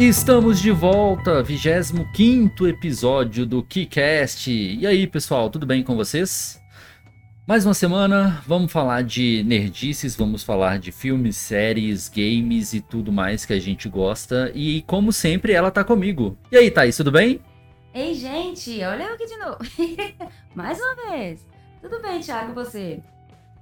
[0.00, 4.50] Estamos de volta, 25 episódio do KeyCast.
[4.50, 6.58] E aí, pessoal, tudo bem com vocês?
[7.46, 13.12] Mais uma semana, vamos falar de nerdices, vamos falar de filmes, séries, games e tudo
[13.12, 14.50] mais que a gente gosta.
[14.54, 16.34] E como sempre, ela tá comigo.
[16.50, 17.38] E aí, Thaís, tudo bem?
[17.92, 19.58] Ei, gente, olha eu aqui de novo.
[20.56, 21.46] Mais uma vez.
[21.82, 23.02] Tudo bem, Thiago, você?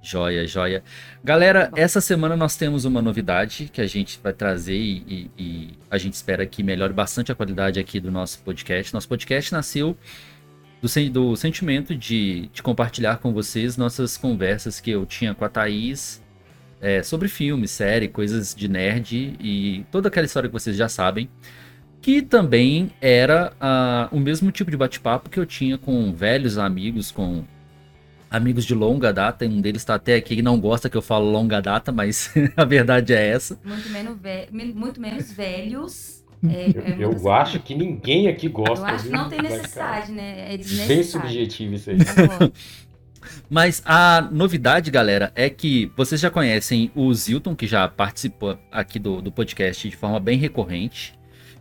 [0.01, 0.81] Joia, joia.
[1.21, 5.69] Galera, essa semana nós temos uma novidade que a gente vai trazer e, e, e,
[5.91, 8.93] a gente espera que melhore bastante a qualidade aqui do nosso podcast.
[8.93, 9.97] Nosso podcast nasceu
[10.81, 15.49] do, do sentimento de, de, compartilhar com vocês nossas conversas que eu tinha com a
[15.49, 16.23] Thaís
[16.79, 21.29] é, sobre filmes, série, coisas de nerd e toda aquela história que vocês já sabem.
[22.01, 27.11] Que também era uh, o mesmo tipo de bate-papo que eu tinha com velhos amigos,
[27.11, 27.43] com
[28.29, 31.29] amigos de longa data, um deles está até aqui e não gosta que eu falo
[31.29, 33.59] longa data, mas a verdade é essa.
[33.63, 36.19] Muito menos, ve muito menos velhos.
[36.47, 38.85] É, é eu, eu acho que ninguém aqui gosta.
[38.85, 40.53] Eu acho que não tem necessidade, né?
[40.53, 41.97] É Bem subjetivo isso aí.
[43.49, 48.97] Mas a novidade, galera, é que vocês já conhecem o Zilton, que já participou aqui
[48.97, 51.13] do, do podcast de forma bem recorrente.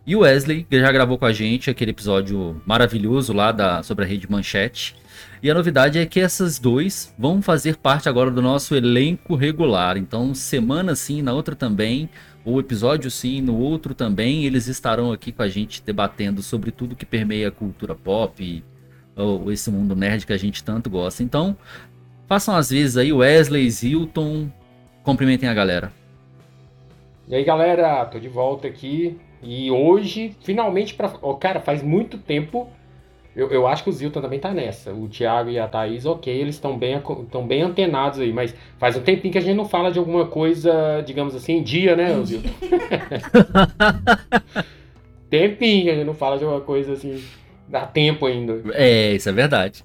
[0.06, 4.05] E o Wesley, que já gravou com a gente aquele episódio maravilhoso lá da, sobre
[4.05, 4.94] a rede Manchete.
[5.42, 9.97] E a novidade é que essas dois vão fazer parte agora do nosso elenco regular.
[9.97, 12.08] Então, semana sim, na outra também,
[12.44, 16.97] ou episódio sim, no outro também, eles estarão aqui com a gente debatendo sobre tudo
[16.97, 18.64] que permeia a cultura pop,
[19.14, 21.22] ou esse mundo nerd que a gente tanto gosta.
[21.22, 21.56] Então,
[22.27, 24.50] façam as vezes aí, Wesley, Zilton,
[25.05, 25.92] cumprimentem a galera.
[27.28, 29.19] E aí, galera, tô de volta aqui.
[29.41, 31.14] E hoje, finalmente, pra...
[31.22, 32.69] Oh, cara, faz muito tempo
[33.39, 34.92] eu, eu acho que o Zilton também tá nessa.
[34.92, 38.97] O Thiago e a Thaís, ok, eles estão bem, estão bem antenados aí, mas faz
[38.97, 42.20] um tempinho que a gente não fala de alguma coisa, digamos assim, em dia, né,
[42.25, 42.48] Zilton?
[45.31, 47.22] tempinho que a gente não fala de alguma coisa assim.
[47.69, 48.60] Dá tempo ainda.
[48.72, 49.84] É, isso é verdade.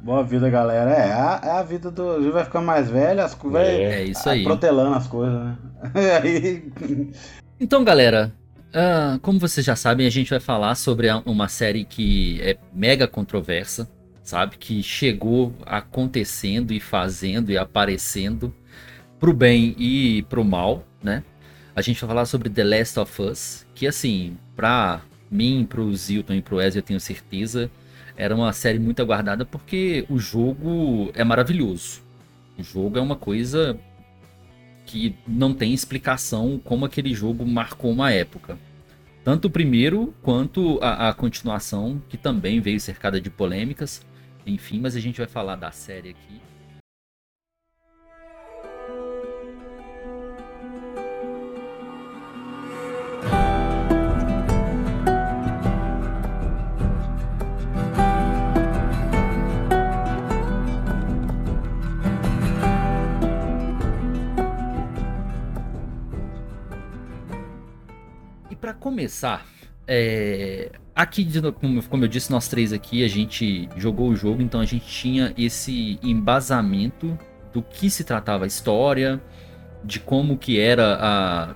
[0.00, 0.92] Boa vida, galera.
[0.92, 2.10] É, a, é a vida do.
[2.10, 3.60] A gente vai ficar mais velho, as coisas.
[3.60, 4.44] É, é isso aí.
[4.44, 5.58] Protelando as coisas, né?
[6.22, 6.72] aí...
[7.60, 8.32] Então, galera,
[8.74, 13.06] Uh, como vocês já sabem, a gente vai falar sobre uma série que é mega
[13.06, 13.88] controversa,
[14.20, 14.56] sabe?
[14.58, 18.52] Que chegou acontecendo e fazendo e aparecendo
[19.20, 21.22] pro bem e pro mal, né?
[21.76, 26.34] A gente vai falar sobre The Last of Us, que assim, pra mim, pro Zilton
[26.34, 27.70] e pro Ezio, eu tenho certeza,
[28.16, 32.02] era uma série muito aguardada porque o jogo é maravilhoso.
[32.58, 33.78] O jogo é uma coisa
[34.86, 38.58] que não tem explicação como aquele jogo marcou uma época.
[39.24, 44.04] Tanto o primeiro quanto a, a continuação, que também veio cercada de polêmicas.
[44.46, 46.40] Enfim, mas a gente vai falar da série aqui.
[68.84, 69.46] Começar,
[69.88, 71.26] é, aqui,
[71.88, 75.32] como eu disse, nós três aqui, a gente jogou o jogo, então a gente tinha
[75.38, 77.18] esse embasamento
[77.50, 79.22] do que se tratava a história,
[79.82, 81.54] de como que era a,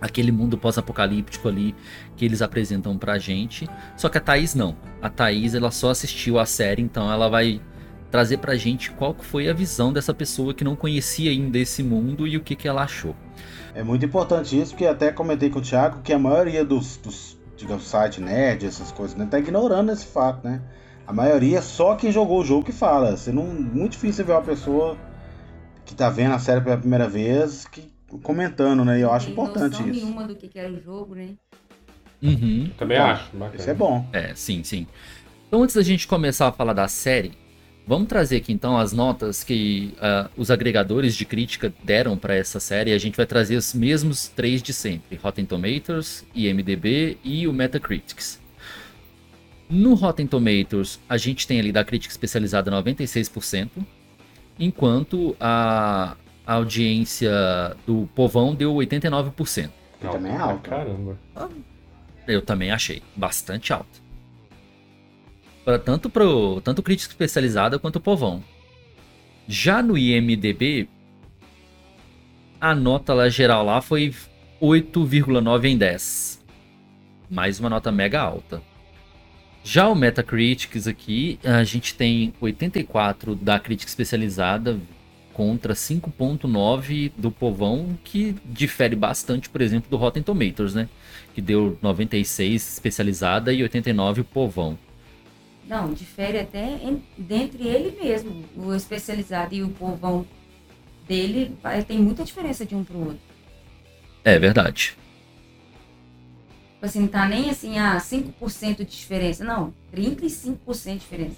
[0.00, 1.76] aquele mundo pós-apocalíptico ali
[2.16, 3.68] que eles apresentam pra gente.
[3.96, 4.74] Só que a Thaís não.
[5.00, 7.60] A Thaís, ela só assistiu a série, então ela vai
[8.10, 12.26] trazer pra gente qual foi a visão dessa pessoa que não conhecia ainda esse mundo
[12.26, 13.14] e o que, que ela achou.
[13.74, 17.38] É muito importante isso, porque até comentei com o Thiago que a maioria dos, dos
[17.58, 20.62] digamos, site nerd, essas coisas, né, tá ignorando esse fato, né?
[21.06, 23.16] A maioria só quem jogou o jogo que fala.
[23.16, 24.96] Você não, muito difícil ver uma pessoa
[25.84, 27.90] que tá vendo a série pela primeira vez que,
[28.22, 28.98] comentando, né?
[28.98, 30.04] E eu acho importante isso.
[30.04, 31.30] nenhuma do que era o jogo, né?
[32.22, 32.70] Uhum.
[32.76, 33.34] Também acho.
[33.34, 33.56] Bacana.
[33.56, 34.06] Isso é bom.
[34.12, 34.86] É, sim, sim.
[35.46, 37.32] Então, antes da gente começar a falar da série,
[37.88, 42.60] Vamos trazer aqui então as notas que uh, os agregadores de crítica deram para essa
[42.60, 42.92] série.
[42.92, 48.38] A gente vai trazer os mesmos três de sempre: Rotten Tomatoes, IMDb e o Metacritics.
[49.70, 53.70] No Rotten Tomatoes, a gente tem ali da crítica especializada 96%,
[54.58, 56.14] enquanto a,
[56.46, 57.32] audiência
[57.86, 59.70] do povão deu 89%.
[59.98, 60.68] Que também é alto.
[60.68, 61.18] Caramba.
[62.26, 64.07] Eu também achei bastante alto
[65.64, 68.42] para tanto pro tanto crítica especializada quanto o povão.
[69.46, 70.88] Já no IMDb,
[72.60, 74.14] a nota lá geral lá foi
[74.60, 76.44] 8,9 em 10.
[77.30, 78.62] Mais uma nota mega alta.
[79.62, 84.78] Já o Metacritics aqui, a gente tem 84 da crítica especializada
[85.32, 90.88] contra 5.9 do povão, que difere bastante, por exemplo, do Rotten Tomatoes, né?
[91.34, 94.76] Que deu 96 especializada e 89 o povão.
[95.68, 98.44] Não, difere até em, dentre ele mesmo.
[98.56, 100.26] O especializado e o povão
[101.06, 101.54] dele
[101.86, 103.18] tem muita diferença de um pro outro.
[104.24, 104.96] É verdade.
[106.74, 109.44] Tipo assim, não tá nem assim, ah, 5% de diferença.
[109.44, 111.36] Não, 35% de diferença.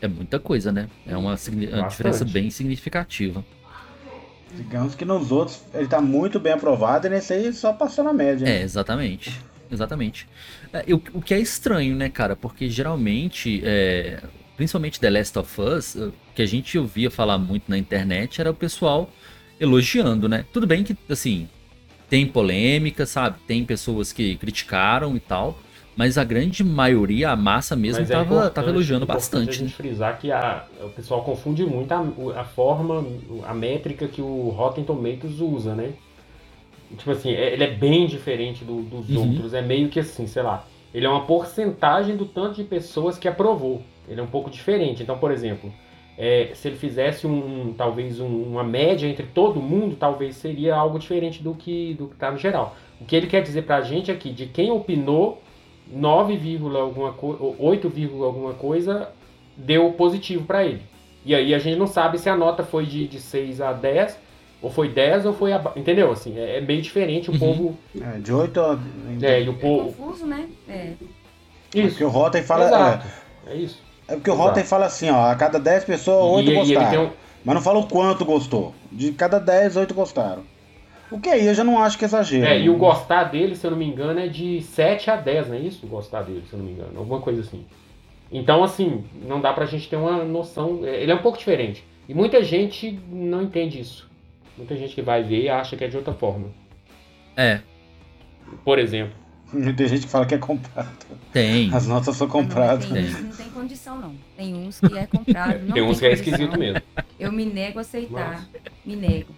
[0.00, 0.88] É muita coisa, né?
[1.06, 3.42] É uma, signi- uma diferença bem significativa.
[4.54, 8.12] Digamos que nos outros ele tá muito bem aprovado e nesse aí só passou na
[8.12, 8.46] média.
[8.46, 9.40] É, exatamente.
[9.70, 10.28] Exatamente.
[10.72, 12.36] É, o, o que é estranho, né, cara?
[12.36, 14.22] Porque geralmente, é,
[14.56, 18.50] principalmente The Last of Us, o que a gente ouvia falar muito na internet era
[18.50, 19.10] o pessoal
[19.60, 20.44] elogiando, né?
[20.52, 21.48] Tudo bem que, assim,
[22.08, 23.38] tem polêmica, sabe?
[23.46, 25.58] Tem pessoas que criticaram e tal.
[25.96, 29.48] Mas a grande maioria, a massa mesmo, Mas é tava, tava elogiando importante bastante.
[29.48, 29.68] a né?
[29.68, 32.04] gente frisar que a- o pessoal confunde muito a,
[32.40, 33.02] a forma,
[33.46, 35.94] a métrica que o Rotten Tomatoes usa, né?
[36.96, 39.30] Tipo assim, é- ele é bem diferente do- dos Uhum.
[39.30, 39.54] outros.
[39.54, 40.64] É meio que assim, sei lá.
[40.94, 43.82] Ele é uma porcentagem do tanto de pessoas que aprovou.
[44.08, 45.02] Ele é um pouco diferente.
[45.02, 45.72] Então, por exemplo,
[46.16, 50.98] é, se ele fizesse um, talvez um- uma média entre todo mundo, talvez seria algo
[50.98, 52.76] diferente do que do que tá no geral.
[53.00, 55.42] O que ele quer dizer pra gente aqui, de quem opinou,
[55.92, 59.08] 9, vírgula alguma coisa, 8, vírgula alguma coisa
[59.56, 60.82] deu positivo pra ele.
[61.24, 64.18] E aí a gente não sabe se a nota foi de, de 6 a 10,
[64.62, 65.78] ou foi 10 ou foi abaixo.
[65.78, 66.10] Entendeu?
[66.12, 67.30] Assim, é, é meio diferente.
[67.30, 67.38] O Uhum.
[67.38, 67.78] povo.
[68.00, 68.78] É, de 8 a.
[69.22, 69.92] É, e o É povo.
[69.92, 70.48] confuso, né?
[70.68, 70.92] É.
[71.70, 72.04] Porque Isso.
[72.04, 72.66] o Rotten fala.
[72.66, 73.06] Exato.
[73.46, 73.82] É isso.
[74.08, 74.34] É, é porque o.
[74.34, 77.04] Rotten fala assim, ó, a cada 10 pessoas, 8 e, e ele gostaram.
[77.06, 77.10] um,
[77.44, 78.74] Mas não fala o quanto gostou.
[78.90, 80.42] De cada 10, 8 gostaram.
[81.10, 82.44] O que aí eu já não acho que é exagero.
[82.46, 85.48] É, e o gostar dele, se eu não me engano, é de 7 a 10,
[85.48, 85.86] não é isso?
[85.86, 86.90] O gostar dele, se eu não me engano.
[86.98, 87.64] Alguma coisa assim.
[88.32, 90.80] Então, assim, não dá pra gente ter uma noção.
[90.82, 91.84] é, Ele é um pouco diferente.
[92.08, 94.05] E muita gente não entende isso.
[94.56, 96.48] Muita gente que vai ver e acha que é de outra forma.
[97.36, 97.60] É,
[98.64, 99.14] Por exemplo.
[99.76, 100.90] Tem gente que fala que é comprado.
[101.32, 101.72] tem.
[101.72, 102.86] As notas são Não, compradas.
[102.88, 104.14] tem uns que não tem condição, não.
[104.36, 105.62] Tem uns que é comprado.
[105.64, 106.82] Não tem uns que é esquisito mesmo.
[107.18, 108.44] Eu me nego a aceitar.
[108.84, 109.32] Me nego.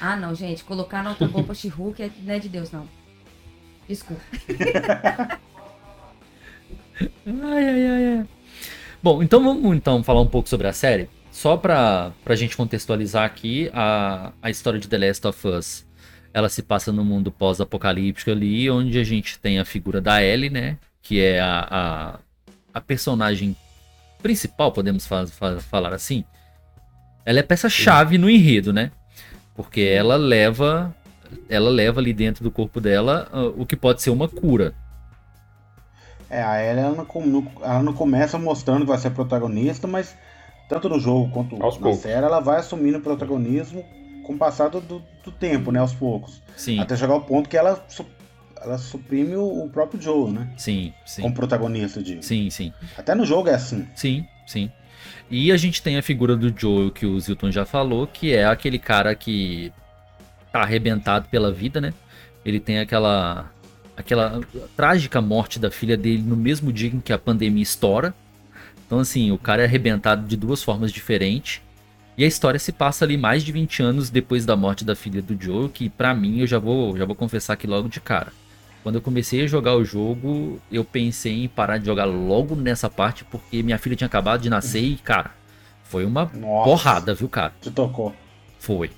[0.00, 0.64] Ah, não, gente.
[0.64, 2.88] Colocar nota boa pra She-Hulk é- não é de Deus, não.
[3.88, 4.22] Desculpa.
[7.26, 8.26] Ai, ai, ai, ai.
[9.02, 11.08] Bom, então vamos então falar um pouco sobre a série.
[11.36, 15.86] Só pra, pra gente contextualizar aqui, a, a história de The Last of Us,
[16.32, 20.48] ela se passa no mundo pós-apocalíptico ali, onde a gente tem a figura da Ellie,
[20.48, 20.78] né?
[21.02, 22.18] Que é a, a,
[22.72, 23.54] a personagem
[24.22, 26.24] principal, podemos fa- fa- falar assim.
[27.22, 28.90] Ela é peça-chave no enredo, né?
[29.54, 30.96] Porque ela leva,
[31.50, 34.72] ela leva ali dentro do corpo dela ah, o que pode ser uma cura.
[36.30, 36.96] É, a Ellie ela
[37.26, 40.16] não- ela não começa mostrando que vai ser protagonista, mas
[40.68, 42.00] tanto no jogo quanto Aos na poucos.
[42.00, 43.84] série, ela vai assumindo o protagonismo
[44.24, 45.02] com o passar do, do-
[45.40, 45.80] tempo, né?
[45.80, 46.40] Aos poucos.
[46.56, 48.06] Sim, Até chegar ao ponto que ela, su-
[48.60, 50.48] ela suprime o, o próprio Joe, né?
[50.56, 51.22] sim, sim.
[51.22, 52.24] Como protagonista de.
[52.24, 52.72] Sim, sim.
[52.96, 53.86] Até no jogo é assim.
[53.94, 54.70] Sim, sim.
[55.30, 58.44] E a gente tem a figura do Joel que o Zilton já falou, que é
[58.46, 59.72] aquele cara que
[60.52, 61.92] tá arrebentado pela vida, né?
[62.44, 63.50] Ele tem aquela
[63.96, 64.40] aquela
[64.76, 68.14] trágica morte da filha dele no mesmo dia em que a pandemia estoura.
[68.86, 71.60] Então assim, o cara é arrebentado de duas formas diferentes.
[72.16, 75.20] E a história se passa ali mais de 20 anos depois da morte da filha
[75.20, 78.32] do Joel, que pra mim eu já vou já vou confessar aqui logo de cara.
[78.82, 82.88] Quando eu comecei a jogar o jogo, eu pensei em parar de jogar logo nessa
[82.88, 85.32] parte, porque minha filha tinha acabado de nascer e, cara,
[85.82, 86.64] foi uma Nossa.
[86.64, 87.52] porrada, viu, cara?
[87.60, 88.14] Te tocou.
[88.60, 88.92] Foi.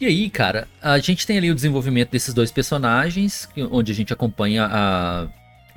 [0.00, 4.14] E aí, cara, a gente tem ali o desenvolvimento desses dois personagens, onde a gente
[4.14, 5.28] acompanha a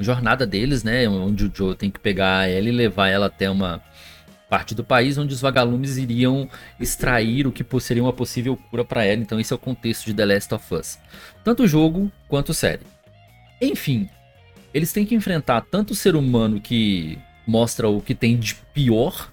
[0.04, 1.08] jornada deles, né?
[1.08, 3.82] Onde o Joe tem que pegar ela e levar ela até uma
[4.50, 9.06] parte do país onde os vagalumes iriam extrair o que seria uma possível cura para
[9.06, 9.22] ela.
[9.22, 11.00] Então, esse é o contexto de The Last of Us.
[11.42, 12.82] Tanto o jogo quanto a série.
[13.62, 14.10] Enfim,
[14.74, 17.18] eles têm que enfrentar tanto o ser humano que
[17.48, 19.32] mostra o que tem de pior,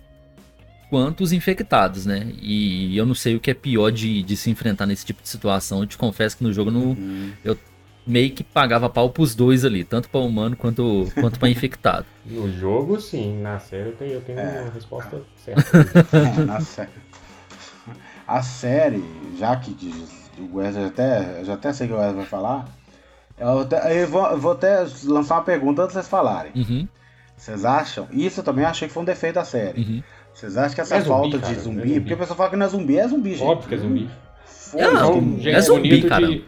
[0.88, 2.32] quanto os infectados, né?
[2.40, 5.28] E eu não sei o que é pior de, de se enfrentar nesse tipo de
[5.28, 5.80] situação.
[5.80, 7.32] Eu te confesso que no jogo eu não, Hum.
[8.08, 12.06] Meio que pagava pau pros dois ali, tanto para humano quanto, quanto para infectado.
[12.26, 13.40] No jogo, sim.
[13.40, 14.62] Na série eu tenho, eu tenho É.
[14.62, 15.62] uma resposta certa.
[16.16, 16.90] É, na série.
[18.26, 19.02] A série,
[19.38, 19.74] já que
[20.38, 22.68] o Wesley até, eu já até sei o que o Wesley vai falar,
[23.38, 26.52] eu, até- eu vou, eu vou até lançar uma pergunta antes de vocês falarem.
[26.54, 26.86] Uhum,
[27.36, 28.06] Vocês acham?
[28.12, 29.80] Isso eu também achei que foi um defeito da série.
[29.80, 30.02] uhum.
[30.34, 32.00] Vocês acham que essa É zumbi, falta cara, de é zumbi, zumbi.
[32.00, 33.42] porque o pessoal fala que não é zumbi, é zumbi, gente.
[33.48, 34.10] Óbvio que é zumbi.
[34.44, 36.26] Foda-se Não, um é zumbi, cara.
[36.26, 36.44] de-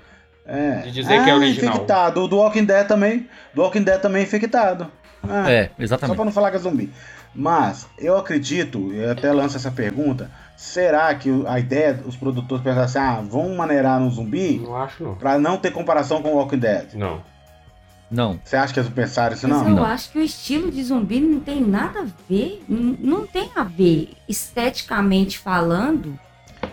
[0.50, 0.82] é.
[0.82, 1.74] de dizer que é original.
[1.74, 2.22] infectado.
[2.22, 3.28] O do Walking Dead também.
[3.54, 4.86] Do Walking Dead também é infectado.
[5.22, 6.16] Ah, É, Só exatamente.
[6.16, 6.92] pra não falar que é zumbi.
[7.34, 12.82] Mas eu acredito, eu até lanço essa pergunta, será que a ideia, os produtores pensaram
[12.84, 15.14] assim, ah, vamos maneirar no zumbi Não acho, não.
[15.14, 16.94] pra não ter comparação com o Walking Dead?
[16.94, 17.22] Não.
[18.10, 18.40] Não.
[18.42, 19.68] Você acha que eles pensaram isso Mas não?
[19.68, 19.84] eu Não.
[19.84, 22.60] acho que o estilo de zumbi não tem nada a ver.
[22.68, 24.10] Não tem a ver.
[24.28, 26.18] Esteticamente falando,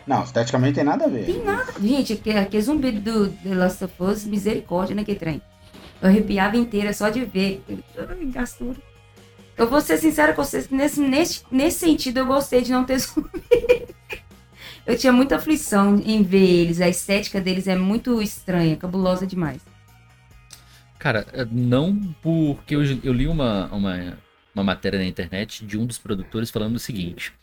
[0.06, 1.26] Não, esteticamente tem nada a ver.
[1.26, 1.74] tem nada.
[1.82, 5.42] Gente, aquele, aquele zumbi do The Last of Us, misericórdia, né, que trem?
[6.02, 7.64] Eu arrepiava inteira só de ver.
[7.98, 8.78] Ai, gastura.
[9.58, 12.84] Eu vou ser sincera com vocês, que nesse, nesse, nesse sentido eu gostei de não
[12.84, 13.90] ter zumbi.
[14.86, 16.80] Eu tinha muita aflição em ver eles.
[16.80, 19.62] A estética deles é muito estranha, cabulosa demais.
[21.00, 24.18] Cara, é, não porque eu, eu li uma, uma,
[24.54, 27.34] uma matéria na internet de um dos produtores falando o seguinte: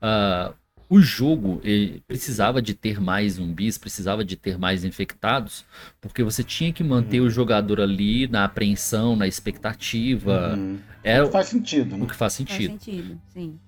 [0.00, 0.52] ah,
[0.94, 5.64] o jogo ele precisava de ter mais zumbis, precisava de ter mais infectados,
[6.02, 10.54] porque você tinha que manter o jogador ali na apreensão, na expectativa.
[10.54, 10.78] Uhum.
[11.02, 12.04] É o Faz sentido, né?
[12.04, 12.72] o que faz Faz sentido.
[12.72, 13.58] sentido, sim.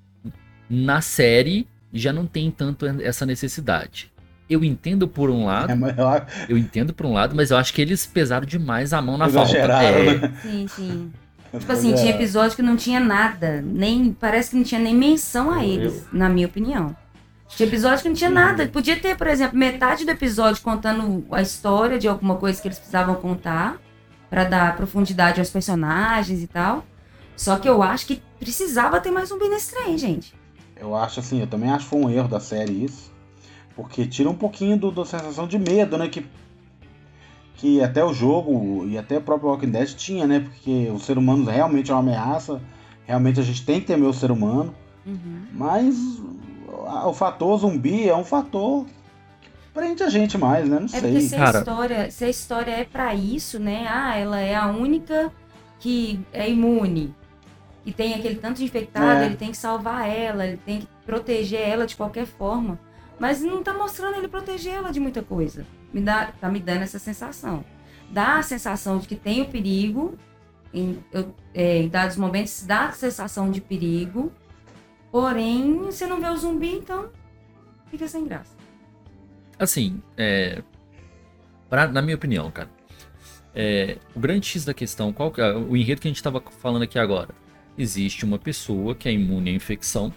[0.69, 4.12] Na série já não tem tanto essa necessidade.
[4.50, 7.50] Eu entendo por um lado, É, mas eu acho- eu entendo por um lado, mas
[7.50, 9.73] eu acho que eles pesaram demais a mão na Exageraram,
[10.04, 10.11] falta.
[10.11, 10.38] É, né?
[10.43, 11.12] Sim, sim.
[11.59, 13.62] Tipo assim, tinha episódio que não tinha nada.
[13.62, 16.95] Nem, parece que não tinha nem menção a eles, na minha opinião.
[17.48, 18.66] Tinha episódio que não tinha nada.
[18.68, 22.78] Podia ter, por exemplo, metade do episódio contando a história de alguma coisa que eles
[22.78, 23.78] precisavam contar.
[24.28, 26.84] Pra dar profundidade aos personagens e tal.
[27.36, 30.34] Só que eu acho que precisava ter mais zumbi nesse trem, gente.
[30.76, 33.12] Eu acho assim, eu também acho que foi um erro da série isso.
[33.76, 36.08] Porque tira um pouquinho do, da sensação de medo, né?
[36.08, 36.26] Que,
[37.56, 40.40] que até o jogo e até o próprio Walking Dead tinha, né?
[40.40, 42.60] Porque o ser humano realmente é uma ameaça.
[43.04, 44.74] Realmente a gente tem que temer o ser humano.
[45.06, 45.42] Uhum.
[45.52, 45.96] Mas
[46.75, 48.85] o, o fator zumbi é um fator
[49.40, 50.78] que prende a gente mais, né?
[50.81, 51.28] Não É porque sei.
[51.28, 51.59] se a, Cara.
[51.59, 53.87] história, se a história é pra isso, né?
[53.88, 55.33] Ah, ela é a única
[55.81, 57.14] que é imune.
[57.85, 59.26] Que tem aquele tanto de infectado, É.
[59.26, 62.78] ele tem que salvar ela, ele tem que proteger ela de qualquer forma.
[63.19, 65.66] Mas não tá mostrando ele proteger ela de muita coisa.
[65.93, 67.62] Me dá, tá me dando essa sensação.
[68.11, 70.14] Dá a sensação de que tem o perigo.
[70.73, 74.33] Em, eu- é, em dados momentos dá a sensação de perigo.
[75.14, 77.09] Porém, você não vê o zumbi, então
[77.88, 78.56] fica sem graça.
[79.56, 80.61] Assim, é,
[81.71, 82.68] pra- na minha opinião, cara,
[83.54, 86.40] é, o grande X da questão, qual que é o enredo que a gente estava
[86.59, 87.28] falando aqui agora?
[87.78, 90.12] Existe uma pessoa que é imune à infecção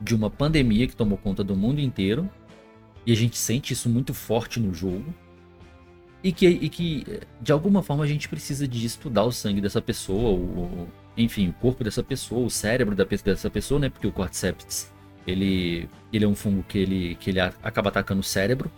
[0.00, 2.26] de uma pandemia que tomou conta do mundo inteiro
[3.04, 5.12] e a gente sente isso muito forte no jogo
[6.24, 7.04] e que, e que
[7.38, 11.48] de alguma forma a gente precisa de estudar o sangue dessa pessoa, o, o- enfim,
[11.48, 13.90] o corpo dessa pessoa, o cérebro dessa pessoa, né?
[13.90, 14.92] Porque o Cordyceps
[15.26, 18.70] ele, ele é um fungo que ele, que ele acaba atacando o cérebro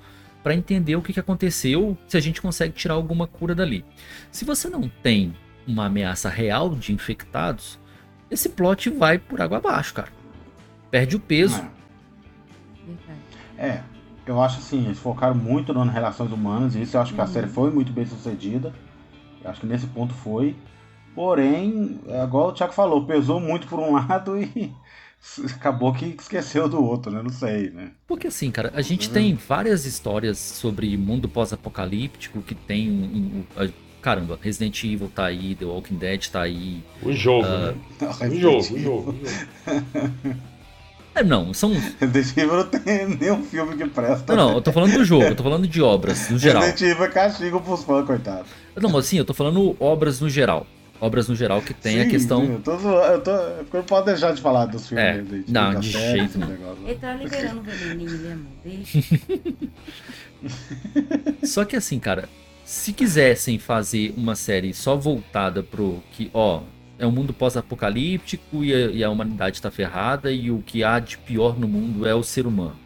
[0.42, 3.84] para entender o que, que aconteceu, se a gente consegue tirar alguma cura dali.
[4.32, 7.78] Se você não tem uma ameaça real de infectados,
[8.30, 10.08] esse plot vai por água abaixo, cara.
[10.90, 11.62] Perde o peso.
[12.86, 13.20] Verdade.
[13.58, 13.82] É,
[14.26, 17.24] eu acho assim, eles focaram muito nas relações humanas, e isso eu acho que a
[17.24, 17.30] Uhum.
[17.30, 18.72] série foi muito bem sucedida.
[19.42, 20.56] Eu acho que nesse ponto foi.
[21.14, 24.72] Porém, é igual o Thiago falou, pesou muito por um lado e
[25.54, 27.20] acabou que esqueceu do outro, né?
[27.22, 27.90] Não sei, né?
[28.06, 29.14] Porque assim, cara, a gente Uhum.
[29.14, 32.94] tem várias histórias sobre mundo pós-apocalíptico que tem um,
[33.40, 33.68] um- a-
[34.00, 36.82] Caramba, Resident Evil tá aí, The Walking Dead tá aí.
[37.02, 38.28] O jogo, Ah, né?
[38.30, 39.10] O jogo, o jogo.
[39.10, 39.14] o
[40.00, 40.40] jogo.
[41.14, 41.72] É, não, são.
[42.00, 44.34] Resident Evil não tem nenhum filme que presta.
[44.34, 46.62] Não, não, eu tô falando do jogo, eu tô falando de obras, no geral.
[46.62, 48.46] Resident Evil é castigo pros fãs, coitado.
[48.80, 50.66] Não, mas assim, eu tô falando obras no geral.
[51.00, 52.44] Obras no geral que tem a Sim, questão.
[52.46, 55.44] sim, Eu tô, eu tô, eu não posso deixar de falar dos filmes É, Evil,
[55.48, 56.86] não, de jeito nenhum.
[56.86, 58.52] Ele tá liberando o veneninho, né, amor?
[61.42, 62.28] Só que assim, cara,
[62.64, 66.62] se quisessem fazer uma série só voltada pro que, ó,
[66.98, 70.98] é um mundo pós-apocalíptico e, a- e a humanidade tá ferrada e o que há
[70.98, 72.76] de pior no mundo é o ser humano.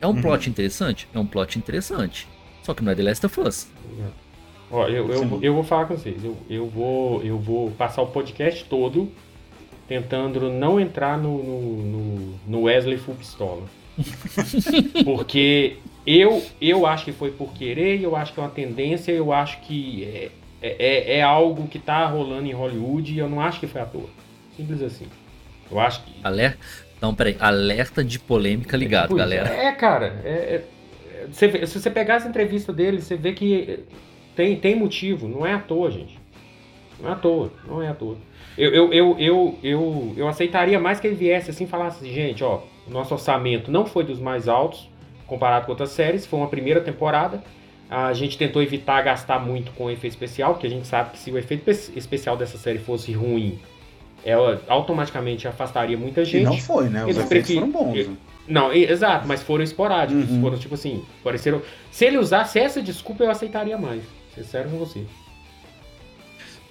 [0.00, 0.22] É um Uhum.
[0.22, 1.08] plot interessante?
[1.12, 2.28] É um plot interessante.
[2.62, 3.66] Só que não é The Last of Us.
[4.70, 6.22] Ó, eu, eu, eu vou falar com vocês.
[6.22, 9.10] Eu, eu, vou, eu vou passar o podcast todo
[9.88, 13.62] tentando não entrar no, no, no- Wesley Full Pistola.
[15.04, 19.32] Porque eu, eu acho que foi por querer, eu acho que é uma tendência, eu
[19.32, 20.30] acho que é,
[20.78, 23.86] é, é algo que tá rolando em Hollywood e eu não acho que foi à
[23.86, 24.08] toa.
[24.56, 25.06] Simples assim.
[25.70, 26.12] Eu acho que.
[26.22, 26.58] Alerta.
[27.00, 27.36] Não, peraí.
[27.38, 29.28] Alerta de polêmica ligado, Tipo isso.
[29.28, 29.48] galera.
[29.54, 30.20] É, cara.
[30.24, 30.64] é- é-
[31.32, 31.48] se
[31.78, 33.80] você pegar essa entrevista dele, você vê que
[34.38, 35.26] tem, tem motivo.
[35.26, 36.16] Não é à toa, gente.
[37.00, 37.52] Não é à toa.
[37.66, 38.16] Não é à toa.
[38.56, 42.12] Eu, eu, eu, eu, eu, eu aceitaria mais que ele viesse assim e falasse assim,
[42.14, 44.88] gente, ó, nosso orçamento não foi dos mais altos
[45.26, 47.42] comparado com outras séries, foi uma primeira temporada.
[47.90, 51.30] A gente tentou evitar gastar muito com efeito especial, porque a gente sabe que se
[51.32, 53.58] o efeito pe- especial dessa série fosse ruim,
[54.24, 56.42] ela automaticamente afastaria muita gente.
[56.42, 57.02] E não foi, né?
[57.04, 58.06] Os Eles efeitos foram bons.
[58.08, 58.14] né?
[58.48, 60.30] Não, exato, mas foram esporádicos.
[60.30, 60.40] Uhum.
[60.40, 61.60] Foram tipo assim, pareceram.
[61.90, 64.02] Se ele usasse essa desculpa, eu aceitaria mais.
[64.38, 65.04] Sincero com você.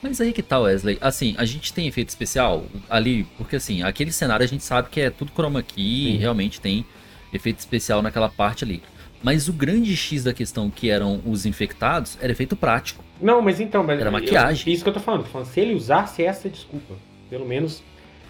[0.01, 0.97] Mas aí que tá, Wesley.
[1.01, 5.01] Assim, a gente tem efeito especial ali, porque assim, aquele cenário a gente sabe que
[5.01, 6.17] é tudo chroma key, Sim.
[6.17, 6.85] realmente tem
[7.33, 8.81] efeito especial naquela parte ali.
[9.23, 13.03] Mas o grande X da questão, que eram os infectados, era efeito prático.
[13.19, 14.71] Não, mas então, mas Era eu- maquiagem.
[14.71, 15.47] isso que eu tô falando, tô falando.
[15.47, 16.93] Se ele usasse essa desculpa,
[17.27, 17.81] pelo menos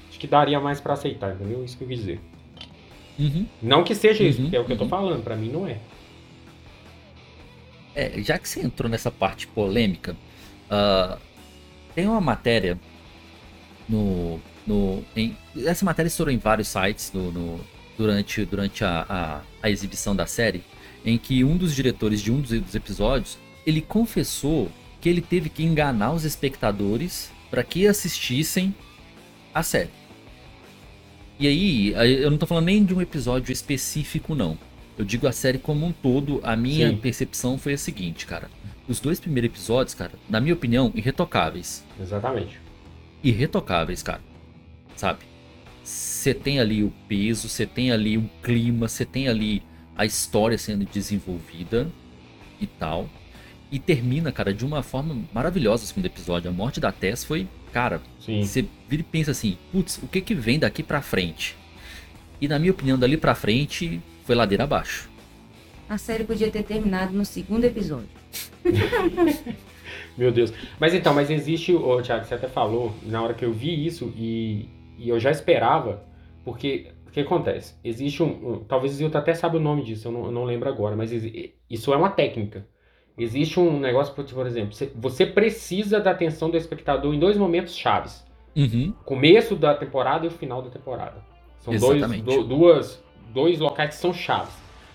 [0.10, 1.64] acho que daria mais pra aceitar, entendeu?
[1.66, 2.20] Isso que eu quis dizer.
[3.20, 3.46] Uhum.
[3.62, 4.90] Não que seja isso, Uhum, que é o que eu tô uhum.
[4.90, 5.78] falando, pra mim não é.
[8.00, 10.16] É, já que você entrou nessa parte polêmica,
[10.70, 11.18] ah,
[11.96, 12.80] tem uma matéria
[13.90, 14.40] no.
[14.68, 15.36] no em-
[15.66, 17.60] essa matéria estourou em vários sites no- no-
[17.98, 20.64] durante, durante a, a- a exibição da série,
[21.04, 23.36] em que um dos diretores de um dos, dos episódios
[23.66, 24.70] ele confessou
[25.02, 28.76] que ele teve que enganar os espectadores para que assistissem
[29.56, 29.90] a série.
[31.40, 34.58] E aí, eu não tô falando nem de um episódio específico, não.
[34.98, 36.98] Eu digo a série como um todo, a minha Sim.
[36.98, 38.50] percepção foi a seguinte, cara.
[38.88, 41.84] Os dois primeiros episódios, cara, na minha opinião, irretocáveis.
[42.02, 42.60] Exatamente.
[43.24, 44.22] Irretocáveis, cara.
[44.96, 45.20] Sabe?
[45.84, 49.62] Você tem ali o peso, você tem ali o clima, você tem ali
[49.96, 51.88] a história sendo desenvolvida
[52.60, 53.10] e tal.
[53.72, 56.50] E termina, cara, de uma forma maravilhosa o segundo episódio.
[56.50, 58.44] A morte da Tess foi, cara, Sim.
[58.44, 61.56] você vira e pensa assim, putz, o que que vem daqui pra frente?
[62.40, 65.10] E na minha opinião, dali pra frente, foi ladeira abaixo.
[65.90, 68.10] A série podia ter terminado no segundo episódio.
[70.18, 70.52] Meu Deus.
[70.80, 74.12] Mas então, mas existe, ô, Thiago, você até falou, na hora que eu vi isso,
[74.18, 74.68] e,
[74.98, 76.04] e eu já esperava,
[76.44, 77.76] porque o que acontece?
[77.84, 78.26] Existe um.
[78.28, 80.94] um- talvez o Zilton até sabe o nome disso, eu não, eu não lembro agora,
[80.96, 81.12] mas
[81.70, 82.68] isso é uma técnica.
[83.18, 88.26] Existe um negócio, por exemplo, você- precisa da atenção do espectador em dois momentos chaves.
[88.56, 88.94] Uhum.
[89.06, 91.24] Começo da temporada e o final da temporada.
[91.60, 92.24] São dois, Exatamente.
[92.24, 93.02] do- duas,
[93.34, 94.54] dois locais que são chaves.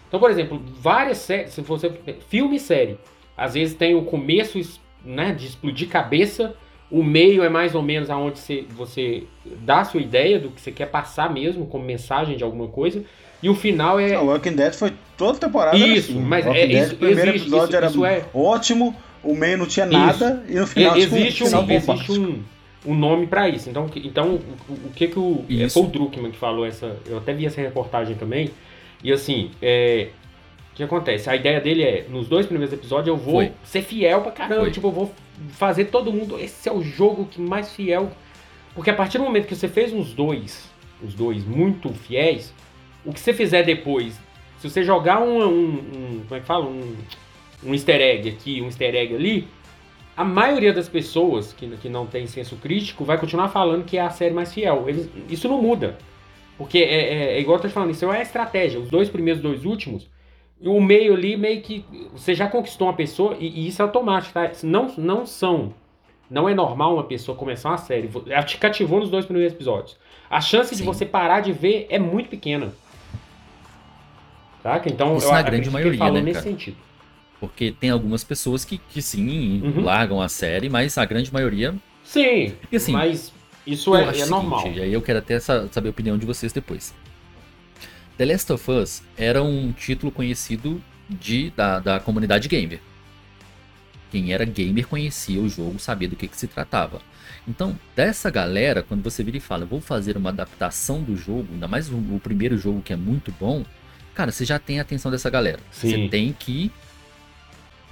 [0.09, 1.91] Então, por exemplo, várias séries, se você
[2.29, 2.99] filme e série,
[3.37, 4.61] às vezes tem o começo
[5.05, 6.55] né, de explodir cabeça,
[6.91, 10.61] o meio é mais ou menos aonde você, você dá a sua ideia do que
[10.61, 13.03] você quer passar mesmo, como mensagem de alguma coisa,
[13.43, 14.19] e o final é.
[14.19, 15.77] O Walking Dead foi toda temporada.
[15.77, 16.21] Isso, assim.
[16.21, 19.35] mas Walking é- Dead, isso- o primeiro existe, episódio isso- era isso é- ótimo, o
[19.35, 22.43] meio não tinha nada, e no final tipo, existe um, final existe um,
[22.85, 23.69] um nome pra isso.
[23.71, 26.97] Então, que- então o, o que que o é, foi o Druckmann que falou essa?
[27.07, 28.51] Eu até vi essa reportagem também.
[29.05, 30.09] E assim, é,
[30.73, 31.29] o que acontece?
[31.31, 33.53] A ideia dele é, nos dois primeiros episódios eu vou Foi.
[33.65, 34.71] ser fiel pra caramba, Foi.
[34.71, 35.13] tipo, eu vou
[35.51, 38.11] fazer todo mundo, esse é o jogo que mais fiel.
[38.75, 40.69] Porque a partir do momento que você fez uns dois,
[41.03, 42.55] os dois muito fiéis,
[43.05, 44.15] o que você fizer depois,
[44.59, 46.95] se você jogar um, um- um- como é que fala, um,
[47.65, 49.49] um easter egg aqui, um easter egg ali,
[50.17, 54.01] a maioria das pessoas que, que não tem senso crítico vai continuar falando que é
[54.03, 54.89] a série mais fiel.
[54.89, 55.97] Eles- isso não muda.
[56.59, 58.79] Porque é, é- é igual eu tô te falando, isso é a estratégia.
[58.79, 60.09] Os dois primeiros, dois últimos,
[60.61, 61.85] o meio ali meio que.
[62.13, 64.51] Você já conquistou uma pessoa, e, e isso é automático, tá?
[64.63, 65.75] Não, não são.
[66.31, 68.09] Não é normal uma pessoa começar uma série.
[68.29, 69.99] Ela te cativou nos dois primeiros episódios.
[70.31, 70.85] A chance de Sim.
[70.85, 72.73] você parar de ver é muito pequena.
[74.63, 74.89] Saca?
[74.89, 76.51] Então, Isso eu na grande maioria, falou né, nesse cara?
[76.51, 76.77] sentido.
[77.43, 79.83] Porque tem algumas pessoas que, que sim, Uhum.
[79.83, 81.75] largam a série, mas a grande maioria.
[82.05, 83.33] Sim, E assim, mas
[83.67, 84.69] isso é, é seguinte, normal.
[84.73, 86.95] E aí eu quero até sa- saber a opinião de vocês depois.
[88.17, 92.79] The Last of Us era um título conhecido de, da, da comunidade gamer.
[94.13, 97.01] Quem era gamer conhecia o jogo, sabia do que, que se tratava.
[97.49, 101.67] Então, dessa galera, quando você vira e fala, vou fazer uma adaptação do jogo, ainda
[101.67, 103.65] mais o, o primeiro jogo que é muito bom,
[104.15, 105.59] cara, você já tem a atenção dessa galera.
[105.73, 105.91] Sim.
[105.91, 106.71] Você tem que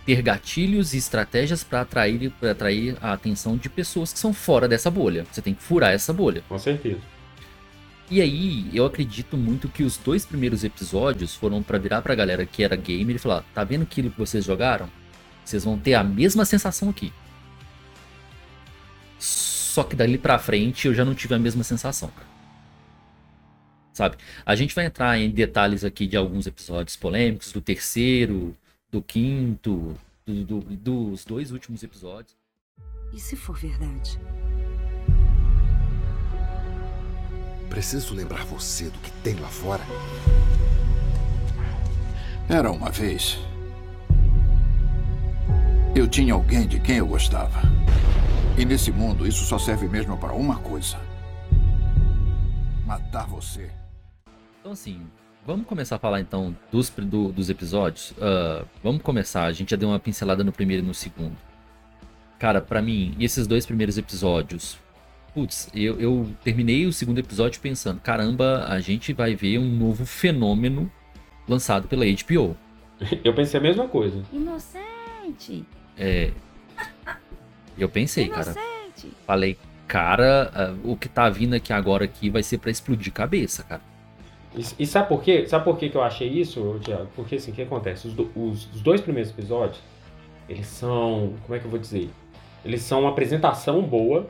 [0.05, 4.67] ter gatilhos e estratégias para atrair, pra atrair a atenção de pessoas que são fora
[4.67, 5.27] dessa bolha.
[5.31, 6.43] Você tem que furar essa bolha.
[6.49, 7.01] Com certeza.
[8.11, 12.45] E aí, eu acredito muito que os dois primeiros episódios foram pra virar pra galera
[12.45, 14.89] que era gamer e falar: tá vendo aquilo que vocês jogaram?
[15.45, 17.13] Vocês vão ter a mesma sensação aqui.
[19.19, 22.29] Só que dali pra frente eu já não tive a mesma sensação, cara.
[23.93, 24.17] Sabe?
[24.45, 28.57] A gente vai entrar em detalhes aqui de alguns episódios polêmicos, do terceiro,
[28.91, 29.95] do quinto,
[30.27, 32.37] do- do- dos dois últimos episódios.
[33.13, 34.19] E se for verdade?
[37.69, 39.83] Preciso lembrar você do que tem lá fora.
[42.49, 43.39] Era uma vez.
[45.95, 47.61] Eu tinha alguém de quem eu gostava.
[48.59, 50.99] E nesse mundo, isso só serve mesmo para uma coisa:
[52.85, 53.71] matar você.
[54.61, 55.07] Então, assim,
[55.47, 58.13] vamos começar a falar então dos, do- dos episódios.
[58.21, 61.37] Ah, vamos começar, a gente já deu uma pincelada no primeiro e no segundo.
[62.39, 64.79] Cara, pra mim, esses dois primeiros episódios,
[65.35, 70.07] putz, eu, eu terminei o segundo episódio pensando, caramba, a gente vai ver um novo
[70.07, 70.91] fenômeno
[71.49, 72.57] lançado pela HBO.
[73.25, 74.23] Eu pensei a mesma coisa.
[74.33, 75.65] Inocente.
[75.99, 76.31] É.
[77.79, 78.51] Eu pensei, cara.
[78.53, 79.17] Inocente.
[79.27, 83.63] Falei, cara, ah, o que tá vindo aqui agora aqui vai ser pra explodir cabeça,
[83.63, 83.81] cara.
[84.57, 85.47] E, e sabe por quê?
[85.47, 87.07] Sabe por quê que eu achei isso, Thiago?
[87.15, 88.09] Porque assim, o que acontece?
[88.09, 89.81] Os, do- os- os dois primeiros episódios,
[90.49, 91.35] eles são.
[91.45, 92.11] Como é que eu vou dizer?
[92.65, 94.29] Eles são uma apresentação boa.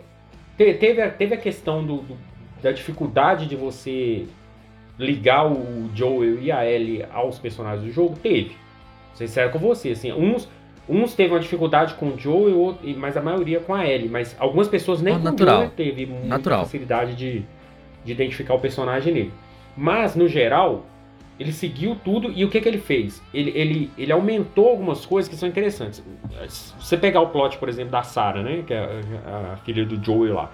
[0.59, 2.19] Te- teve, a, teve a questão do, do-
[2.63, 4.27] da dificuldade de você
[4.99, 8.17] ligar o Joel e a Ellie aos personagens do jogo?
[8.23, 8.51] Teve.
[8.51, 10.49] Vou ser sincero com você, assim, uns.
[10.89, 14.09] Uns teve uma dificuldade com o Joel, outro- e- mas a maioria com a Ellie.
[14.09, 15.65] Mas algumas pessoas nem Ah, com natural.
[15.67, 16.61] o teve muita Natural.
[16.65, 17.43] facilidade de,
[18.05, 19.33] de identificar o personagem nele.
[19.83, 20.85] Mas, no geral,
[21.38, 23.23] ele seguiu tudo e o que, que ele fez?
[23.33, 26.05] Ele, ele, ele aumentou algumas coisas que são interessantes.
[26.49, 28.62] Se você pegar o plot, por exemplo, da Sarah, né?
[28.66, 28.79] Que é
[29.27, 30.51] a, a filha do Joel lá.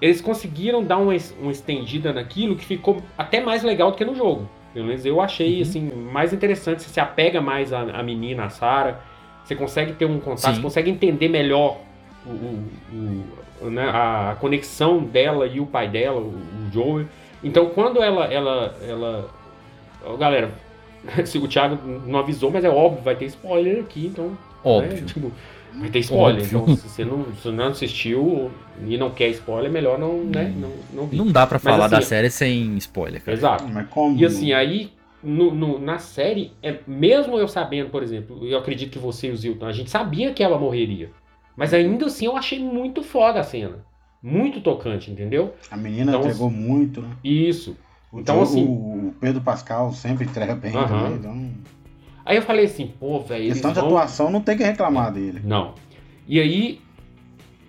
[0.00, 4.14] Eles conseguiram dar uma, uma estendida naquilo que ficou até mais legal do que no
[4.14, 4.48] jogo.
[4.72, 5.62] Pelo menos eu achei Uhum.
[5.62, 5.80] assim,
[6.12, 6.82] mais interessante.
[6.82, 9.00] Você se apega mais à, à menina, à Sarah.
[9.44, 10.54] Você consegue ter um contato, Sim.
[10.56, 11.78] você consegue entender melhor
[12.24, 13.24] o, o-
[13.62, 17.06] o- né, a conexão dela e o pai dela, o, o Joel.
[17.44, 18.24] Então quando ela.
[18.26, 19.30] ela, ela
[20.04, 20.50] Ó, galera,
[21.24, 24.28] se o Thiago não avisou, mas é óbvio, vai ter spoiler aqui, então.
[24.28, 25.06] né, Óbvio.
[25.06, 25.32] tipo,
[25.78, 26.42] vai ter spoiler.
[26.42, 26.58] Óbvio.
[26.62, 28.50] Então, se você não, se não assistiu
[28.86, 31.16] e não quer spoiler, é melhor não, né, não, não vir.
[31.18, 33.36] Não dá pra Mas, falar da assim, série sem spoiler, cara.
[33.36, 33.64] Exato.
[33.68, 34.18] Mas como?
[34.18, 34.90] E assim, aí,
[35.22, 39.30] no, no- na série, é, mesmo eu sabendo, por exemplo, eu acredito que você e
[39.30, 41.10] o Zilton, a gente sabia que ela morreria.
[41.56, 43.84] Mas ainda assim eu achei muito foda a cena.
[44.26, 45.54] Muito tocante, entendeu?
[45.70, 47.10] A menina Então, entregou muito, né?
[47.22, 47.76] Isso.
[48.10, 50.88] O, Então, assim- o Pedro Pascal sempre entrega bem Aham.
[50.88, 51.16] também.
[51.18, 51.50] Então,
[52.24, 53.48] Aí eu falei assim, pô, velho.
[53.52, 55.40] questão de vão- atuação não tem que reclamar dele.
[55.44, 55.74] Não.
[56.26, 56.80] E aí,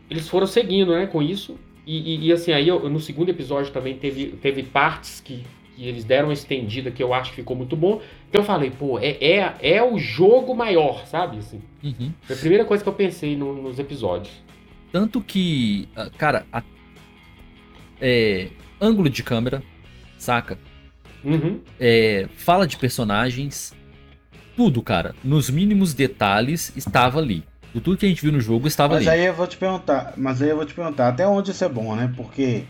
[0.09, 1.57] eles foram seguindo, né, com isso.
[1.85, 5.43] E, e- e, assim, aí eu- no segundo episódio também teve, teve partes que,
[5.75, 7.99] que eles deram uma estendida que eu acho que ficou muito bom.
[8.29, 11.37] Então eu falei, pô, é, é, é o jogo maior, sabe?
[11.39, 12.11] Assim, Uhum.
[12.21, 14.44] foi a primeira coisa que eu pensei no- nos episódios.
[14.91, 16.63] Tanto que, ah, cara, a-
[17.99, 19.61] é, ângulo de câmera,
[20.17, 20.57] saca?
[21.23, 21.59] Uhum.
[21.79, 23.73] É, fala de personagens,
[24.55, 25.15] tudo, cara.
[25.23, 27.43] Nos mínimos detalhes estava ali.
[27.83, 29.19] Tudo que a gente viu no jogo estava Mas ali.
[29.19, 31.67] aí eu vou te perguntar, mas aí eu vou te perguntar, até onde isso é
[31.67, 32.09] bom, né?
[32.15, 32.63] Porque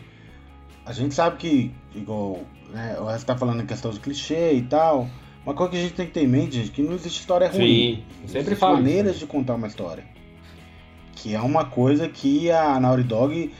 [0.84, 2.40] a gente sabe que, igual,
[2.72, 5.08] né, o resto tá falando em questão de clichê e tal.
[5.44, 7.48] Uma coisa que a gente tem que ter em mente, gente, que não existe história
[7.48, 8.04] ruim.
[8.22, 8.78] Sim, sempre falo.
[8.78, 9.20] maneiras isso.
[9.20, 10.02] de contar uma história.
[11.16, 13.52] Que é uma coisa que a Naughty Dog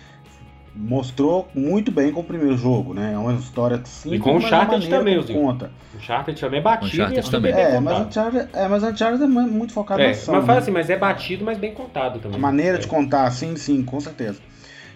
[0.79, 3.15] mostrou muito bem com o primeiro jogo, né?
[3.15, 5.35] É uma história simples, E com o mas Uncharted maneira também, Zil.
[5.41, 5.71] conta.
[5.95, 7.55] O Uncharted também é batido Uncharted e é também.
[7.55, 8.07] bem É, mas.
[8.07, 10.35] Uncharted, é, mas Uncharted é mu- muito focado É, na mas ação.
[10.43, 10.59] fala né?
[10.59, 12.37] assim, mas é batido, mas bem contado também.
[12.37, 12.81] A maneira É.
[12.81, 14.39] de contar, sim, sim, com certeza.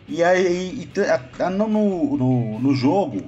[0.07, 3.23] E aí, e a- a- no, no, no- jogo,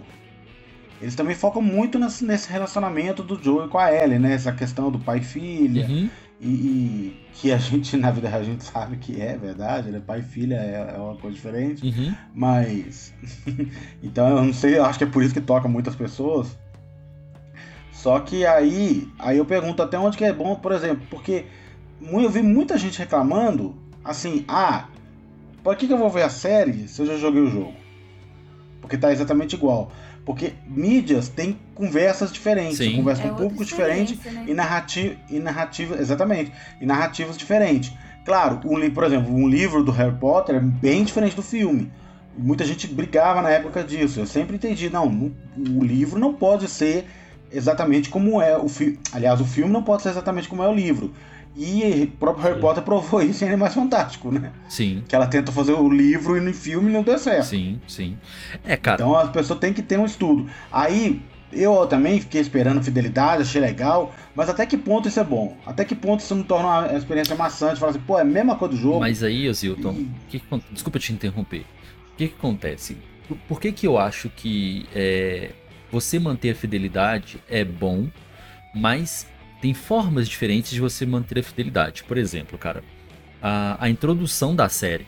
[1.00, 4.34] eles também focam muito nesse, nesse relacionamento do Joey com a Ellie, né?
[4.34, 5.86] Essa questão do pai e filha.
[5.86, 6.10] Uhum.
[6.42, 10.02] E, e que a gente, na vida real, a gente sabe que é verdade, né?
[10.04, 11.86] Pai e filha é, é uma coisa diferente.
[11.86, 12.14] Uhum.
[12.34, 13.14] Mas.
[14.02, 16.58] então eu não sei, eu acho que é por isso que toca muitas pessoas.
[17.92, 19.08] Só que aí.
[19.18, 21.46] Aí eu pergunto até onde que é bom, por exemplo, porque
[22.00, 24.88] eu vi muita gente reclamando assim, ah,
[25.62, 27.74] por que, que eu vou ver a série se eu já joguei o jogo?
[28.80, 29.92] Porque tá exatamente igual.
[30.24, 32.96] Porque mídias têm conversas diferentes, Sim.
[32.96, 34.44] conversa É com público diferente né?
[34.46, 37.92] e narrativa, e narrativa exatamente, e narrativas diferentes.
[38.24, 41.90] Claro, um, por exemplo, um livro do Harry Potter é bem diferente do filme.
[42.38, 44.20] Muita gente brigava na época disso.
[44.20, 45.32] Eu sempre entendi, não, não-
[45.76, 47.04] o livro não pode ser
[47.50, 48.98] exatamente como é o filme.
[49.12, 51.12] Aliás, o filme não pode ser exatamente como é o livro.
[51.54, 52.60] E o próprio Harry.
[52.60, 54.52] Potter provou isso em Animais Fantásticos, né?
[54.68, 57.44] Sim, Que ela tenta fazer o livro e no filme não deu certo.
[57.46, 58.16] sim, sim.
[58.64, 60.48] É, cara, Então as pessoas têm que ter um estudo.
[60.70, 61.20] Aí
[61.52, 65.54] eu também fiquei esperando fidelidade, achei legal, mas até que ponto isso é bom?
[65.66, 67.78] Até que ponto isso não torna uma experiência maçante?
[67.78, 69.00] Fala assim, pô, é a mesma coisa do jogo.
[69.00, 71.66] mas aí, ô Zilton, E- que desculpa te interromper.
[72.12, 72.96] O que, que acontece?
[73.28, 75.50] Por, por que, que eu acho que é,
[75.90, 78.06] você manter a fidelidade é bom,
[78.74, 79.26] mas
[79.62, 82.04] tem formas diferentes de você manter a fidelidade?
[82.04, 82.84] Por exemplo, cara,
[83.40, 85.06] a, a introdução da série,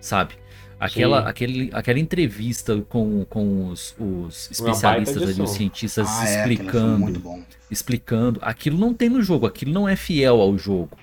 [0.00, 0.34] sabe?
[0.78, 1.28] Aquela, Sim.
[1.28, 6.98] aquele, aquela entrevista com, com os, os especialistas ali, os cientistas Ah, é, foi explicando
[6.98, 7.42] muito bom.
[7.70, 8.38] explicando.
[8.42, 10.98] Aquilo não tem no jogo, aquilo não é fiel ao jogo.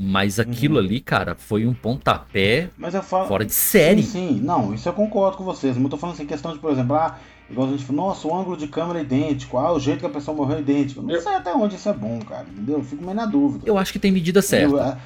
[0.00, 0.84] Mas aquilo Uhum.
[0.84, 3.26] ali, cara, foi um pontapé Mas eu falo.
[3.26, 4.02] fora de série.
[4.04, 5.74] Sim, sim, não, isso eu concordo com vocês.
[5.76, 7.18] Mas eu tô falando assim, questão de, por exemplo, ah,
[7.50, 10.06] igual a gente falou, nossa, o ângulo de câmera é idêntico, ah, o jeito que
[10.06, 11.02] a pessoa morreu é idêntico.
[11.02, 12.78] Não Eu- sei até onde isso é bom, cara, entendeu?
[12.78, 13.64] Eu fico meio na dúvida.
[13.66, 14.66] Eu acho que tem medida certa.
[14.74, 14.96] Eu, ah,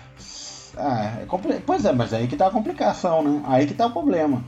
[0.74, 1.60] Ah, é compli...
[1.66, 3.42] Pois é, mas aí que tá a complicação, né?
[3.46, 4.42] Aí que tá o problema.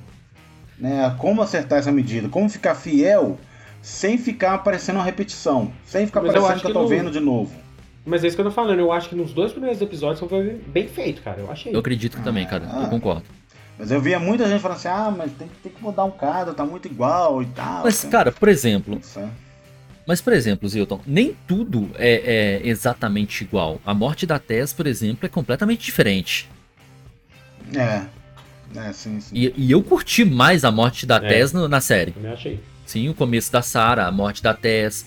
[0.79, 1.15] Né?
[1.19, 2.31] Como acertar essa medida?
[2.31, 3.39] Como ficar fiel
[3.83, 5.71] sem ficar aparecendo uma repetição?
[5.85, 7.53] Sem ficar Mas eu parecendo acho que eu que tô não- vendo de novo.
[8.07, 8.79] Mas é isso que eu tô falando.
[8.79, 11.41] Eu acho que nos dois primeiros episódios foi bem feito, cara.
[11.41, 11.75] Eu achei.
[11.75, 12.67] Eu acredito que também, cara.
[12.71, 12.83] Ah.
[12.85, 13.25] Eu concordo.
[13.79, 16.11] Mas eu via muita gente falando assim, ah, mas tem, que- tem que mudar um
[16.11, 17.83] cara, tá muito igual e tal.
[17.85, 19.29] Mas, Tem- cara, por exemplo, Nossa.
[20.07, 23.81] Mas, por exemplo, Zilton, nem tudo é, é exatamente igual.
[23.87, 26.47] A morte da Tess, por exemplo, é completamente diferente.
[27.75, 28.03] É.
[28.77, 29.35] É, sim, sim.
[29.35, 31.21] E, e eu curti mais a morte da É.
[31.21, 32.13] Tess no- na série.
[32.13, 32.61] Também achei.
[32.85, 35.07] Sim, o começo da Sarah, a morte da Tess,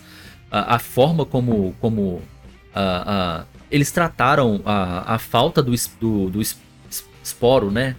[0.50, 2.22] a, a forma como, como
[2.74, 6.58] a- a- eles trataram a, a falta do, do, do es-
[6.90, 7.96] es- esporo, né?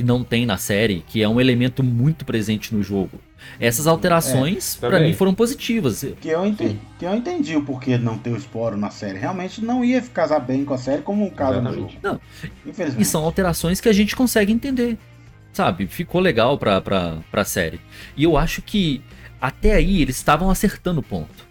[0.00, 3.20] Que não tem na série, que é um elemento muito presente no jogo.
[3.60, 5.08] Essas alterações, pra também.
[5.08, 6.06] mim, foram positivas.
[6.18, 9.18] Que eu, entendi, que eu entendi o porquê de não ter o esporo na série.
[9.18, 11.92] Realmente não ia casar bem com a série como um caso no jogo.
[12.02, 12.18] Não.
[12.64, 13.02] Infelizmente.
[13.02, 14.96] E são alterações que a gente consegue entender.
[15.52, 15.86] Sabe?
[15.86, 17.78] Ficou legal pra, pra, pra série.
[18.16, 19.02] E eu acho que
[19.38, 21.46] até aí eles estavam acertando o ponto.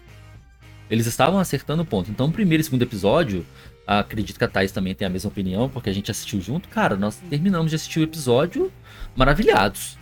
[0.90, 2.10] Eles estavam acertando o ponto.
[2.10, 3.46] Então, o primeiro e segundo episódio,
[3.98, 6.68] acredito que a Thais também tem a mesma opinião, porque a gente assistiu junto.
[6.68, 8.72] Cara, nós terminamos de assistir o episódio
[9.16, 9.98] maravilhados.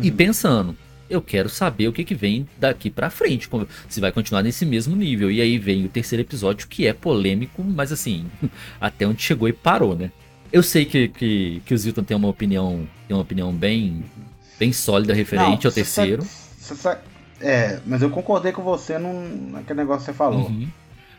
[0.00, 0.16] E Uhum.
[0.16, 0.76] pensando,
[1.08, 3.48] eu quero saber o que, que vem daqui pra frente.
[3.88, 5.30] Se vai continuar nesse mesmo nível.
[5.30, 8.26] E aí vem o terceiro episódio, que é polêmico, mas assim,
[8.80, 10.10] até onde chegou e parou, né?
[10.52, 14.04] Eu sei que, que, que o Zilton tem uma opinião, tem uma opinião bem,
[14.58, 16.24] bem sólida referente Não, ao terceiro.
[17.40, 20.46] é, mas eu concordei com você num, naquele negócio que você falou.
[20.48, 20.68] Uhum.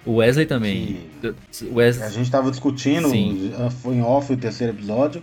[0.06, 1.00] O Wesley também.
[1.24, 3.52] O A Wesley, gente tava discutindo, Sim.
[3.82, 5.22] foi em off o terceiro episódio,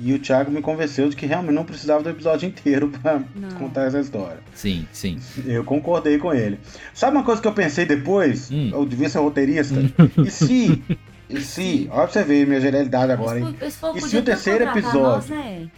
[0.00, 3.50] e o Thiago me convenceu de que realmente não precisava do episódio inteiro pra Não.
[3.50, 4.38] contar essa história.
[4.54, 5.18] sim, sim.
[5.46, 6.58] Eu concordei com ele.
[6.94, 8.50] Sabe uma coisa que eu pensei depois?
[8.50, 8.70] Hum.
[8.72, 9.74] Eu devia ser roteirista.
[10.18, 10.82] e se.
[11.28, 11.88] E se.
[11.92, 13.54] Olha pra você ver minha genialidade agora, hein?
[13.60, 15.00] Esse E se o terceiro episódio?
[15.02, 15.68] nós, né?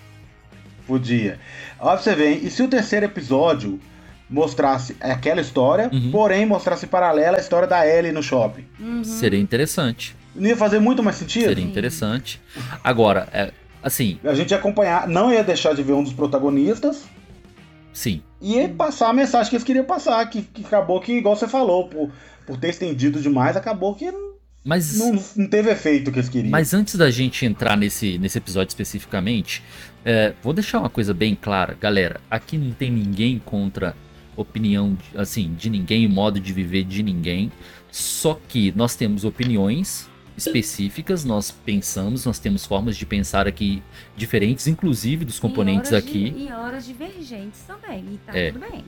[0.86, 1.38] Podia.
[1.80, 2.40] Olha pra você ver, hein?
[2.44, 3.80] E se o terceiro episódio
[4.28, 6.10] mostrasse aquela história, Uhum.
[6.10, 8.64] porém mostrasse paralela a história da Ellie no shopping?
[8.80, 9.04] Uhum.
[9.04, 10.16] Seria interessante.
[10.34, 11.48] Não ia fazer muito mais sentido?
[11.48, 12.40] Seria interessante.
[12.82, 17.04] Agora, é, assim, A gente ia acompanhar, não ia deixar de ver um dos protagonistas
[17.92, 18.22] sim.
[18.40, 21.46] e ia passar a mensagem que eles queriam passar, que, que acabou que, igual você
[21.46, 22.10] falou, por,
[22.46, 24.12] por ter estendido demais, acabou que
[24.64, 24.98] Mas.
[24.98, 26.50] não, não teve efeito que eles queriam.
[26.50, 29.62] Mas antes da gente entrar nesse, nesse episódio especificamente,
[30.04, 32.20] é, vou deixar uma coisa bem clara, galera.
[32.30, 33.94] Aqui não tem ninguém contra
[34.36, 37.50] opinião assim de ninguém, modo de viver de ninguém.
[37.90, 43.82] Só que nós temos opiniões específicas, nós pensamos, nós temos formas de pensar aqui
[44.16, 46.30] diferentes, inclusive dos componentes E aqui.
[46.30, 48.04] De, e horas divergentes também.
[48.14, 48.50] E tá É.
[48.50, 48.84] tudo bem.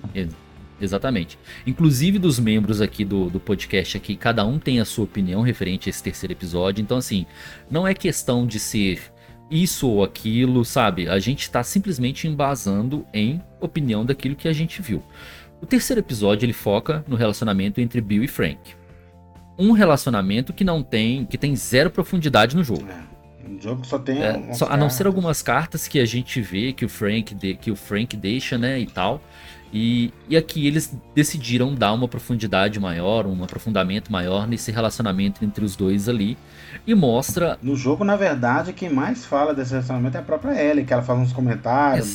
[0.80, 1.38] Exatamente.
[1.66, 5.88] Inclusive dos membros aqui do, do podcast aqui, cada um tem a sua opinião referente
[5.88, 6.82] a esse terceiro episódio.
[6.82, 7.24] Então, assim,
[7.70, 9.00] não é questão de ser
[9.50, 11.08] isso ou aquilo, sabe?
[11.08, 15.02] A gente tá simplesmente embasando em opinião daquilo que a gente viu.
[15.60, 18.58] O terceiro episódio ele foca no relacionamento entre Bill e Frank.
[19.58, 22.84] Um relacionamento que não tem, que tem zero profundidade no jogo.
[22.88, 24.22] É, um jogo que só tem.
[24.22, 27.54] É, só- a não ser algumas cartas que a gente vê que o Frank, de-
[27.54, 29.20] que o Frank deixa, né, e tal.
[29.72, 35.64] E, e aqui eles decidiram dar uma profundidade maior, um aprofundamento maior nesse relacionamento entre
[35.64, 36.36] os dois ali.
[36.86, 40.84] E mostra No jogo, na verdade, quem mais fala desse relacionamento é a própria Ellie,
[40.84, 42.06] que ela faz uns comentários.
[42.06, 42.12] né?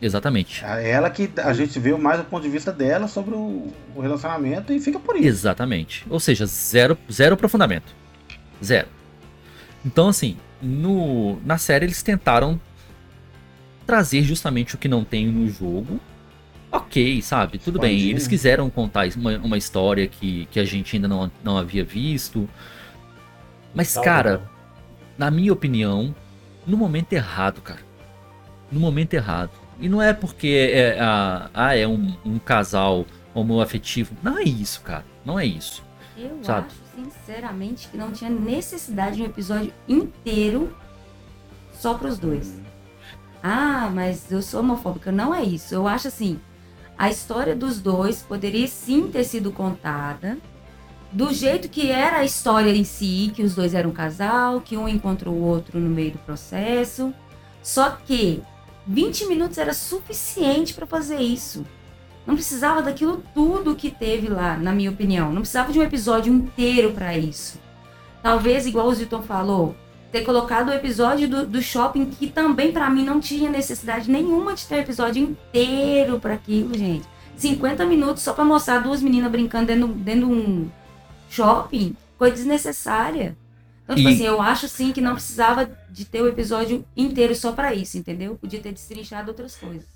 [0.00, 0.64] Exatamente.
[0.64, 4.00] É ela que a gente vê mais o ponto de vista dela sobre o, o
[4.00, 5.26] relacionamento e fica por isso.
[5.26, 6.04] Exatamente.
[6.08, 7.94] Ou seja, zero, zero aprofundamento.
[8.62, 8.88] Zero.
[9.84, 12.60] Então, assim, no, na série eles tentaram
[13.86, 16.00] trazer justamente o que não tem no jogo.
[16.72, 17.58] Ok, sabe?
[17.58, 18.10] Tudo bem.
[18.10, 22.48] Eles quiseram contar uma, uma história que, que a gente ainda não, não havia visto.
[23.74, 24.42] Mas, Tá cara,
[25.16, 26.14] na minha opinião,
[26.66, 27.80] no momento errado, cara.
[28.70, 29.52] No momento errado.
[29.78, 34.16] E não é porque é, ah, ah, é um, um casal homoafetivo.
[34.22, 35.04] Não é isso, cara.
[35.24, 35.84] Não é isso.
[36.16, 36.68] Eu Sabe?
[36.68, 40.74] acho, sinceramente, que não tinha necessidade de um episódio inteiro
[41.72, 42.58] só pros dois.
[43.42, 45.12] Ah, mas eu sou homofóbica.
[45.12, 45.74] Não é isso.
[45.74, 46.40] Eu acho assim,
[46.96, 50.38] a história dos dois poderia sim ter sido contada
[51.12, 54.76] do jeito que era a história em si, que os dois eram um casal, que
[54.76, 57.12] um encontrou o outro no meio do processo.
[57.62, 58.42] Só que
[58.86, 61.66] 20 minutos era suficiente para fazer isso.
[62.26, 65.32] Não precisava daquilo tudo que teve lá, na minha opinião.
[65.32, 67.60] Não precisava de um episódio inteiro para isso.
[68.22, 69.76] Talvez, igual o Zilton falou,
[70.10, 74.54] ter colocado o episódio do, do shopping, que também para mim não tinha necessidade nenhuma
[74.54, 77.06] de ter episódio inteiro para aquilo, gente.
[77.36, 80.70] 50 minutos só para mostrar duas meninas brincando dentro, dentro de um
[81.28, 83.36] shopping, coisa desnecessária.
[83.86, 87.34] Então, tipo E- assim, eu acho sim que não precisava de ter o episódio inteiro
[87.36, 88.36] só pra isso, entendeu?
[88.36, 89.86] Podia ter destrinchado outras coisas.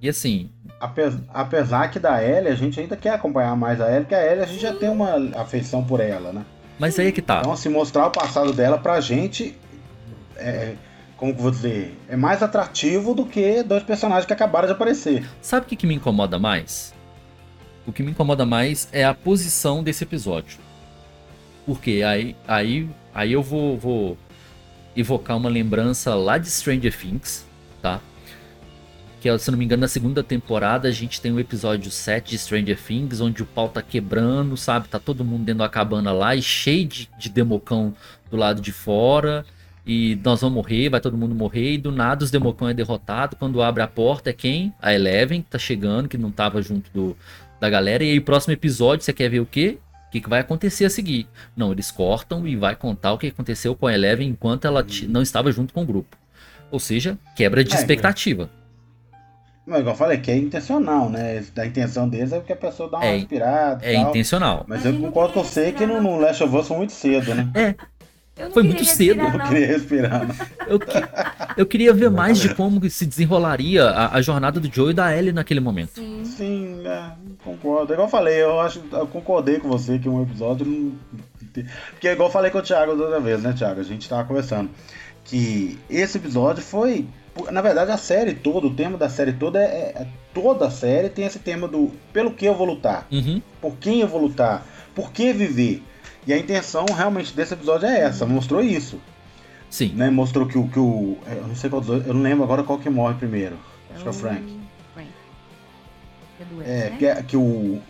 [0.00, 4.02] E assim, Apes- Apesar que da Ellie, a gente ainda quer acompanhar mais a Ellie,
[4.02, 6.44] porque a Ellie a gente já tem uma afeição por ela, né?
[6.78, 7.40] mas aí é que tá.
[7.40, 9.56] Então, se mostrar o passado dela pra gente,
[10.36, 10.74] é,
[11.16, 14.72] como que eu vou dizer, é mais atrativo do que dois personagens que acabaram de
[14.72, 15.24] aparecer.
[15.40, 16.92] Sabe o que, que me incomoda mais?
[17.86, 20.58] O que me incomoda mais é a posição desse episódio.
[21.64, 24.18] Porque aí, aí, aí eu vou, vou
[24.96, 27.46] evocar uma lembrança lá de Stranger Things,
[27.80, 28.00] tá?
[29.20, 32.28] Que, é, se não me engano, na segunda temporada a gente tem o episódio 7
[32.28, 34.88] de Stranger Things, onde o pau tá quebrando, sabe?
[34.88, 37.94] Tá todo mundo dentro da cabana lá e cheio de, de democão
[38.30, 39.46] do lado de fora.
[39.86, 41.72] E nós vamos morrer, vai todo mundo morrer.
[41.72, 43.36] E do nada os democão é derrotado.
[43.36, 44.74] Quando abre a porta é quem?
[44.80, 47.16] A Eleven, que tá chegando, que não tava junto do,
[47.58, 48.04] da galera.
[48.04, 49.78] E aí, próximo episódio, você quer ver o quê?
[50.14, 51.26] O que, que vai acontecer a seguir?
[51.56, 55.20] Não, eles cortam e vai contar o que aconteceu com a Eleven enquanto ela não
[55.20, 56.16] estava junto com o grupo.
[56.70, 58.48] Ou seja, quebra de É, expectativa.
[59.66, 61.42] Mas igual eu falei, que é intencional, né?
[61.56, 64.10] A intenção deles é que a pessoa dá uma É- respirada É tal.
[64.10, 64.64] intencional.
[64.68, 67.50] Mas eu concordo com você que no, no Last of Us foi muito cedo, né?
[67.52, 67.80] Não
[68.52, 69.20] Foi muito cedo.
[69.22, 69.46] respirar, Eu não.
[69.48, 70.26] queria respirar.
[70.66, 74.90] Eu, que- eu queria ver mais de como se desenrolaria a, a jornada do Joe
[74.90, 75.92] e da Ellie naquele momento.
[75.94, 76.24] Sim.
[76.24, 77.10] Sim, é,
[77.44, 77.92] concordo.
[77.92, 80.92] Igual eu falei, eu acho, eu concordei com você que um episódio não.
[81.92, 83.80] Porque igual eu falei com o Thiago da outra vez, né, Thiago?
[83.80, 84.68] A gente tava conversando.
[85.24, 87.06] Que esse episódio foi.
[87.50, 89.92] Na verdade, a série toda, o tema da série toda é.
[89.96, 93.40] é- toda a série tem esse tema do pelo que eu vou lutar, Uhum.
[93.60, 95.80] por quem eu vou lutar, por que viver.
[96.26, 98.98] E a intenção realmente desse episódio é essa, mostrou isso.
[99.70, 99.92] Sim.
[99.94, 100.08] Né?
[100.10, 100.68] Mostrou que o.
[100.68, 103.14] Que o eu não sei qual dos dois, eu não lembro agora qual que morre
[103.14, 103.56] primeiro.
[103.92, 104.58] Acho que é o Frank.
[104.94, 105.08] Frank.
[106.64, 106.96] É É, né?
[106.98, 107.80] que, é- que o.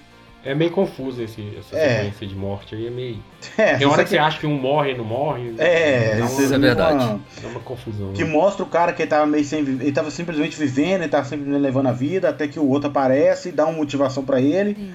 [0.46, 1.96] É meio confuso esse, essa É.
[2.04, 2.86] sequência de morte aí.
[2.86, 3.18] É meio.
[3.56, 5.54] É, Tem hora isso que você acha que um morre e não morre.
[5.58, 7.04] É, dá isso é verdade.
[7.04, 8.12] uma- dá uma confusão.
[8.12, 8.30] Que né?
[8.30, 9.84] mostra o cara que ele tava meio sem viver.
[9.84, 13.48] Ele tava simplesmente vivendo, ele tava simplesmente levando a vida, até que o outro aparece
[13.48, 14.74] e dá uma motivação pra ele.
[14.74, 14.92] Sim.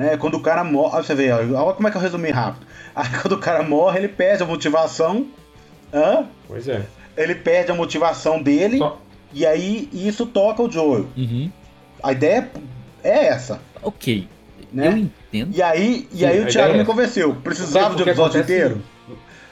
[0.00, 0.16] Né?
[0.16, 0.94] Quando o cara morre.
[0.94, 2.66] Olha você vê, olha como é que eu resumi rápido.
[2.96, 5.26] Aí quando o cara morre, ele perde a motivação.
[5.92, 6.26] Hã?
[6.48, 6.86] Pois é.
[7.18, 8.78] Ele perde a motivação dele.
[8.78, 8.98] Só-
[9.32, 11.06] E aí isso toca o Joel.
[11.14, 11.50] Uhum.
[12.02, 12.50] A ideia
[13.04, 13.60] é essa.
[13.82, 14.26] Ok.
[14.72, 14.86] Né?
[14.86, 15.54] Eu entendo.
[15.54, 17.34] E aí, e Sim, aí o Thiago é me convenceu.
[17.34, 18.82] Precisava de um episódio acontece- inteiro?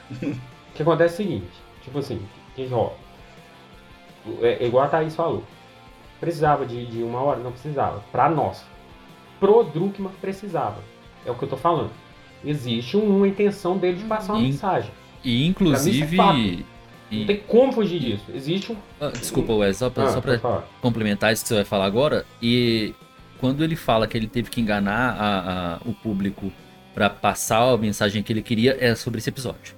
[0.09, 1.51] O que acontece é o seguinte,
[1.83, 2.19] tipo assim,
[2.55, 2.93] que rola.
[4.41, 5.43] É, é igual a Thaís falou.
[6.19, 7.39] Precisava de, de uma hora?
[7.39, 8.01] Não precisava.
[8.11, 8.63] Pra nós.
[9.39, 10.77] Pro Druckmann precisava.
[11.25, 11.91] É o que eu tô falando.
[12.43, 14.47] Existe um- uma intenção dele de passar uma Sim.
[14.47, 14.91] mensagem.
[15.23, 16.15] E inclusive.
[16.15, 16.65] Pra mim,
[17.11, 18.25] Não e- tem como fugir disso.
[18.33, 18.75] Existe um.
[19.01, 22.25] Ah, desculpa, Wes, só pra, Ah, só pra complementar isso que você vai falar agora.
[22.41, 22.93] E
[23.39, 26.51] quando ele fala que ele teve que enganar a- a- o público
[26.93, 29.73] pra passar a mensagem que ele queria, é sobre esse episódio.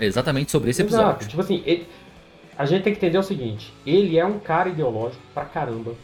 [0.00, 1.02] É exatamente sobre esse Exato.
[1.02, 1.28] episódio.
[1.28, 1.86] Tipo assim, ele-
[2.56, 5.94] a gente tem que entender o seguinte: ele é um cara ideológico pra caramba.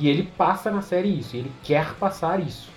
[0.00, 1.36] E ele passa na série isso.
[1.36, 2.70] Ele quer passar isso.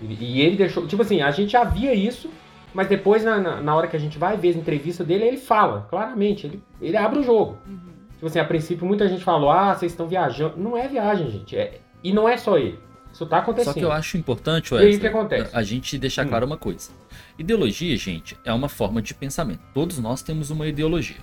[0.00, 0.86] E ele deixou.
[0.86, 2.30] Tipo assim, a gente já via isso,
[2.72, 5.36] mas depois, na, na, na hora que a gente vai ver a entrevista dele, ele
[5.36, 6.46] fala, claramente.
[6.46, 7.58] Ele, ele abre o jogo.
[7.66, 7.88] Uhum.
[8.14, 10.56] Tipo assim, a princípio muita gente falou: ah, vocês estão viajando.
[10.56, 11.56] Não é viagem, gente.
[11.56, 11.80] É...
[12.02, 12.78] E não é só ele.
[13.12, 13.74] Isso tá acontecendo.
[13.74, 15.56] Só que eu acho importante, E aí Wesley, que acontece?
[15.56, 16.28] a gente deixar Hum.
[16.28, 16.90] claro uma coisa.
[17.36, 19.60] Ideologia, gente, é uma forma de pensamento.
[19.74, 21.16] Todos nós temos uma ideologia.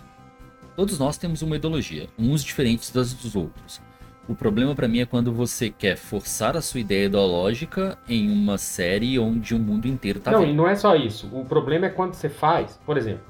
[0.75, 3.79] Todos nós temos uma ideologia, uns diferentes das dos outros.
[4.27, 8.57] O problema pra mim é quando você quer forçar a sua ideia ideológica em uma
[8.57, 10.55] série onde o mundo inteiro tá não, e vendo.
[10.55, 11.29] não é só isso.
[11.31, 13.23] O problema é quando você faz, por exemplo,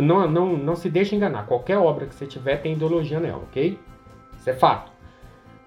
[0.00, 1.46] não, não, não se deixe enganar.
[1.46, 3.78] Qualquer obra que você tiver tem ideologia nela, ok?
[4.38, 4.90] Isso é fato.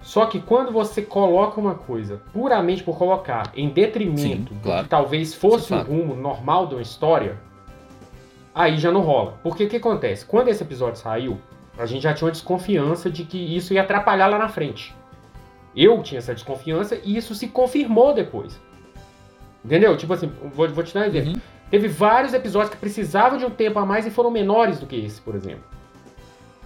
[0.02, 4.84] Só que quando você coloca uma coisa puramente por colocar em detrimento Sim, do claro.
[4.84, 5.92] que talvez fosse é o fato.
[5.92, 7.38] rumo normal de uma história,
[8.54, 9.38] aí já não rola.
[9.44, 10.26] Porque o que acontece?
[10.26, 11.40] Quando esse episódio saiu,
[11.78, 14.96] a gente já tinha uma desconfiança de que isso ia atrapalhar lá na frente.
[15.76, 18.60] Eu tinha essa desconfiança e isso se confirmou depois.
[19.64, 19.96] Entendeu?
[19.96, 21.34] Tipo assim, vou, vou te dar um exemplo.
[21.34, 21.42] Uhum.
[21.70, 24.96] Teve vários episódios que precisavam de um tempo a mais e foram menores do que
[24.96, 25.64] esse, por exemplo.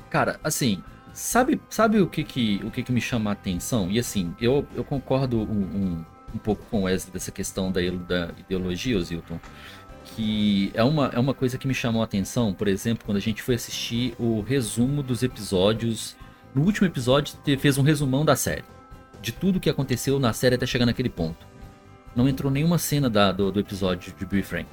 [0.09, 0.81] Cara, assim,
[1.13, 3.91] sabe, sabe o que que, o que que me chama a atenção?
[3.91, 7.81] E assim, eu, eu concordo um, um, um pouco com o Wesley dessa questão da,
[8.07, 9.39] da ideologia, Zilton.
[10.15, 13.21] Que é uma, é uma coisa que me chamou a atenção, por exemplo, quando a
[13.21, 16.15] gente foi assistir o resumo dos episódios.
[16.53, 18.63] No último episódio, te- fez um resumão da série.
[19.21, 21.45] De tudo que aconteceu na série até chegar naquele ponto.
[22.15, 24.67] Não entrou nenhuma cena da- do, do episódio de Bill e Frank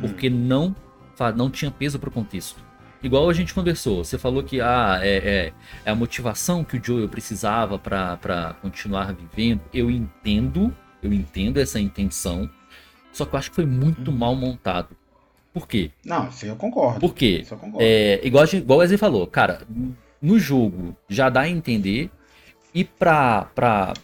[0.00, 0.76] porque não,
[1.34, 2.60] não tinha peso pro contexto.
[3.02, 5.52] Igual a gente conversou, você falou que ah, é, é,
[5.86, 9.62] é a motivação que o Joel precisava pra continuar vivendo.
[9.72, 12.50] Eu entendo, eu entendo essa intenção,
[13.12, 14.96] só que eu acho que foi muito mal montado.
[15.52, 15.90] Por quê?
[16.04, 17.00] Não, isso eu concordo.
[17.00, 17.40] Por quê?
[17.42, 17.78] Isso eu concordo.
[17.82, 19.62] É, igual, igual o Wesley falou, cara,
[20.20, 22.10] no jogo já dá a entender.
[22.74, 23.94] E pra, pra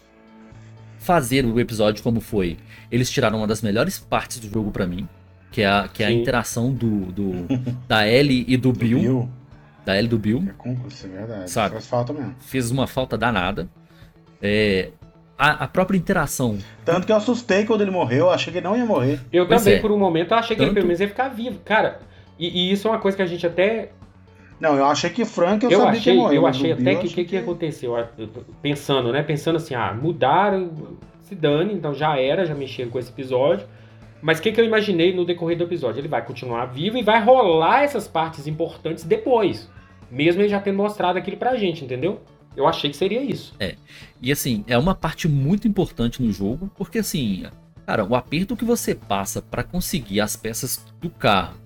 [0.99, 2.57] fazer o episódio como foi,
[2.91, 5.09] eles tiraram uma das melhores partes do jogo pra mim.
[5.53, 7.47] Que é a, que é a interação do, do-
[7.87, 8.99] da Ellie e do Bill.
[8.99, 9.31] Bill,
[9.85, 10.43] Da Ellie e do Bill.
[10.65, 11.51] é isso é verdade.
[11.51, 11.75] Sabe?
[11.75, 12.35] Faz falta mesmo.
[12.41, 13.69] Fez uma falta danada.
[14.43, 14.91] É,
[15.39, 16.59] a, a própria interação.
[16.85, 19.21] Tanto que eu assustei quando ele morreu, eu achei que ele não ia morrer.
[19.33, 19.81] Eu Pois também, é.
[19.83, 21.59] por um momento, eu achei que ele Tanto- pelo menos ia ficar vivo.
[21.65, 22.01] Cara,
[22.39, 23.91] e, e isso é uma coisa que a gente até.
[24.61, 26.37] Não, eu achei que Frank eu, Eu, sabia que achei, ia morrer.
[26.39, 27.97] eu achei até que o que, achei que aconteceu.
[28.17, 28.29] Eu-
[28.63, 29.23] Pensando, né?
[29.23, 30.71] Pensando assim, ah, mudaram,
[31.23, 33.67] se dane, então já era, já mexeram com esse episódio.
[34.23, 36.01] Mas o que, que eu imaginei no decorrer do episódio?
[36.01, 39.69] Ele vai continuar vivo e vai rolar essas partes importantes depois.
[40.11, 42.21] Mesmo ele já tendo mostrado aquilo pra gente, entendeu?
[42.57, 43.55] Eu achei que seria isso.
[44.21, 47.45] E assim, é uma parte muito importante no jogo, porque assim,
[47.87, 51.57] cara, o aperto que você passa pra conseguir as peças do carro,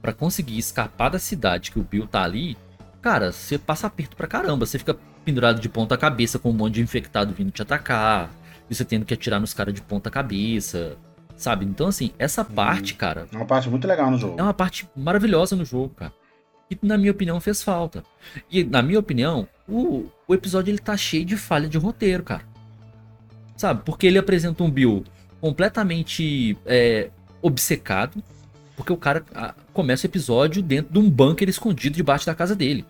[0.00, 2.56] pra conseguir escapar da cidade que o Bill tá ali,
[3.00, 6.74] cara, você passa aperto pra caramba, você fica pendurado de ponta cabeça com um monte
[6.74, 8.30] de infectado vindo te atacar,
[8.68, 10.96] e você tendo que atirar nos caras de ponta cabeça,
[11.36, 11.64] sabe?
[11.64, 14.40] Então assim, essa parte, cara, É uma parte muito legal no jogo.
[14.40, 16.12] é uma parte maravilhosa no jogo, cara.
[16.72, 18.02] E na minha opinião fez falta.
[18.50, 22.42] E na minha opinião, o, o episódio ele tá cheio de falha de roteiro, cara.
[23.56, 23.82] Sabe?
[23.84, 25.04] Porque ele apresenta um Bill
[25.40, 27.10] completamente é,
[27.40, 28.22] obcecado.
[28.74, 29.22] Porque o cara
[29.72, 32.84] começa o episódio dentro de um bunker escondido debaixo da casa dele.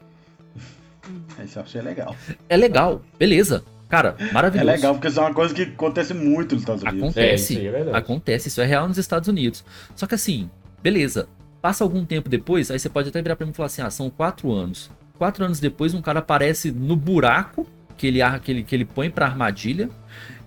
[1.45, 2.14] Isso eu achei legal.
[2.49, 3.64] É legal, beleza.
[3.89, 4.70] Cara, É maravilhoso.
[4.70, 7.03] legal, porque isso é uma coisa que acontece muito nos Estados Unidos.
[7.16, 7.53] É, Acontece.
[7.53, 7.97] isso aí é.
[7.97, 9.64] Acontece, isso é real nos Estados Unidos.
[9.95, 10.49] Só que assim,
[10.83, 11.28] beleza.
[11.63, 13.91] Passa algum tempo depois, aí você pode até virar pra mim e falar assim: ah,
[13.91, 14.91] são quatro anos.
[15.17, 17.65] Quatro anos depois, um cara aparece no buraco
[17.97, 19.89] que ele, que ele, que ele põe pra armadilha.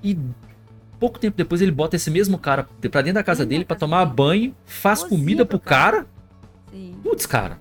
[0.04, 0.20] E
[1.00, 3.76] pouco tempo depois ele bota esse mesmo cara pra dentro da casa da dele pra
[3.76, 6.06] casa tomar banho, faz Cozinha comida pro cara.
[6.70, 6.96] Sim.
[7.02, 7.58] Putz, cara,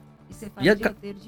[0.61, 0.77] E E a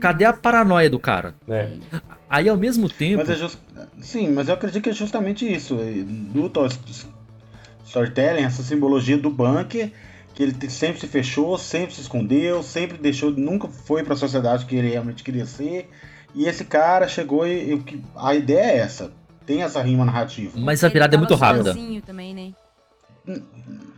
[0.01, 1.35] cadê a paranoia do cara?
[1.49, 1.69] É.
[1.69, 1.81] Sim.
[2.29, 3.19] Aí ao mesmo tempo.
[3.19, 3.59] Mas é just...
[4.01, 5.77] Sim, mas eu acredito que é justamente isso.
[5.77, 6.67] Do to-
[7.87, 9.93] storytelling, essa simbologia do bunker,
[10.37, 14.67] que ele sempre se fechou, sempre se escondeu, sempre deixou, nunca foi para a sociedade
[14.67, 15.89] que ele realmente queria ser.
[16.35, 19.11] E esse cara chegou e, e o que- a ideia é essa.
[19.47, 20.53] Tem essa rima narrativa.
[20.59, 21.75] Mas a virada é muito rápida.
[22.05, 22.53] também, né?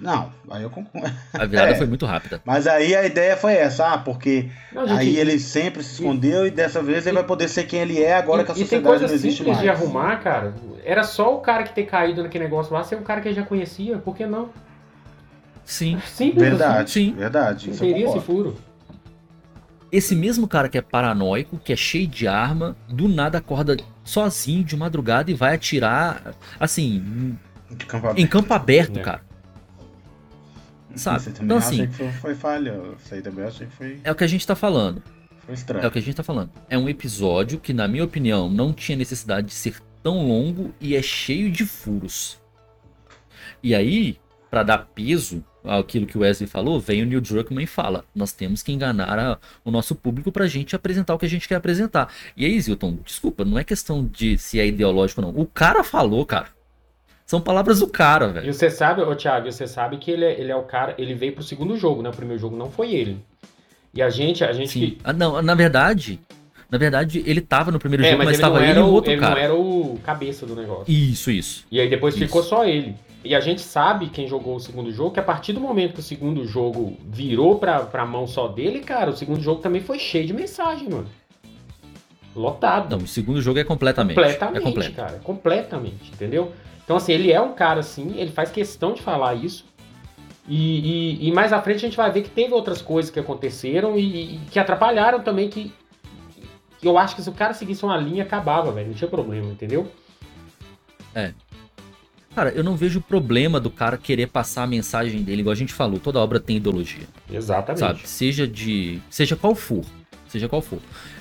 [0.01, 1.11] Não, aí eu concordo.
[1.35, 1.75] A virada É.
[1.75, 2.41] foi muito rápida.
[2.45, 6.47] Mas aí a ideia foi essa, ah, porque Não, gente, aí ele sempre se escondeu
[6.47, 8.61] e dessa vez ele vai poder ser quem ele é agora que a e, e
[8.61, 9.63] tem sociedade coisa não existe simples mais.
[9.63, 10.55] de arrumar, cara.
[10.85, 13.35] Era só o cara que ter caído naquele negócio lá ser um cara que ele
[13.35, 14.51] já conhecia, por que não?
[15.69, 16.01] Sim.
[16.15, 17.13] Simples Verdade, Sim.
[17.13, 17.69] verdade.
[17.69, 17.71] assim.
[17.73, 18.57] Isso eu Teria esse furo.
[19.93, 24.65] Esse mesmo cara que é paranoico, que é cheio de arma, do nada acorda sozinho
[24.65, 27.39] de madrugada e vai atirar, assim,
[27.71, 29.03] De campo em campo aberto, É.
[29.03, 29.21] cara.
[30.97, 31.21] Sabe?
[31.21, 32.81] Você também Então, assim, que foi, foi falha.
[33.05, 35.03] Isso aí também achei que foi, é o que a gente tá falando.
[35.45, 35.85] foi estranho.
[35.85, 36.51] É o que a gente tá falando.
[36.71, 40.97] É um episódio que, na minha opinião, não tinha necessidade de ser tão longo e
[40.97, 42.39] é cheio de furos.
[43.63, 44.19] E aí,
[44.51, 48.33] pra dar peso àquilo que o Wesley falou, vem o Neil Druckmann e fala: nós
[48.33, 51.57] temos que enganar a- o nosso público pra gente apresentar o que a gente quer
[51.57, 52.13] apresentar.
[52.37, 55.41] E aí, Zilton, desculpa, não é questão de se é ideológico ou não.
[55.41, 56.47] O cara falou, cara.
[57.27, 58.55] São palavras do cara, E velho.
[58.55, 61.35] você sabe, ô Thiago, você sabe que ele é, ele é o cara, ele veio
[61.35, 62.09] pro segundo jogo, né?
[62.09, 63.19] O primeiro jogo não foi ele.
[63.93, 64.97] E a gente, a gente Sim.
[65.05, 66.19] Ah, não, na verdade,
[66.71, 68.83] na verdade, ele tava no primeiro É, jogo, mas, mas ele, não tava ele e
[68.83, 69.41] o, outro ele não cara.
[69.41, 70.85] era o cabeça do negócio.
[70.91, 71.67] Isso, isso.
[71.71, 72.25] E aí depois Isso.
[72.25, 72.95] ficou só ele.
[73.25, 76.01] E a gente sabe, quem jogou o segundo jogo, que a partir do momento que
[76.01, 79.99] o segundo jogo virou pra, pra mão só dele, cara, o segundo jogo também foi
[79.99, 81.09] cheio de mensagem, mano.
[82.35, 82.97] Lotado.
[82.97, 84.15] Não, o segundo jogo é completamente.
[84.15, 84.95] completamente, é completo.
[84.95, 85.19] cara.
[85.25, 86.53] Completamente, entendeu?
[86.85, 89.65] Então, assim, ele é um cara assim, ele faz questão de falar isso.
[90.47, 93.19] E, e- e mais à frente a gente vai ver que teve outras coisas que
[93.21, 95.73] aconteceram e, e que atrapalharam também, que,
[96.83, 98.87] eu acho que se o cara seguisse uma linha, acabava, velho.
[98.89, 99.91] Não tinha problema, entendeu?
[102.39, 105.73] Cara, eu não vejo problema do cara querer passar a mensagem dele, igual a gente
[105.73, 107.81] falou, toda obra tem ideologia, Exatamente.
[107.81, 108.09] sabe?
[108.09, 109.01] Seja de.
[109.11, 109.85] Seja qual for.
[110.29, 110.79] Seja qual for.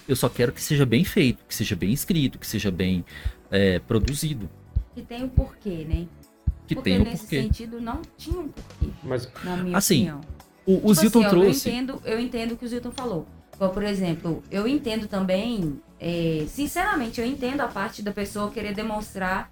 [0.08, 3.04] Eu só quero que seja bem feito, que seja bem escrito, que seja bem
[3.50, 4.48] é, produzido,
[4.94, 6.06] Que tem o porquê, né?
[6.68, 7.42] que Porque tenha um nesse porquê.
[7.42, 10.22] sentido não tinha um porquê, Mas na minha Assim, opinião.
[10.68, 11.70] O, o Tipo Zilton assim, trouxe.
[11.70, 13.26] Eu entendo, eu entendo o que o Zilton falou.
[13.56, 18.76] Igual, por exemplo, eu entendo também, é, sinceramente, eu entendo a parte da pessoa querer
[18.76, 19.50] demonstrar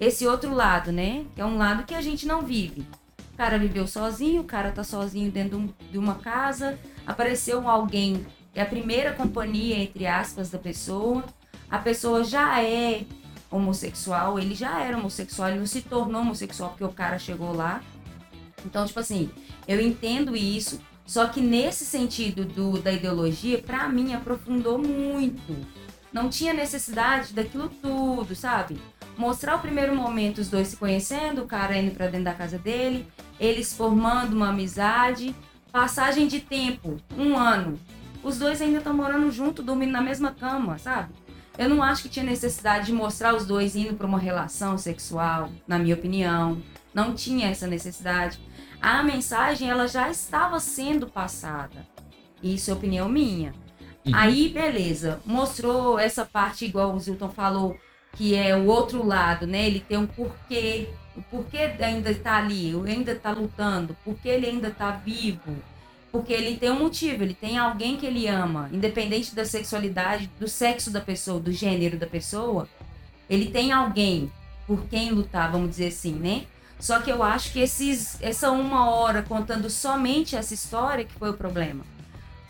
[0.00, 1.24] esse outro lado, né?
[1.34, 2.86] Que é um lado que a gente não vive.
[3.34, 8.26] O cara viveu sozinho, o cara tá sozinho dentro de um- uma casa, apareceu alguém,
[8.54, 11.24] é a primeira companhia, entre aspas, da pessoa.
[11.70, 13.04] A pessoa já é
[13.50, 17.82] homossexual, ele já era homossexual, ele não se tornou homossexual porque o cara chegou lá.
[18.64, 19.30] Então, tipo assim,
[19.66, 25.56] eu entendo isso, Só que nesse sentido do, da ideologia, pra mim, aprofundou muito.
[26.12, 28.76] Não tinha necessidade daquilo tudo, sabe?
[29.18, 32.56] Mostrar o primeiro momento, os dois se conhecendo, o cara indo pra dentro da casa
[32.56, 33.04] dele,
[33.40, 35.34] eles formando uma amizade,
[35.72, 37.76] passagem de tempo, um ano.
[38.22, 41.12] Os dois ainda estão morando junto, dormindo na mesma cama, sabe?
[41.58, 45.50] Eu não acho que tinha necessidade de mostrar os dois indo para uma relação sexual,
[45.66, 46.62] na minha opinião.
[46.94, 48.38] Não tinha essa necessidade.
[48.80, 51.84] A mensagem ela já estava sendo passada.
[52.40, 53.52] Isso é opinião minha.
[54.06, 54.14] Uhum.
[54.14, 57.76] Aí, beleza, mostrou essa parte, igual o Zilton falou,
[58.12, 59.66] que é o outro lado, né?
[59.66, 64.46] Ele tem um porquê, o porquê ainda está ali, ele ainda está lutando, porque ele
[64.46, 65.56] ainda está vivo.
[66.10, 70.48] Porque ele tem um motivo, ele tem alguém que ele ama, independente da sexualidade, do
[70.48, 72.66] sexo da pessoa, do gênero da pessoa,
[73.28, 74.32] ele tem alguém
[74.66, 76.46] por quem lutar, vamos dizer assim, né?
[76.78, 81.30] Só que eu acho que esses, essa uma hora contando somente essa história que foi
[81.30, 81.84] o problema.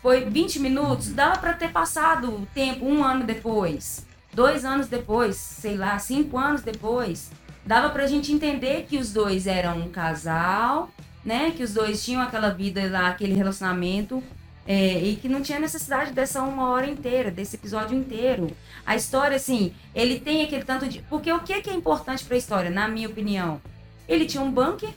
[0.01, 5.35] Foi 20 minutos, dava para ter passado o tempo, um ano depois, dois anos depois,
[5.35, 7.31] sei lá, cinco anos depois.
[7.65, 10.89] Dava pra gente entender que os dois eram um casal,
[11.23, 11.51] né?
[11.51, 14.23] Que os dois tinham aquela vida lá, aquele relacionamento.
[14.67, 18.55] é, e que não tinha necessidade dessa uma hora inteira, desse episódio inteiro.
[18.85, 21.01] A história, assim, ele tem aquele tanto de.
[21.09, 23.59] Porque o que que é importante pra história, na minha opinião?
[24.07, 24.91] Ele tinha um bunker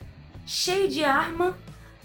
[0.46, 1.56] cheio de arma,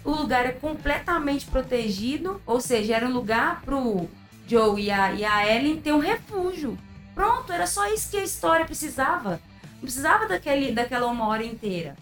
[0.02, 4.08] o lugar é completamente protegido, ou seja, era um lugar pro
[4.46, 6.78] Joe e a, e a Ellen ter um refúgio.
[7.18, 9.40] Pronto, era só isso que a história precisava.
[9.72, 11.96] Não precisava daquele, daquela uma hora inteira.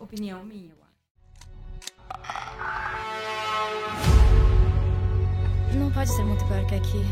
[0.00, 0.76] Opinião minha, eu
[5.68, 5.76] acho.
[5.76, 7.02] Não pode ser muito pior que aqui.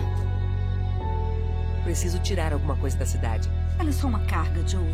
[1.84, 3.50] Preciso tirar alguma coisa da cidade.
[3.78, 4.86] Ela é só uma carga, Joel.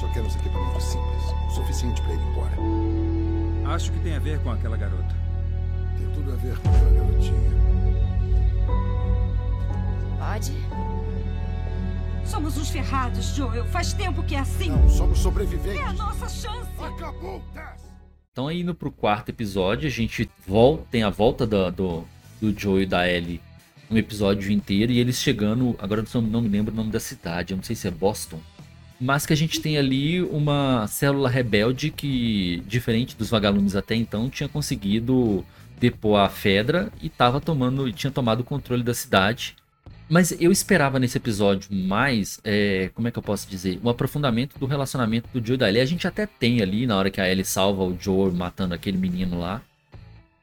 [0.00, 1.24] Só quero uns equipamentos simples.
[1.46, 2.56] O suficiente para ir embora.
[3.74, 5.14] Acho que tem a ver com aquela garota.
[5.98, 7.95] Tem tudo a ver com aquela garotinha.
[10.18, 10.52] Pode?
[12.24, 13.64] Somos uns ferrados, Joel.
[13.66, 14.70] Faz tempo que é assim.
[14.70, 15.80] Não, somos sobreviventes.
[15.80, 16.68] É a nossa chance.
[16.80, 17.86] Acabou, Tess!
[18.32, 22.04] Então, indo pro quarto episódio, a gente volta, tem a volta da- do,
[22.40, 23.40] do Joe e da Ellie
[23.90, 25.76] um episódio inteiro e eles chegando.
[25.78, 28.40] Agora eu não, me lembro o nome da cidade, eu não sei se é Boston.
[29.00, 34.28] Mas que a gente tem ali uma célula rebelde que, diferente dos vagalumes até então,
[34.28, 35.44] tinha conseguido
[35.78, 39.54] depor a Fedra e tava tomando, e tinha tomado o controle da cidade.
[40.08, 44.58] Mas eu esperava nesse episódio mais, é, como é que eu posso dizer, um aprofundamento
[44.58, 45.80] do relacionamento do Joe e da Ellie.
[45.80, 48.96] A gente até tem ali na hora que a Ellie salva o Joe matando aquele
[48.96, 49.60] menino lá.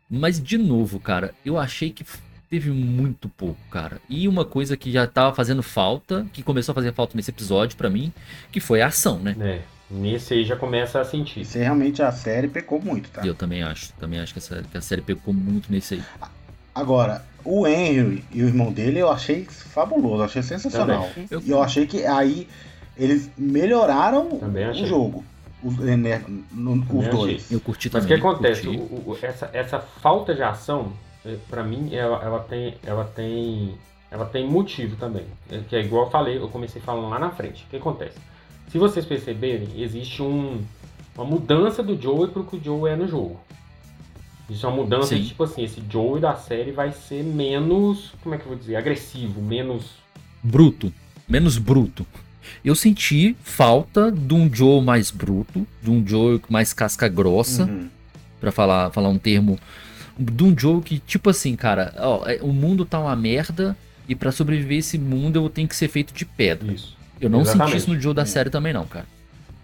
[0.10, 2.06] Mas de novo, cara, eu achei que
[2.50, 4.00] teve muito pouco, cara.
[4.10, 7.78] E uma coisa que já tava fazendo falta, que começou a fazer falta nesse episódio
[7.78, 8.14] pra mim,
[8.52, 9.36] que foi a ação, né?
[9.40, 11.42] É, nesse aí já começa a sentir.
[11.42, 13.24] Isso aí, realmente a série pecou muito, tá?
[13.24, 16.04] E eu também acho, também acho que, essa, que a série pegou muito nesse aí.
[16.76, 21.08] Agora, o Henry e o irmão dele eu achei fabuloso, eu achei sensacional.
[21.30, 22.48] Eu- E eu achei que aí
[22.98, 25.24] eles melhoraram Também o jogo.
[25.64, 26.22] Os, né,
[26.52, 27.44] no- os Também dois.
[27.46, 27.56] achei.
[27.58, 28.22] Eu curti Mas o também.
[28.22, 28.68] que acontece?
[28.68, 28.72] O-
[29.12, 30.92] o- essa, essa falta de ação,
[31.26, 33.74] eh, pra mim, ela, ela tem, ela tem,
[34.12, 35.26] ela tem motivo também.
[35.50, 37.64] É Que é igual eu falei, eu comecei falando lá na frente.
[37.64, 38.18] O que acontece?
[38.70, 40.62] Se vocês perceberem, existe um,
[41.16, 43.40] uma mudança do Joey pro que o Joe é no jogo.
[44.50, 45.22] Isso é uma mudança Sim.
[45.22, 48.58] de tipo assim, esse Joey da série vai ser menos, como é que eu vou
[48.58, 49.86] dizer, agressivo, menos
[50.44, 50.94] bruto,
[51.28, 52.06] menos bruto.
[52.64, 57.90] Eu senti falta de um Joe mais bruto, de um Joe mais casca grossa, Uhum.
[58.42, 59.58] Pra falar, falar um termo,
[60.20, 64.14] de um Joe que tipo assim, cara, ó, é, o mundo tá uma merda e
[64.14, 66.74] pra sobreviver esse mundo eu tenho que ser feito de pedra.
[66.74, 66.98] isso.
[67.22, 67.72] Eu não Exatamente.
[67.72, 69.06] senti isso no Joe da série também não, cara.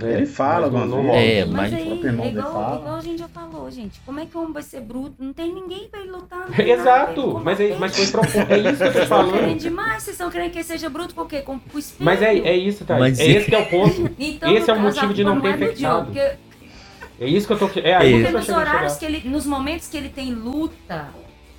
[0.01, 1.39] Ele fala não vezes.
[1.39, 2.79] É, mas- Mas o aí, irmão é igual, fala.
[2.79, 3.99] igual a gente já falou, gente.
[4.05, 5.15] Como é que o homem vai ser bruto?
[5.19, 6.47] Não tem ninguém pra ele lutar.
[6.49, 8.37] nada, Exato, mas, é, mas foi proposto.
[8.37, 9.33] É isso que eu tô Vocês estão falando.
[9.33, 11.41] querendo demais, vocês estão querendo que ele seja bruto por quê?
[11.41, 12.05] Com, com o espelho?
[12.05, 12.97] Mas é, é isso, tá?
[12.97, 14.09] Mas é e- esse que é o ponto.
[14.17, 16.05] Então, esse é o motivo de não ter é infectado.
[16.05, 16.19] Porque,
[17.21, 17.69] É isso que eu tô.
[17.81, 19.29] É aí É que porque nos horários que ele.
[19.29, 21.09] Nos momentos que ele tem luta,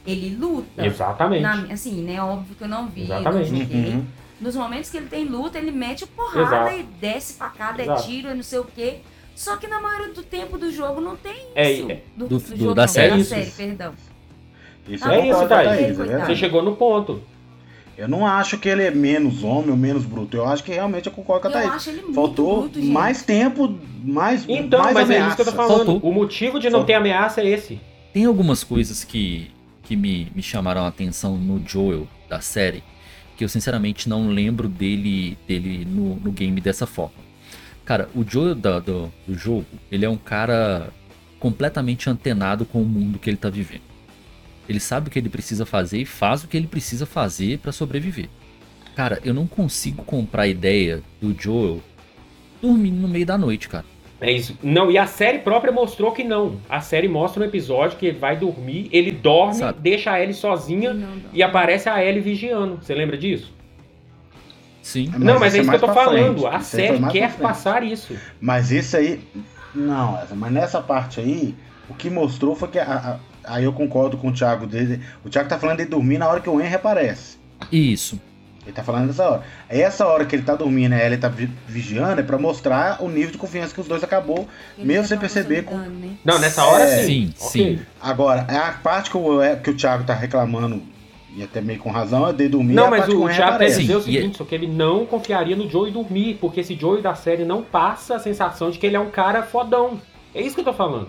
[0.07, 0.87] ele luta.
[0.87, 1.43] Exatamente.
[1.43, 2.23] Na- assim, né?
[2.23, 3.03] Óbvio que eu não vi.
[3.03, 3.53] Exatamente.
[3.53, 3.75] não o.
[3.77, 4.05] Uhum.
[4.41, 6.79] Nos momentos que ele tem luta, ele mete o porrada Exato.
[6.81, 8.03] e desce facada, é Exato.
[8.07, 8.97] tiro, é não sei o quê.
[9.37, 11.91] Só que na maioria do tempo do jogo não tem É, isso.
[11.91, 12.01] é.
[12.17, 13.11] Do, Do- do do- jogo, da não, série.
[13.11, 13.29] Da Isso.
[13.31, 13.93] série, perdão.
[14.89, 15.81] Isso eu é isso, Thaís.
[15.81, 16.27] É verdade.
[16.27, 17.23] Você chegou no ponto.
[17.97, 20.37] Eu não acho que ele é menos homem ou menos bruto.
[20.37, 21.75] Eu acho que realmente eu concordo com a Eu Thaís.
[21.77, 22.91] acho ele muito Faltou bruto, gente.
[22.91, 25.69] mais tempo, mais, Então, mais mas é isso que eu tô ameaça.
[25.69, 25.87] falando.
[25.87, 26.11] Faltou.
[26.11, 26.87] O motivo de não Faltou.
[26.87, 27.79] ter ameaça é esse.
[28.13, 29.51] Tem algumas coisas que,
[29.83, 32.83] que me, me chamaram a atenção no Joel da série,
[33.41, 37.15] que eu sinceramente não lembro dele, dele no, no game dessa forma.
[37.87, 40.91] Cara, o Joel da- do, do jogo, ele é um cara
[41.39, 43.81] completamente antenado com o mundo que ele tá vivendo.
[44.69, 47.73] Ele sabe o que ele precisa fazer e faz o que ele precisa fazer pra
[47.73, 48.29] sobreviver.
[48.95, 51.83] Cara, eu não consigo comprar a ideia do Joel
[52.61, 53.87] dormindo no meio da noite, cara.
[54.21, 54.59] É isso.
[54.63, 56.57] Não, e a série própria mostrou que não.
[56.69, 59.79] A série mostra no episódio que ele vai dormir, ele dorme, Sabe.
[59.81, 61.23] deixa a Ellie sozinha Não, não.
[61.33, 62.79] e aparece a Ellie vigiando.
[62.83, 63.53] Você lembra disso?
[64.83, 65.13] Sim.
[65.19, 66.41] não, mas é isso que eu tô falando.
[66.41, 66.55] frente.
[66.55, 68.15] A Isso série quer passar isso.
[68.41, 69.21] Mas isso aí.
[69.75, 71.55] Não, mas nessa parte aí,
[71.89, 72.79] o que mostrou foi que.
[72.79, 75.01] a- a- aí eu concordo com o Thiago dele.
[75.25, 77.39] O Thiago tá falando de dormir na hora que o Henry aparece.
[77.71, 78.21] Isso.
[78.71, 79.43] Ele tá falando dessa hora.
[79.69, 83.09] Essa hora que ele tá dormindo, né, ele tá vi- vigiando, é pra mostrar o
[83.09, 84.47] nível de confiança que os dois acabou,
[84.79, 85.63] Ele mesmo já sem perceber.
[85.65, 85.77] Com...
[85.77, 86.11] né?
[86.25, 87.33] Não, nessa hora É, sim.
[87.35, 87.51] sim, Ok.
[87.51, 87.79] sim.
[88.01, 90.81] Agora, é a parte que o, é, que o Thiago tá reclamando,
[91.37, 92.75] e até meio com razão, é de dormir.
[92.75, 94.69] é Não, a mas o Thiago quer dizer o e é- seguinte, só que ele
[94.69, 98.79] não confiaria no Joey dormir, porque esse Joey da série não passa a sensação de
[98.79, 100.01] que ele é um cara fodão.
[100.33, 101.09] É isso que eu tô falando.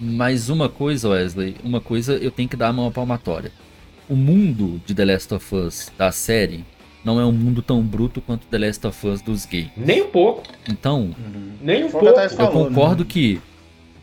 [0.00, 3.52] Mas uma coisa, Wesley, uma coisa eu tenho que dar uma palmatória.
[4.08, 6.64] O mundo de The Last of Us da série
[7.04, 9.68] não é um mundo tão bruto quanto The Last of Us dos gays.
[9.76, 11.52] Nem um pouco, Então, Uhum.
[11.60, 12.06] nem um pouco.
[12.06, 13.08] Eu falou, concordo né?
[13.10, 13.40] que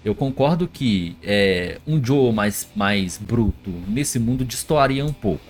[0.03, 5.43] eu concordo que é, um Joe mais, mais bruto nesse mundo destoaria um pouco.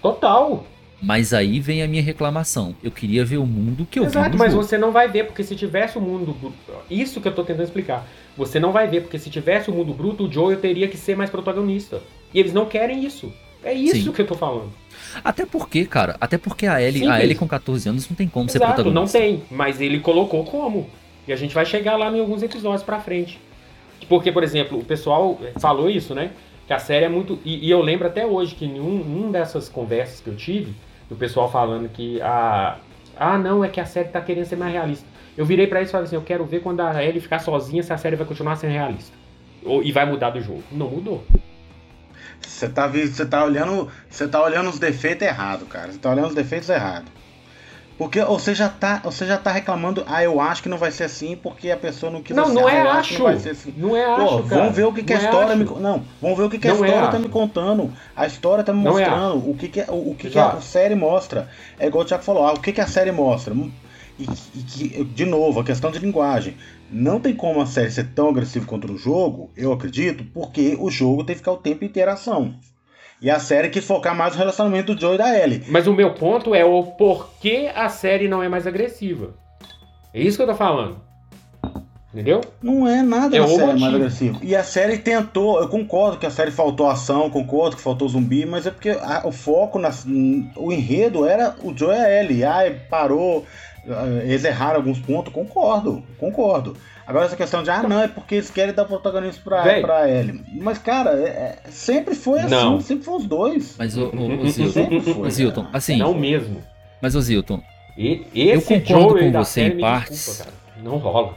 [0.00, 0.64] Total.
[1.04, 2.76] Mas aí vem a minha reclamação.
[2.82, 4.62] Eu queria ver o mundo que eu vi Exato, mas jogo.
[4.62, 6.54] você não vai ver, porque se tivesse o mundo bruto.
[6.88, 8.06] Isso que eu tô tentando explicar.
[8.36, 11.16] Você não vai ver, porque se tivesse o mundo bruto, o Joel teria que ser
[11.16, 12.00] mais protagonista.
[12.32, 13.32] E eles não querem isso.
[13.64, 14.12] É isso Sim.
[14.12, 14.72] que eu tô falando.
[15.22, 17.22] Até porque, cara, até porque a Ellie, a.
[17.22, 19.18] Ellie com 14 anos não tem como ser Exato, não protagonista.
[19.18, 19.42] tem.
[19.50, 20.88] Mas ele colocou como.
[21.26, 23.38] E a gente vai chegar lá em alguns episódios pra frente.
[24.08, 26.30] Porque, por exemplo, o pessoal falou isso, né?
[26.66, 27.38] Que a série é muito.
[27.44, 30.74] E, e eu lembro até hoje que em um, um dessas conversas que eu tive,
[31.08, 32.78] do pessoal falando que a.
[33.16, 35.06] Ah, não, é que a série tá querendo ser mais realista.
[35.36, 37.82] Eu virei pra eles e falei assim: eu quero ver quando a Ellie ficar sozinha
[37.82, 39.16] se a série vai continuar sendo realista.
[39.64, 40.62] Ou, e vai mudar do jogo.
[40.72, 41.24] Não mudou.
[42.46, 43.88] Você tá, você tá olhando.
[44.10, 45.90] Você tá olhando os defeitos errados, cara.
[45.92, 47.10] Você tá olhando os defeitos errados.
[47.98, 51.04] Porque você já tá, você já tá reclamando, ah, eu acho que não vai ser
[51.04, 52.54] assim porque a pessoa não quis Não, assim.
[52.54, 53.08] não ah, é acho.
[53.10, 53.74] que não vai ser assim.
[53.76, 54.60] Não é Pô, acho, cara.
[54.62, 55.74] vamos ver o que, que a é história me acho.
[55.74, 57.20] con- Não, vamos ver o que, que a é história tá acho.
[57.20, 57.92] me contando.
[58.16, 59.48] A história tá me Não é mostrando.
[59.50, 61.48] o que, que, o, o que, que a série mostra.
[61.78, 63.54] É igual o Thiago falou, ah, o que, que a série mostra?
[64.18, 66.56] E, e que, de novo, a questão de linguagem.
[66.90, 70.90] Não tem como a série ser tão agressiva contra o jogo, eu acredito, porque o
[70.90, 72.54] jogo tem que ficar o tempo em interação.
[73.20, 75.62] E a série quis focar mais no relacionamento do Joe e da Ellie.
[75.68, 79.34] Mas o meu ponto é o porquê a série não é mais agressiva.
[80.12, 80.96] É isso que eu tô falando.
[82.12, 82.42] Entendeu?
[82.62, 83.96] Não é nada É na o série mais motivo.
[83.96, 84.38] agressivo.
[84.42, 88.44] E a série tentou, eu concordo que a série faltou ação, concordo que faltou zumbi,
[88.44, 89.90] mas é porque a- o foco, na,
[90.56, 92.44] o enredo era o Joe e a Ellie.
[92.44, 93.46] Ai, parou,
[94.24, 96.76] eles erraram alguns pontos, concordo, concordo.
[97.06, 99.80] Agora essa questão de, ah, não, é porque eles querem dar protagonismo pra, Véi.
[99.82, 100.40] pra Ellie.
[100.60, 102.80] Mas, cara, é- é- sempre foi assim, Não.
[102.80, 103.74] sempre foi os dois.
[103.76, 105.26] Mas o, o, o Zilton, Sempre foi.
[105.26, 106.62] o Zilton, assim, Não mesmo.
[107.02, 107.60] mas o Zilton,
[107.98, 110.16] E, esse concordo com você em partes.
[110.16, 110.56] desculpa, cara.
[110.82, 111.34] Não rola.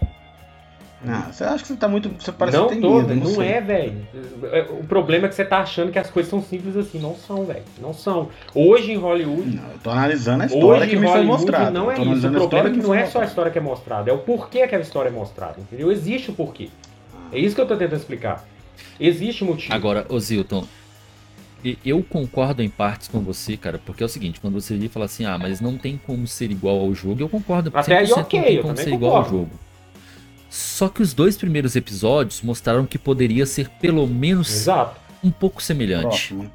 [1.08, 2.10] Ah, você acha que você tá muito.
[2.20, 3.48] Você parece não que tem tô, medo, não, sei.
[3.48, 4.08] é, velho.
[4.80, 7.00] O problema é que você tá achando que as coisas são simples assim.
[7.00, 7.64] Não são, velho.
[7.82, 8.30] Não são.
[8.54, 9.56] Hoje em Hollywood.
[9.56, 11.72] Não, eu tô analisando a história Hoje que em me foi Hollywood mostrada.
[11.72, 12.10] não é tô isso.
[12.10, 13.58] O analisando a problema história é que me não foi é só a história que
[13.58, 15.92] é mostrada, é o porquê aquela história é mostrada, entendeu?
[15.92, 16.70] Existe o porquê.
[17.32, 18.46] É isso que eu tô tentando explicar.
[19.00, 19.74] Existe motivo.
[19.74, 20.66] agora, o Zilton,
[21.86, 25.06] eu concordo em partes com você, cara, porque é o seguinte, quando você e fala
[25.06, 27.72] assim, ah, mas não tem como ser igual ao jogo, eu concordo.
[27.74, 29.38] Até aí, 100% ok, não tem como ser igual ao concordo.
[29.46, 29.65] jogo.
[30.56, 34.96] Só que os dois primeiros episódios mostraram que poderia ser pelo menos Exato.
[35.22, 36.04] um pouco semelhante.
[36.34, 36.50] Próximo.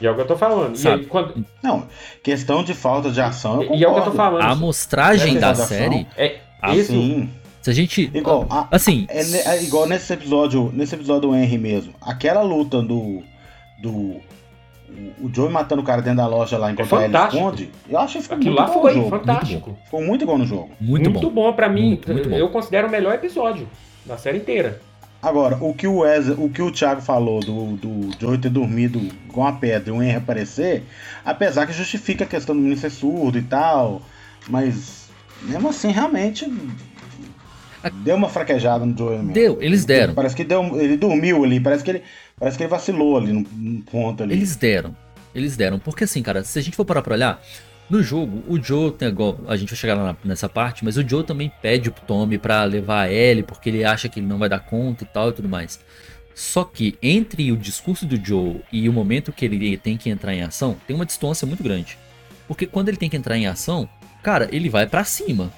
[0.00, 0.74] E é o que eu tô falando.
[0.76, 1.02] E Sabe?
[1.02, 1.44] aí, quando...
[1.60, 1.88] Não,
[2.22, 3.80] questão de falta de ação, eu concordo.
[3.80, 4.42] E é o que eu tô falando.
[4.42, 7.28] A amostragem da série, É, Ah, isso, Sim.
[7.60, 8.10] se a gente.
[8.14, 9.20] Igual, a- Assim, é,
[9.56, 11.94] é igual nesse episódio, nesse episódio do Henry mesmo.
[12.00, 13.24] Aquela luta do.
[13.82, 14.20] do
[15.20, 17.36] o- Joey matando o cara dentro da loja lá enquanto a Ellie fantástico.
[17.44, 17.70] esconde.
[17.88, 19.10] Eu acho que ficou aquilo muito lá bom foi no jogo.
[19.10, 19.78] fantástico.
[19.84, 20.70] Ficou muito igual no jogo.
[20.80, 21.42] muito, Muito bom.
[21.50, 21.88] bom, pra mim.
[21.88, 22.36] Muito, muito bom.
[22.36, 23.68] Eu considero o melhor episódio
[24.06, 24.80] da série inteira.
[25.22, 29.00] Agora, o que o Wesley, o que o Thiago falou do, do Joey ter dormido
[29.28, 30.82] com a pedra e o Henry aparecer,
[31.24, 34.02] apesar que justifica a questão do menino ser surdo e tal,
[34.48, 35.08] mas
[35.42, 36.44] mesmo assim, realmente
[38.04, 39.32] deu uma fraquejada no Joey mesmo.
[39.32, 40.14] Deu, eles deram.
[40.14, 42.02] Parece que deu, ele dormiu ali, parece que ele,
[42.42, 44.34] parece que ele vacilou ali no, no ponto ali.
[44.34, 44.96] Eles deram.
[45.32, 45.78] Eles deram.
[45.78, 47.40] Porque assim, cara, se a gente for parar pra olhar,
[47.88, 49.38] no jogo, o Joe tem igual.
[49.46, 52.64] A gente vai chegar lá nessa parte, mas o Joe também pede pro Tommy pra
[52.64, 55.32] levar a Ellie, porque ele acha que ele não vai dar conta e tal e
[55.32, 55.78] tudo mais.
[56.34, 60.34] Só que entre o discurso do Joe e o momento que ele tem que entrar
[60.34, 61.96] em ação, tem uma distância muito grande.
[62.48, 63.88] Porque quando ele tem que entrar em ação,
[64.20, 65.52] cara, ele vai pra cima.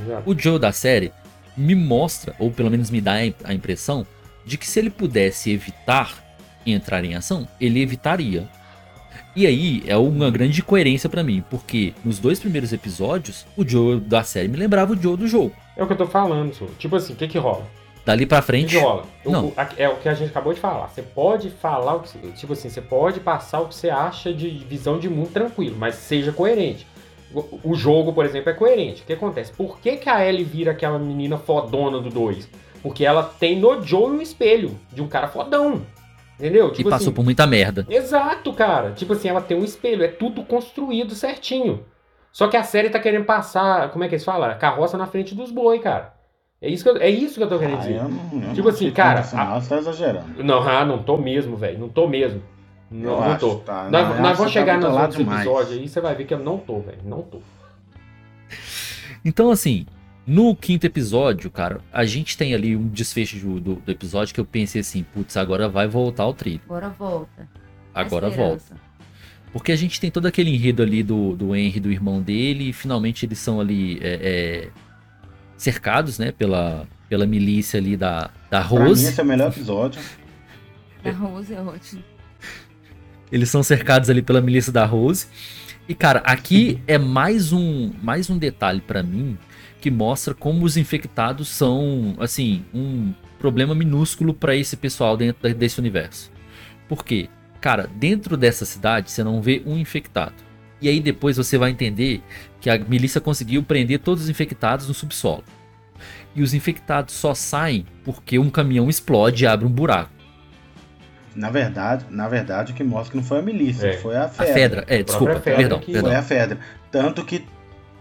[0.00, 0.30] Exato.
[0.30, 1.10] O Joe da série,
[1.56, 4.06] me mostra, ou pelo menos me dá a impressão,
[4.44, 6.22] de que se ele pudesse evitar
[6.66, 8.48] entrar em ação, ele evitaria.
[9.34, 13.98] E aí é uma grande coerência pra mim, porque nos dois primeiros episódios, o Joe
[13.98, 15.52] da série me lembrava o Joe do jogo.
[15.76, 16.70] É o que eu tô falando, senhor.
[16.78, 17.66] Tipo assim, o que que rola?
[18.04, 18.76] Dali pra O que frente.
[18.76, 19.04] rola?
[19.24, 19.46] Não.
[19.46, 20.88] o- é o que a gente acabou de falar.
[20.88, 24.48] Você pode falar o que tipo assim, você pode passar o que você acha de
[24.68, 26.86] visão de mundo tranquilo, mas seja coerente.
[27.32, 29.02] O, o jogo, por exemplo, é coerente.
[29.02, 29.52] O que acontece?
[29.52, 32.46] Por que, que a Ellie vira aquela menina fodona do 2?
[32.82, 35.82] Porque ela tem no Joe um espelho de um cara fodão.
[36.38, 36.68] Entendeu?
[36.68, 37.86] E Tipo passou assim, por muita merda.
[37.88, 38.90] Exato, cara.
[38.92, 41.84] Tipo assim, ela tem um espelho, é tudo construído certinho.
[42.32, 44.50] Só que a série tá querendo passar, como é que eles falam?
[44.50, 46.14] A carroça na frente dos boi, cara.
[46.60, 47.96] É isso que eu, é isso que eu tô querendo Ah, dizer.
[47.96, 50.42] eu não, eu Tipo não assim, cara, não, você tá exagerando.
[50.42, 51.78] Não, ah, não tô mesmo, velho.
[51.78, 52.42] Não tô mesmo.
[52.90, 53.54] Não, não acho, tô.
[53.56, 53.88] tá.
[53.90, 55.40] Nós, nós vamos você chegar tá nos outros demais.
[55.46, 56.98] episódios aí, você vai ver que eu não tô, velho.
[57.04, 57.38] Não tô.
[59.24, 59.86] Então, assim,
[60.26, 64.40] no quinto episódio, cara, a gente tem ali um desfecho do, do- do episódio que
[64.40, 66.60] eu pensei assim, putz, agora vai voltar o trilho.
[66.66, 67.48] Agora volta.
[67.94, 68.76] Agora volta.
[69.52, 72.72] Porque a gente tem todo aquele enredo ali do, do Henry, do irmão dele, e
[72.72, 74.68] finalmente eles são ali é, é,
[75.56, 79.06] cercados, né, pela, pela milícia ali da, da Pra mim, Rose.
[79.06, 80.00] esse é o melhor episódio.
[81.02, 82.02] Da Rose é ótimo.
[83.30, 85.26] Eles são cercados ali pela milícia da Rose.
[85.88, 89.36] E, cara, aqui é mais um, mais um detalhe pra mim
[89.82, 95.80] que mostra como os infectados são, assim, um problema minúsculo pra esse pessoal dentro desse
[95.80, 96.30] universo.
[96.88, 97.28] Por quê?
[97.60, 100.34] Cara, dentro dessa cidade você não vê um infectado.
[100.80, 102.22] E aí depois você vai entender
[102.60, 105.42] que a milícia conseguiu prender todos os infectados no subsolo.
[106.34, 110.10] E os infectados só saem porque um caminhão explode e abre um buraco.
[111.34, 113.96] Na verdade, na verdade, o que mostra que não foi a milícia, É.
[113.96, 114.52] foi a A Fedra.
[114.54, 116.10] Fedra, é, desculpa, Fedra perdão, que- perdão.
[116.10, 116.58] Foi a Fedra.
[116.90, 117.44] Tanto que.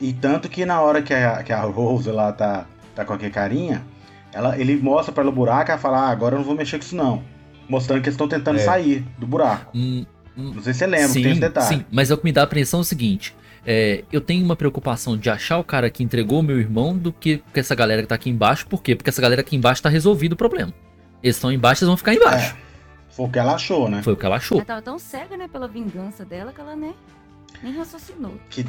[0.01, 3.31] E tanto que na hora que a, que a Rose lá tá, tá com aquele
[3.31, 3.83] carinha,
[4.33, 6.55] ela, ele mostra pra ela o buraco e ela fala, ah, agora eu não vou
[6.55, 7.23] mexer com isso não.
[7.69, 8.63] Mostrando que eles estão tentando É.
[8.63, 9.71] sair do buraco.
[9.77, 11.67] Hum, Não sei se você lembra, sim, tem esse detalhe.
[11.67, 13.35] sim, mas é o que me dá a apreensão é o seguinte.
[13.63, 17.13] é, eu tenho uma preocupação de achar o cara que entregou o meu irmão do
[17.13, 18.65] que com essa galera que tá aqui embaixo.
[18.65, 18.95] Por quê?
[18.95, 20.73] Porque essa galera aqui embaixo tá resolvido o problema.
[21.21, 22.55] Eles estão embaixo, eles vão ficar embaixo.
[23.11, 24.01] Foi o que ela achou, né?
[24.01, 24.57] Foi o que ela achou.
[24.57, 26.91] Ela tava tão cega, né, pela vingança dela que ela, né,
[27.61, 28.33] nem raciocinou.
[28.49, 28.65] Que,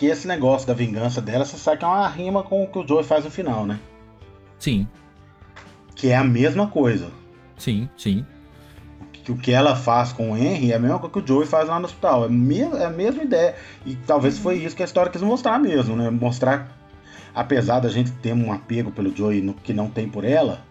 [0.00, 2.78] que esse negócio da vingança dela, você sabe que é uma rima com o que
[2.78, 3.78] o Joey faz no final, né?
[4.58, 4.88] Sim,
[5.94, 7.10] Que é a mesma coisa.
[7.58, 8.24] sim, sim.
[9.12, 11.46] que o que ela faz com o Henry é a mesma coisa que o Joey
[11.46, 12.24] faz lá no hospital.
[12.24, 13.54] É, me- é a mesma ideia.
[13.84, 16.08] E talvez foi isso que a história quis mostrar mesmo, né?
[16.08, 16.74] Mostrar,
[17.34, 20.62] apesar da gente ter um apego pelo Joey no, que não tem por ela,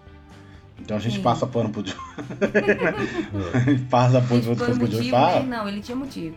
[0.80, 1.22] então a gente Sim.
[1.22, 1.84] passa pano pro
[3.66, 5.32] gente passa pano pro foi coisas que o Joey motivo, né?
[5.32, 5.44] fala.
[5.46, 6.36] Não, ele tinha motivo.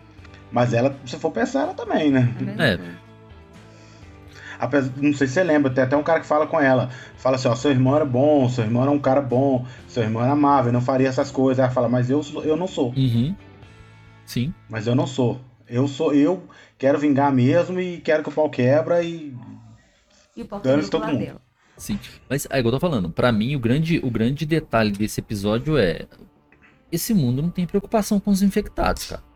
[0.53, 2.31] Mas ela, se for pensar, ela também, né?
[2.59, 2.79] É É.
[4.59, 6.89] Apesar, não sei se você lembra, tem até um cara que fala com ela.
[7.17, 10.23] Fala assim, ó, seu irmão era bom, seu irmão era um cara bom, seu irmão
[10.23, 11.61] era amável, não faria essas coisas.
[11.61, 12.93] Ela fala, mas eu, eu não sou.
[12.95, 13.35] Uhum.
[14.25, 14.53] Sim.
[14.69, 15.41] Mas eu não sou.
[15.67, 16.43] Eu sou, eu
[16.77, 19.35] quero vingar mesmo e quero que o pau quebra e.
[20.37, 21.19] E o pau pro todo mundo.
[21.19, 21.41] dela.
[21.75, 21.99] Sim.
[22.29, 25.77] Mas é igual eu tô falando, pra mim o grande, o grande detalhe desse episódio
[25.77, 26.05] é
[26.91, 29.32] esse mundo não tem preocupação com os infectados, cara.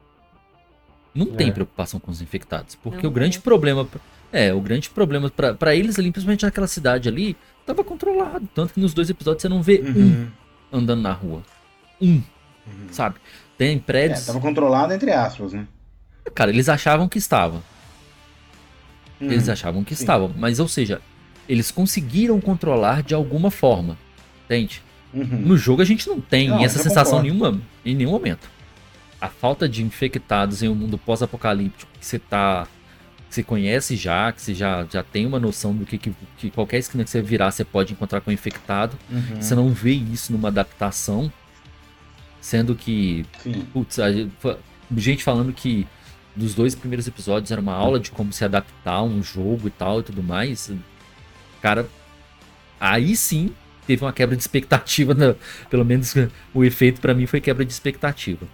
[1.18, 1.52] Não tem É.
[1.52, 3.42] preocupação com os infectados, porque Não o grande é.
[3.42, 3.88] problema
[4.32, 8.74] é, o grande problema pra pra eles ali, principalmente naquela cidade ali, tava controlado, tanto
[8.74, 10.28] que nos dois episódios você não vê Uhum.
[10.72, 11.42] um andando na rua.
[12.02, 12.22] Um,
[12.92, 13.16] sabe?
[13.58, 15.66] Tem É, prédios, tava controlado entre aspas, né?
[16.36, 17.64] cara, eles achavam que estava.
[19.20, 19.54] Eles Uhum.
[19.54, 20.04] achavam que sim.
[20.04, 21.02] estavam, mas ou seja,
[21.50, 23.98] eles conseguiram controlar de alguma forma.
[24.46, 24.84] Entende?
[25.14, 25.26] Uhum.
[25.26, 27.24] No jogo a gente não tem Não, essa sensação concordo.
[27.24, 28.50] nenhuma, em nenhum momento.
[29.20, 32.68] A falta de infectados em um mundo pós-apocalíptico que você tá.
[33.30, 36.50] que você conhece já, que você já, já tem uma noção do que, que, que
[36.52, 38.98] qualquer esquina que você virar você pode encontrar com infectado.
[39.10, 39.42] Uhum.
[39.42, 41.32] Você não vê isso numa adaptação.
[42.40, 43.66] Sendo que Sim.
[43.74, 44.58] Putz, gente, fa-
[44.96, 45.86] gente falando que
[46.36, 49.72] dos dois primeiros episódios era uma aula de como se adaptar a um jogo e
[49.72, 50.72] tal e tudo mais.
[51.62, 51.88] Cara,
[52.80, 53.52] aí sim
[53.88, 55.36] teve uma quebra de expectativa, né?
[55.70, 56.14] pelo menos
[56.54, 58.46] o efeito pra mim foi quebra de expectativa.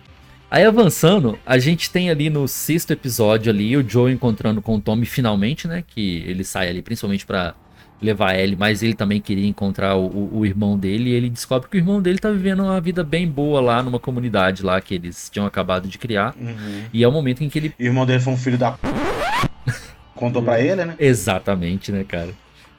[0.53, 4.79] Aí avançando, a gente tem ali no sexto episódio ali o Joe encontrando com o
[4.79, 5.83] Tommy finalmente, né?
[5.87, 7.55] Que ele sai ali principalmente pra
[7.99, 11.67] levar ele, mas ele também queria encontrar o, o- o irmão dele e ele descobre
[11.69, 14.93] que o irmão dele tá vivendo uma vida bem boa lá numa comunidade lá que
[14.93, 16.35] eles tinham acabado de criar.
[16.39, 16.83] Uhum.
[16.93, 18.73] E é o momento em que ele E o irmão dele foi um filho da.
[18.73, 18.87] p***.
[20.13, 20.93] Contou pra ele, né?
[20.99, 22.29] Exatamente, né, cara?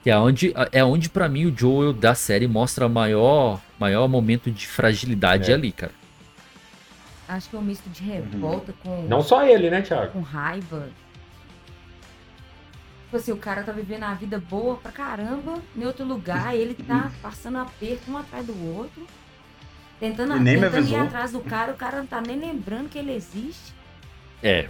[0.04, 4.48] Que é onde, é onde para mim o Joel da série mostra maior, maior momento
[4.48, 5.54] de fragilidade É.
[5.54, 5.92] ali, cara.
[7.28, 10.12] Acho que é um misto de revolta com, Não só ele, né, Thiago?
[10.12, 10.88] com raiva.
[13.04, 16.74] Tipo assim, o cara tá vivendo a vida boa pra caramba em outro lugar, ele
[16.74, 19.06] tá passando aperto um atrás do outro.
[20.00, 23.72] Tentando, tentando ir atrás do cara, o cara não tá nem lembrando que ele existe.
[24.42, 24.68] É.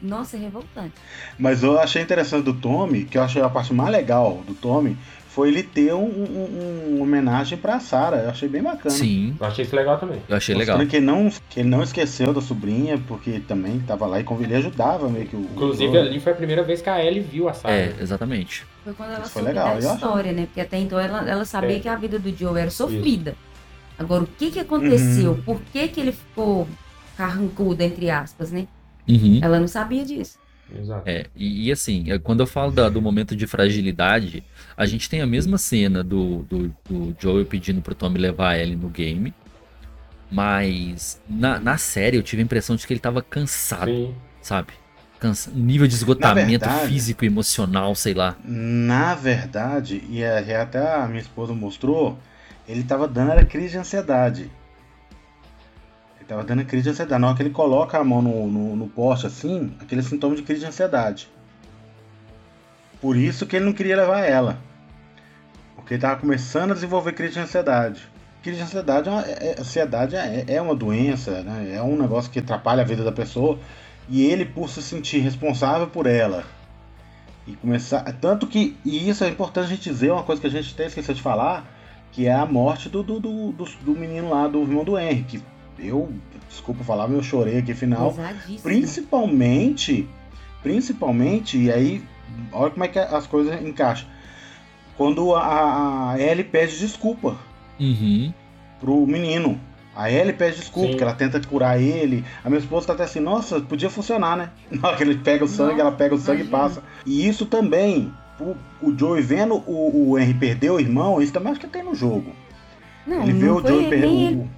[0.00, 0.92] Nossa, é revoltante.
[1.38, 4.96] Mas eu achei interessante do Tommy, que eu achei a parte mais legal do Tommy,
[5.36, 6.48] foi ele ter um, um-
[6.88, 8.16] um- uma homenagem pra Sarah.
[8.22, 8.88] Eu achei bem bacana.
[8.88, 10.22] Sim, Eu achei isso legal também.
[10.26, 10.90] eu achei Mostrando legal.
[10.90, 14.54] Que ele, não, que ele não esqueceu da sobrinha, porque também tava lá e ele
[14.56, 15.40] ajudava meio que o.
[15.40, 17.74] Inclusive, o- ali foi a primeira vez que a Ellie viu a Sarah.
[17.74, 18.64] É, exatamente.
[18.82, 19.94] Foi quando ela Isso soube legal, da eu acho.
[19.96, 20.46] história, né?
[20.46, 21.80] Porque até então ela, ela sabia É.
[21.80, 23.34] que a vida do Joe era sofrida.
[23.98, 25.32] Agora, o que que aconteceu?
[25.32, 25.42] Uhum.
[25.42, 26.66] Por que que ele ficou
[27.14, 28.66] carrancudo, entre aspas, né?
[29.06, 29.38] Uhum.
[29.42, 30.38] Ela não sabia disso.
[30.74, 31.08] Exato.
[31.08, 34.42] É, e, e assim, é, quando eu falo da- do momento de fragilidade,
[34.76, 38.58] a gente tem a mesma cena do, do, do Joel pedindo pro Tommy levar a
[38.58, 39.32] Ellie no game.
[40.30, 44.14] Mas na, na série eu tive a impressão de que ele tava cansado, Sim.
[44.42, 44.72] sabe?
[45.20, 48.36] Cansa nível de esgotamento verdade- físico e emocional, sei lá.
[48.44, 52.18] Na verdade, e a- e até a minha esposa mostrou,
[52.68, 54.50] ele tava dando era crise de ansiedade.
[56.26, 57.20] Tava dando crise de ansiedade.
[57.20, 60.42] Na hora que ele coloca a mão no, no, no poste assim, aquele sintoma de
[60.42, 61.28] crise de ansiedade.
[63.00, 64.58] Por isso que ele não queria levar ela.
[65.76, 68.08] Porque ele tava começando a desenvolver crise de ansiedade.
[68.42, 71.74] Crise de ansiedade é uma, é- é- ansiedade é, é uma doença, né?
[71.74, 73.58] é um negócio que atrapalha a vida da pessoa.
[74.08, 76.44] E ele, por se sentir responsável por ela,
[77.46, 78.02] e começar.
[78.20, 78.76] Tanto que.
[78.84, 81.22] E isso é importante a gente dizer, uma coisa que a gente até esqueceu de
[81.22, 81.64] falar,
[82.10, 85.42] que é a morte do, do, do, do, do menino lá, do irmão do Henry.
[85.78, 86.10] Eu,
[86.48, 88.14] desculpa falar, mas eu chorei aqui no final.
[88.62, 90.08] Principalmente.
[90.62, 92.02] Principalmente, e aí,
[92.52, 94.08] olha como é que as coisas encaixam.
[94.96, 97.36] Quando a, a Ellie pede desculpa
[97.78, 98.32] Uhum.
[98.80, 99.60] pro menino.
[99.94, 100.96] A Ellie pede desculpa, Sim.
[100.96, 102.24] que ela tenta curar ele.
[102.44, 104.50] A minha esposa tá até assim, nossa, podia funcionar, né?
[104.70, 106.68] Na hora que ele pega o sangue, Nossa, ela pega o sangue e imagina.
[106.68, 106.82] passa.
[107.06, 111.52] E isso também, o, o Joey vendo o, o Henry perder o irmão, isso também
[111.52, 112.32] acho que tem no jogo.
[113.06, 114.06] Não, ele vê não o foi Joey perder.
[114.36, 114.48] o-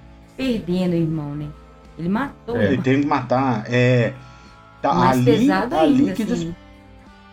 [0.43, 1.47] perdendo o irmão, né?
[1.97, 2.55] Ele matou.
[2.57, 2.65] É.
[2.73, 3.65] Ele tem que matar.
[3.69, 4.13] É.
[4.81, 6.55] Tá, Mais ali, pesado ali ainda, que des- assim.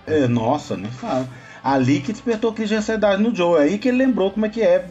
[0.09, 1.28] é, Nossa, nem fala.
[1.62, 3.61] Ali que despertou crise de ansiedade no Joe.
[3.61, 4.88] Aí que ele lembrou como é que é.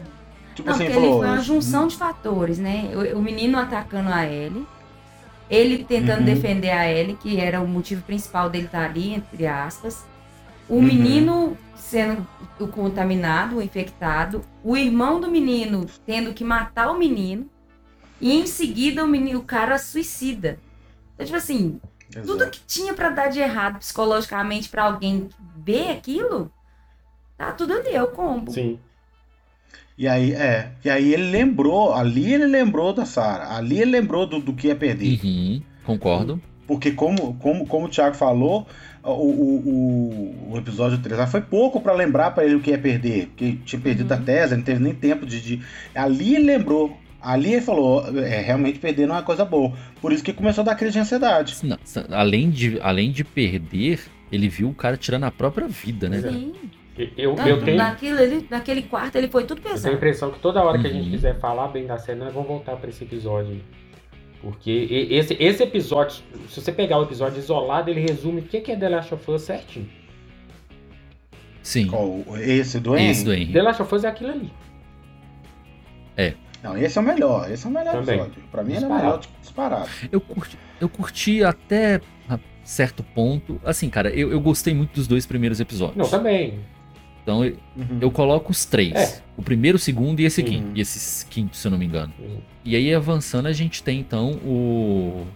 [0.54, 1.02] Tipo Não, assim, falou.
[1.04, 2.90] ele foi uma junção de fatores, né?
[3.14, 4.66] O, o menino atacando a Ellie,
[5.50, 6.24] ele tentando Uhum.
[6.24, 10.06] defender a Ellie, que era o motivo principal dele estar ali, entre aspas.
[10.66, 10.82] O Uhum.
[10.82, 12.26] menino sendo
[12.58, 14.40] o contaminado, o infectado.
[14.64, 17.46] O irmão do menino tendo que matar o menino.
[18.20, 20.58] E em seguida o, menino, o cara suicida.
[21.14, 22.26] Então, tipo assim, Exato.
[22.26, 26.50] tudo que tinha pra dar de errado psicologicamente pra alguém ver aquilo,
[27.36, 28.50] tá tudo ali, é o combo.
[28.52, 28.78] Sim.
[29.98, 30.72] E aí, é.
[30.84, 31.94] E aí ele lembrou.
[31.94, 33.56] Ali ele lembrou da Sarah.
[33.56, 35.18] Ali ele lembrou do, do que ia perder.
[35.24, 35.62] Uhum.
[35.84, 36.40] Concordo.
[36.66, 38.66] Porque, como, como, como o Thiago falou,
[39.02, 42.70] o, o, o, o episódio 3 lá foi pouco pra lembrar pra ele o que
[42.72, 43.28] ia perder.
[43.28, 44.20] Porque tinha perdido Uhum.
[44.20, 45.62] a tese, não teve nem tempo de, de.
[45.94, 46.94] Ali ele lembrou.
[47.26, 49.72] Ali ele falou: é, realmente perder não é coisa boa.
[50.00, 51.56] Por isso que começou a dar crise de ansiedade.
[51.64, 51.76] Não,
[52.10, 54.00] além, de, além de perder,
[54.30, 56.20] ele viu o cara tirando a própria vida, né?
[56.20, 56.54] Sim.
[57.16, 59.94] Eu, Não, eu, tenho, naquilo, ali- naquele quarto ele foi tudo eu tenho a pesado.
[59.96, 61.10] impressão que toda hora que a gente Uhum.
[61.10, 63.52] quiser falar bem da série, nós vamos voltar pra esse episódio.
[63.52, 63.62] aí.
[64.40, 68.72] Porque esse, esse episódio, se você pegar o episódio isolado, ele resume o que que
[68.72, 69.88] é The Last of Us certinho.
[71.62, 71.88] Sim.
[71.88, 72.24] Qual?
[72.38, 73.10] Esse do Henry?
[73.10, 73.52] Esse do Henry.
[73.52, 74.50] The Last of Us é aquilo ali.
[76.66, 77.50] Não, esse é o melhor.
[77.50, 78.16] Esse é o melhor Também.
[78.16, 78.42] episódio.
[78.50, 79.04] Pra mim ele é o Disparado.
[79.06, 79.88] melhor disparado.
[80.12, 82.00] Eu curti, eu curti até
[82.64, 83.60] certo ponto.
[83.64, 85.96] Assim, cara, eu, eu gostei muito dos dois primeiros episódios.
[85.96, 86.58] Não, também.
[87.22, 87.98] Então eu, Uhum.
[88.00, 88.92] eu coloco os três.
[88.94, 89.20] É.
[89.36, 90.46] O primeiro, o segundo e esse Uhum.
[90.48, 90.68] quinto.
[90.74, 92.12] E esse quinto, se eu não me engano.
[92.18, 92.38] Uhum.
[92.64, 95.26] E aí, avançando, a gente tem então o.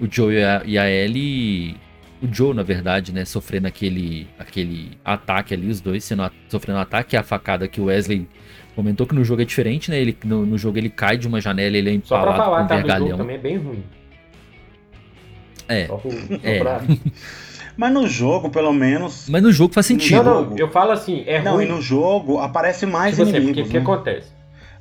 [0.00, 1.76] O Joe e a, e a Ellie.
[2.22, 3.24] O Joe, na verdade, né?
[3.24, 7.16] Sofrendo aquele, aquele ataque ali, os dois sendo a- sofrendo um ataque.
[7.16, 8.28] A facada que o Wesley
[8.74, 9.98] comentou que no jogo é diferente, né?
[10.00, 12.58] Ele, no, no jogo ele cai de uma janela ele é Só pra empalado falar,
[12.58, 12.74] com um tá?
[12.74, 13.18] Do jogo vergalhão.
[13.18, 13.84] também é bem ruim.
[15.68, 15.86] É.
[15.86, 16.58] Só, pro- só É.
[16.58, 16.80] pra-
[17.76, 19.28] Mas no jogo, pelo menos.
[19.30, 20.22] Mas no jogo faz Não, sentido.
[20.22, 21.64] não, eu falo assim, é não, ruim.
[21.64, 23.68] e no jogo aparece mais tipo assim, porque inimigos.
[23.68, 23.82] o que né?
[23.82, 24.30] acontece?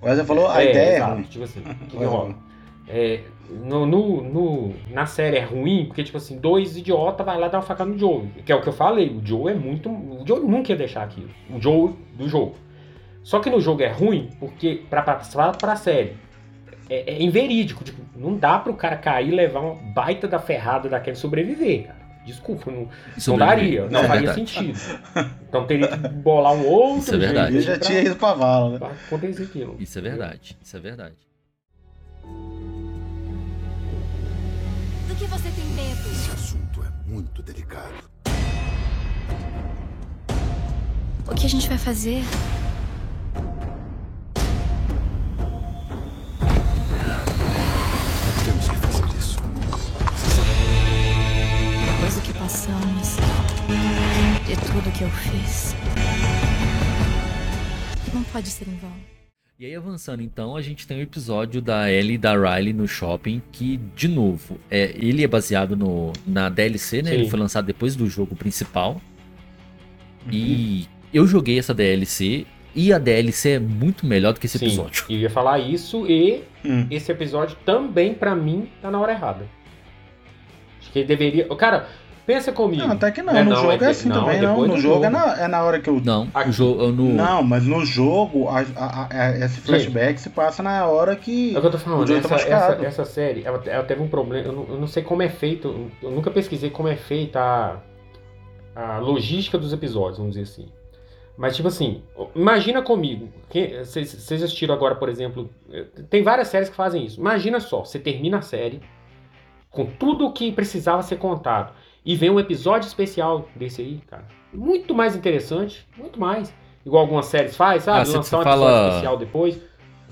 [0.02, 1.24] O Wesley falou, a ideia é exato, ruim.
[1.24, 2.36] Tipo assim, o que, que rola?
[2.90, 3.22] É,
[3.64, 7.60] no, no, no- na série é ruim, porque, tipo assim, dois idiotas vai lá dar
[7.60, 8.26] uma facada no Joe.
[8.46, 9.90] Que é o que eu falei, o Joe é muito.
[9.90, 11.30] O Joe nunca ia deixar aquilo.
[11.50, 12.56] O Joe do jogo.
[13.24, 16.16] Só que no jogo é ruim, porque pra passar pra série.
[16.90, 20.90] É, é inverídico, tipo, não dá pro cara cair e levar uma baita da ferrada
[20.90, 22.02] daquele e sobreviver, cara.
[22.26, 22.88] Desculpa, não,
[23.28, 24.50] não daria, não É faria verdade.
[24.52, 24.80] sentido.
[25.48, 27.56] Então teria que bolar um outro Isso é verdade.
[27.56, 28.78] Ele já pra- tinha ido pra vala, né?
[28.80, 29.76] pra acontecer aquilo.
[29.80, 30.58] Isso é verdade.
[30.62, 31.16] Isso é verdade.
[35.08, 36.10] Do que você tem medo?
[36.12, 37.94] Esse assunto é muito delicado.
[41.28, 42.22] O que a gente vai fazer?
[54.46, 55.74] De tudo que eu fiz.
[58.14, 58.92] Não pode ser em vão.
[59.58, 62.86] E aí, avançando então, a gente tem o episódio da Ellie e da Riley no
[62.90, 67.12] shopping, que, de novo, é, ele é baseado no, na DLC, né?
[67.12, 67.16] Sim.
[67.20, 69.00] Ele foi lançado depois do jogo principal.
[70.30, 72.46] E eu joguei essa DLC,
[72.76, 75.06] e a DLC é muito melhor do que esse Sim, episódio.
[75.10, 76.86] eu ia falar isso e Hum.
[76.92, 79.48] esse episódio também, pra mim, tá na hora errada.
[80.82, 81.48] Acho que ele deveria.
[81.56, 81.88] Cara,
[82.26, 82.84] pensa comigo.
[82.84, 83.36] Não, até que não.
[83.36, 84.58] É, no não, jogo é é, assim não, também, é não.
[84.62, 85.06] No do jogo, jogo.
[85.06, 86.02] É, na, é na hora que eu.
[86.02, 86.50] Não, Aqui.
[86.50, 87.10] o jogo no.
[87.14, 91.56] Não, mas no jogo, a- a- a- esse flashback se passa na hora que.
[91.56, 94.02] É o que eu tô falando, Joey tá essa, essa, essa série, ela, ela teve
[94.02, 96.96] um problema, eu não, eu não sei como é feito, eu nunca pesquisei como é
[96.96, 97.40] feita
[98.76, 100.70] a, a logística dos episódios, vamos dizer assim.
[101.38, 102.04] Mas, tipo assim,
[102.36, 103.30] imagina comigo,
[103.84, 105.50] vocês assistiram agora, por exemplo,
[106.10, 107.20] tem várias séries que fazem isso.
[107.20, 108.80] Imagina só, você termina a série
[109.72, 111.74] com tudo o que precisava ser contado
[112.06, 114.26] e vem um episódio especial desse aí, cara.
[114.54, 116.54] Muito mais interessante, muito mais.
[116.86, 118.00] Igual algumas séries faz, sabe?
[118.02, 119.60] Ah, você Lançar um episódio fala- especial depois.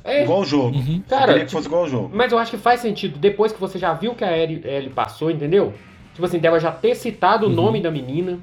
[0.04, 0.78] É, Igual o jogo.
[0.78, 1.04] Uhum.
[1.10, 2.10] Cara, Queria que tipo, fosse igual o jogo.
[2.14, 4.90] mas eu acho que faz sentido depois que você já viu que a Ellie, Ellie
[4.90, 5.74] passou, entendeu?
[6.14, 7.56] Tipo assim, dela já ter citado o Uhum.
[7.56, 8.40] nome da menina.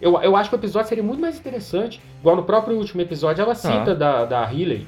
[0.00, 2.00] Eu, eu acho que o episódio seria muito mais interessante.
[2.20, 4.86] Igual no próprio último episódio, ela cita da, da Healy.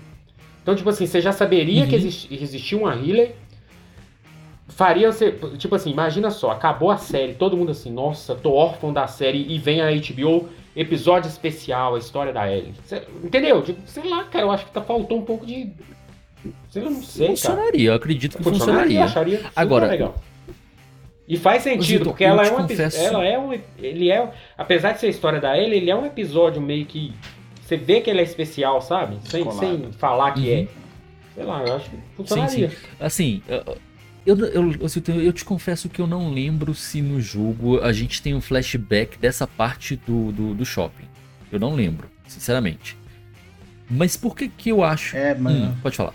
[0.63, 1.89] Então, tipo assim, você já saberia Uhum.
[1.89, 3.33] que exist, existia uma Healy.
[4.77, 5.33] Faria você.
[5.59, 9.39] Tipo assim, imagina só, acabou a série, todo mundo assim, nossa, tô órfão da série,
[9.51, 12.75] e vem a HBO, episódio especial, a história da Ellie.
[12.85, 13.63] Cê- entendeu?
[13.63, 15.73] Tipo, sei lá, cara, eu acho que tá, faltou um pouco de.
[16.71, 17.37] Sei lá, não sei, cara.
[17.37, 19.05] Funcionaria, eu acredito que Funcionaria, funcionaria.
[19.05, 20.15] acharia super Agora- legal.
[21.29, 22.67] E faz sentido, Zito, porque eu ela é um
[23.03, 26.07] ela é um ele é, apesar de ser a história da Ellie, ele é um
[26.07, 27.13] episódio meio que
[27.63, 29.17] você vê que ele é especial, sabe?
[29.25, 30.55] Sem, sem falar que Uhum.
[30.55, 30.69] é.
[31.35, 32.71] Sei lá, eu acho que funcionaria.
[33.01, 33.43] Assim,
[34.27, 38.21] eu, eu, eu, eu, te confesso que eu não lembro se no jogo a gente
[38.21, 41.07] tem um flashback dessa parte do, do, do shopping.
[41.51, 42.99] Eu não lembro, sinceramente.
[43.89, 45.17] Mas por que que eu acho...
[45.17, 45.55] É, mas.
[45.55, 46.13] Hum, pode falar.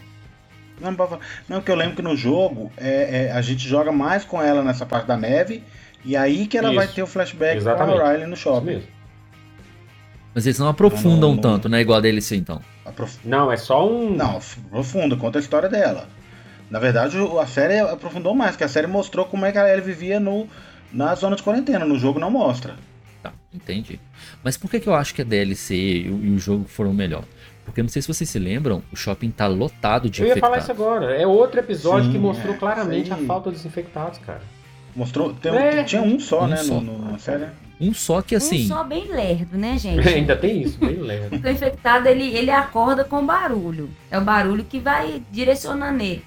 [0.82, 1.22] Não, pode falar.
[1.48, 4.64] não, porque eu lembro que no jogo é, é, a gente joga mais com ela
[4.64, 5.64] nessa parte da neve.
[6.04, 6.76] E aí que ela Isso.
[6.76, 8.00] vai ter o flashback Exatamente.
[8.00, 8.82] com a Riley no shopping.
[10.34, 11.42] Mas eles não aprofundam Não, não, não.
[11.42, 11.82] tanto, né?
[11.82, 12.62] Igual a DLC, então.
[12.86, 14.16] Aprof- Não, é só um.
[14.16, 14.40] Não,
[14.70, 16.08] profunda, conta a história dela.
[16.72, 19.70] Na verdade, o- a série aprofundou mais, que a série mostrou como é que a
[19.70, 20.48] Ellie vivia no,
[20.92, 21.86] na zona de quarentena.
[21.86, 22.76] No jogo não mostra.
[23.22, 24.00] Tá, entendi.
[24.44, 26.94] Mas por que, que eu acho que a DLC e o, e o jogo foram
[26.94, 27.24] melhor?
[27.66, 30.38] Porque eu não sei se vocês se lembram, o shopping tá lotado de Eu ia
[30.38, 30.94] falar isso infectados.
[30.98, 31.16] agora.
[31.16, 34.42] É outro episódio Sim, que mostrou é, claramente isso a falta dos infectados, cara.
[34.96, 35.34] Mostrou.
[35.34, 35.84] tem- É.
[35.84, 36.58] tinha um só, Um né?
[36.58, 36.76] só.
[36.82, 37.48] No, no- na série.
[37.80, 38.64] Um só que assim.
[38.66, 40.08] Um só bem lerdo, né, gente?
[40.08, 40.98] Ainda tem isso, bem.
[41.30, 43.90] Porque o infectado, ele, ele acorda com barulho.
[44.10, 46.24] É o barulho que vai direcionando ele.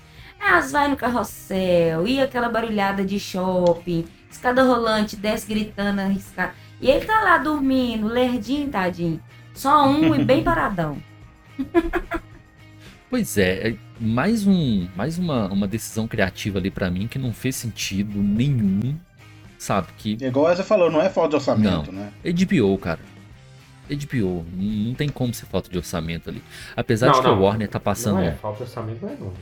[0.46, 6.52] As vai no carrossel, e aquela barulhada de shopping, escada rolante, desce gritando, arriscado.
[6.80, 9.20] E ele tá lá dormindo, lerdinho, tadinho.
[9.54, 10.98] Só um e bem paradão.
[13.08, 17.32] Pois é, é mais um, mais uma, uma decisão criativa ali pra mim que não
[17.32, 18.96] fez sentido nenhum,
[19.56, 19.88] sabe?
[19.96, 22.12] Que É Igual você falou, não é falta de orçamento, né?
[22.24, 23.00] HBO, cara.
[23.88, 26.42] HBO, não não tem como ser falta de orçamento ali.
[26.74, 27.34] Apesar Não, de que não.
[27.34, 29.32] a Warner tá passando, Não é, falta de orçamento não é não.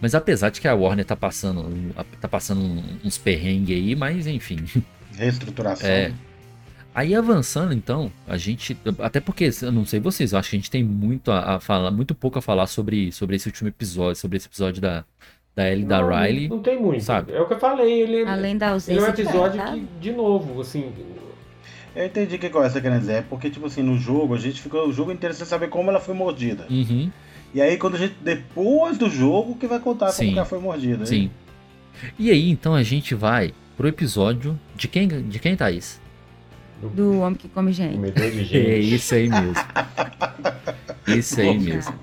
[0.00, 4.58] Mas apesar de que a Warner tá passando, tá passando uns perrengues aí, mas enfim.
[5.16, 5.88] Reestruturação.
[5.88, 6.12] É.
[6.94, 10.58] Aí avançando então, a gente, até porque eu não sei vocês, eu acho que a
[10.58, 14.16] gente tem muito a, a falar, muito pouco a falar sobre, sobre esse último episódio,
[14.16, 15.04] sobre esse episódio da
[15.54, 16.48] da Ellie e da Não, Riley.
[16.48, 17.04] Não tem muito.
[17.04, 17.32] sabe?
[17.32, 19.86] É o que eu falei, ele, Além da ele é um ausência de episódio que,
[20.00, 20.92] de novo, assim.
[21.94, 23.12] Eu entendi o que você querendo dizer.
[23.14, 25.90] É porque, tipo assim, no jogo, a gente ficou o jogo inteiro sem saber como
[25.90, 26.66] ela foi mordida.
[26.70, 27.10] Uhum,
[27.52, 30.18] E aí, quando a gente, depois do jogo, que vai contar Sim.
[30.24, 31.04] como que ela foi mordida.
[31.06, 31.30] sim.
[32.18, 36.00] E aí então a gente vai pro episódio de quem, de quem Thaís?
[36.94, 37.96] Do homem que come gente.
[37.96, 38.94] Comedor de É gente.
[38.94, 39.54] esse aí mesmo.
[41.06, 41.94] Esse aí mesmo.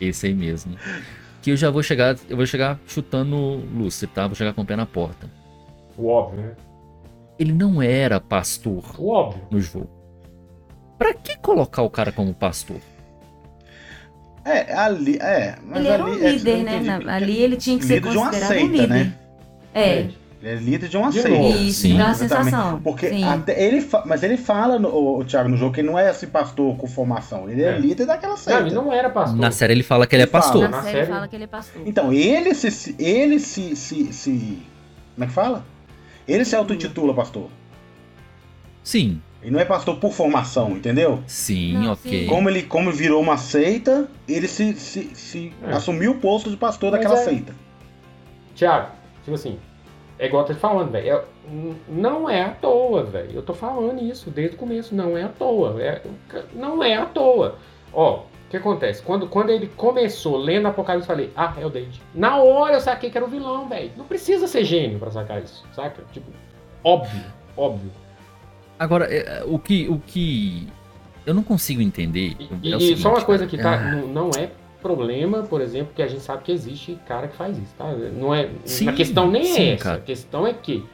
[0.00, 0.74] Esse aí mesmo.
[1.42, 3.36] Que eu já vou chegar, eu vou chegar chutando
[3.76, 4.26] Lúcio, tá?
[4.26, 5.30] Vou chegar com o pé na porta.
[5.98, 6.52] O óbvio, né?
[7.38, 9.42] Ele não era pastor O óbvio.
[9.50, 9.90] no jogo.
[10.98, 12.78] Pra que colocar o cara como pastor?
[14.44, 15.16] É, ali.
[15.20, 16.24] É, mas Ele era um ali.
[16.26, 16.76] é, líder, eu né?
[16.76, 18.88] entendi, Na- ali ele tinha que ser líder de uma considerado um líder.
[18.88, 19.12] né?
[19.74, 20.16] É, Ele
[20.50, 21.38] é líder de uma De seita.
[21.56, 21.96] isso, Sim.
[21.96, 22.44] dá uma Exatamente.
[22.50, 22.80] sensação.
[22.82, 23.22] Porque Sim.
[23.24, 24.88] até ele mas ele fala, no,
[25.18, 27.48] o, Thiago, no jogo, que ele não é esse pastor com formação.
[27.48, 27.78] Ele é, É.
[27.78, 28.60] líder daquela Não, seita.
[28.62, 29.38] ele não era pastor.
[29.38, 30.62] Na série ele fala que ele é Ele pastor.
[30.62, 31.82] Na na série série- fala que ele é pastor.
[31.86, 34.58] Então, ele se, ele se, se, se.
[35.14, 35.64] Como é que fala?
[36.26, 37.48] Ele se auto-intitula pastor.
[38.82, 39.20] Sim.
[39.42, 41.20] Ele não é pastor por formação, entendeu?
[41.26, 42.26] Sim, Não, ok.
[42.26, 45.72] Como ele como virou uma seita, ele se, se, se É.
[45.72, 47.54] assumiu o posto de pastor Mas daquela é- seita.
[48.54, 48.90] Tiago,
[49.24, 49.58] tipo assim,
[50.18, 51.08] é igual eu tô te falando, velho.
[51.16, 51.24] é-
[51.88, 53.32] Não é à toa, velho.
[53.34, 54.94] Eu tô falando isso desde o começo.
[54.94, 55.82] Não é à toa.
[55.82, 56.00] é-
[56.54, 57.56] não é à toa.
[57.92, 59.02] Ó, o que acontece?
[59.02, 62.00] Quando, quando ele começou lendo Apocalipse, eu falei, ah, é o David.
[62.14, 63.90] Na hora eu saquei que era o vilão, velho.
[63.96, 66.04] Não precisa ser gênio pra sacar isso, saca?
[66.12, 66.30] Tipo,
[66.84, 67.24] óbvio,
[67.56, 67.90] óbvio.
[68.82, 69.88] Agora, é, é, o que.
[69.88, 70.66] O que.
[71.24, 72.36] Eu não consigo entender.
[72.62, 74.50] E, é o e só uma seguinte, coisa que tá, ah, não, é
[74.82, 77.92] problema, por exemplo, que a gente sabe que existe cara que faz isso, tá?
[77.92, 79.96] Não é, Sim, a questão nem sim, é essa, cara.
[79.98, 80.84] a questão é que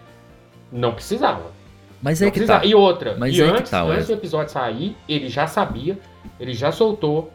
[0.71, 1.51] não precisava.
[2.03, 2.61] Mas Não é que precisava.
[2.61, 2.67] tá.
[2.67, 5.99] E outra, Mas e é que antes, tá, antes do episódio sair, ele já sabia,
[6.39, 7.33] ele já soltou.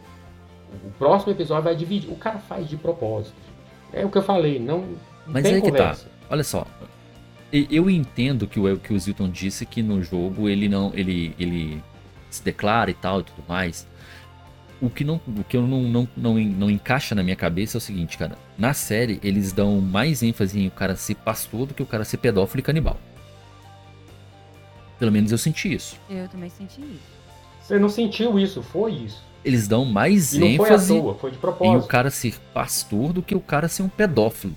[0.85, 2.11] O próximo episódio vai dividir.
[2.11, 3.35] O cara faz de propósito.
[3.91, 4.85] É o que eu falei, não,
[5.25, 5.77] Mas tem é que tá.
[5.77, 6.07] conversa.
[6.29, 6.65] Olha só.
[7.53, 10.91] Eu entendo que o que o Zilton disse que no jogo ele não.
[10.95, 11.83] ele, ele
[12.31, 13.87] se declara e tal e tudo mais.
[14.81, 17.79] O que, não, o que eu não, não, não, não encaixa na minha cabeça é
[17.79, 18.37] o seguinte, cara.
[18.57, 22.03] Na série, eles dão mais ênfase em o cara ser pastor do que o cara
[22.03, 22.99] ser pedófilo e canibal.
[24.97, 25.95] Pelo menos eu senti isso.
[26.09, 27.13] Eu também senti isso.
[27.61, 29.23] Você não sentiu isso, foi isso.
[29.45, 32.39] Eles dão mais E não foi à ênfase toa, foi de em o cara ser
[32.53, 34.55] pastor do que o cara ser um pedófilo.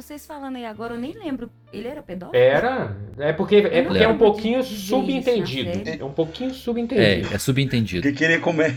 [0.00, 1.50] Vocês falando aí agora, eu nem lembro.
[1.72, 2.40] Ele era pedófilo?
[2.40, 2.96] Era.
[3.18, 5.70] É porque é, porque é um pouquinho subentendido.
[6.00, 7.34] É um pouquinho É, subentendido.
[7.34, 8.02] é subentendido.
[8.02, 8.76] Que queria comer.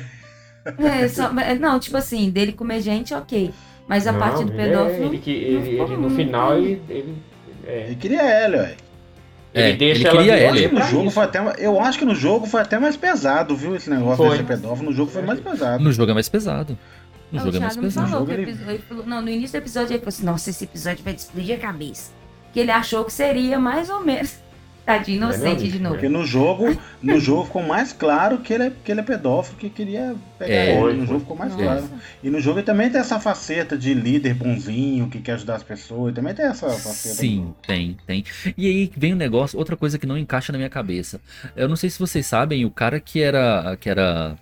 [0.79, 3.51] É, só- mas, não, tipo assim, dele comer gente, ok.
[3.87, 5.05] Mas a Não, parte do ele é- pedófilo.
[5.05, 7.15] ele, que, ele, ficou ele no final, ele, ele,
[7.67, 8.75] é, Ele queria ela, ué.
[9.53, 10.57] É, ele deixa ele ela queria ela.
[10.57, 11.13] Eu acho que no jogo isso.
[11.13, 13.75] foi até, eu acho que no jogo foi até mais pesado, viu?
[13.75, 14.29] Esse negócio Foi.
[14.31, 14.89] de ser pedófilo.
[14.89, 15.83] No jogo foi mais pesado.
[15.83, 16.77] No jogo é mais pesado.
[17.39, 18.09] Ah, jogo o é mais Thiago me pesado.
[18.09, 18.71] falou que o ele- episódio.
[18.73, 21.55] ele falou- não, no início do episódio ele falou assim: Nossa, esse episódio vai explodir
[21.55, 22.11] a cabeça.
[22.53, 24.35] Que ele achou que seria mais ou menos.
[24.83, 25.95] Tadinho, É, inocente amigo, de novo.
[25.95, 29.55] Porque no jogo, no jogo ficou mais claro que ele é, que ele é pedófilo,
[29.59, 30.75] que queria pegar É.
[30.83, 30.97] ele.
[30.97, 31.63] No jogo ficou mais Nossa.
[31.63, 31.89] claro.
[32.23, 35.63] E no jogo ele também tem essa faceta de líder bonzinho, que quer ajudar as
[35.63, 36.15] pessoas.
[36.15, 37.13] Também tem essa faceta.
[37.15, 38.25] Sim, tem, tem.
[38.57, 41.21] E aí vem um negócio, outra coisa que não encaixa na minha cabeça.
[41.55, 43.77] Eu não sei se vocês sabem, o cara que era.
[43.79, 44.35] que era.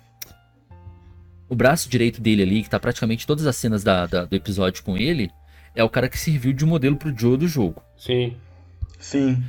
[1.50, 4.82] O braço direito dele ali, que tá praticamente todas as cenas da- da- do episódio
[4.84, 5.30] com ele,
[5.74, 7.82] é o cara que serviu de modelo pro Joe do jogo.
[7.98, 8.36] Sim.
[8.98, 9.42] Sim.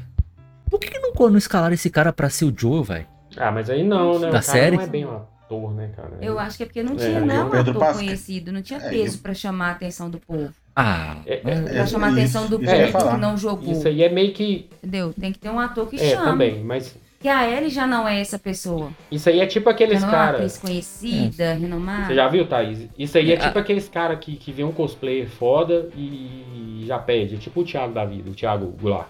[0.69, 3.05] Por que, que não, não escalaram esse cara pra ser o Joe, velho?
[3.37, 4.21] Ah, mas aí não, né?
[4.21, 4.75] Da o cara série?
[4.77, 6.17] não é bem um ator, né, cara?
[6.21, 8.51] Eu acho que é porque não É, tinha o não um Pedro ator Pascal- conhecido,
[8.51, 10.51] não tinha É, peso e pra chamar a atenção do povo.
[10.75, 12.57] Ah, É, é, Pra chamar a atenção do
[12.91, 13.15] falar.
[13.15, 13.71] que não jogou.
[13.73, 14.69] Isso aí é meio que.
[14.81, 15.13] Entendeu?
[15.13, 16.25] Tem que ter um ator que É, chama.
[16.31, 16.95] também, mas.
[17.21, 18.91] Que a Ellie já não é essa pessoa.
[19.11, 20.57] Isso aí é tipo aqueles é uma caras.
[20.57, 22.07] conhecida, renomada.
[22.07, 22.87] Você já viu, Thaís?
[22.97, 26.97] Isso aí é É, tipo aqueles caras que, que vê um cosplayer foda e já
[26.97, 27.37] pede.
[27.37, 29.07] Tipo o Thiago da vida, o Thiago Goulart.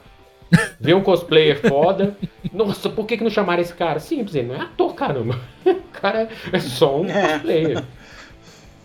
[0.82, 2.18] Vê um cosplayer foda.
[2.52, 4.02] Nossa, por que, que não chamaram esse cara?
[4.02, 5.40] Simples, ele não é ator, caramba.
[5.66, 7.34] O cara é só um É.
[7.34, 7.84] cosplayer.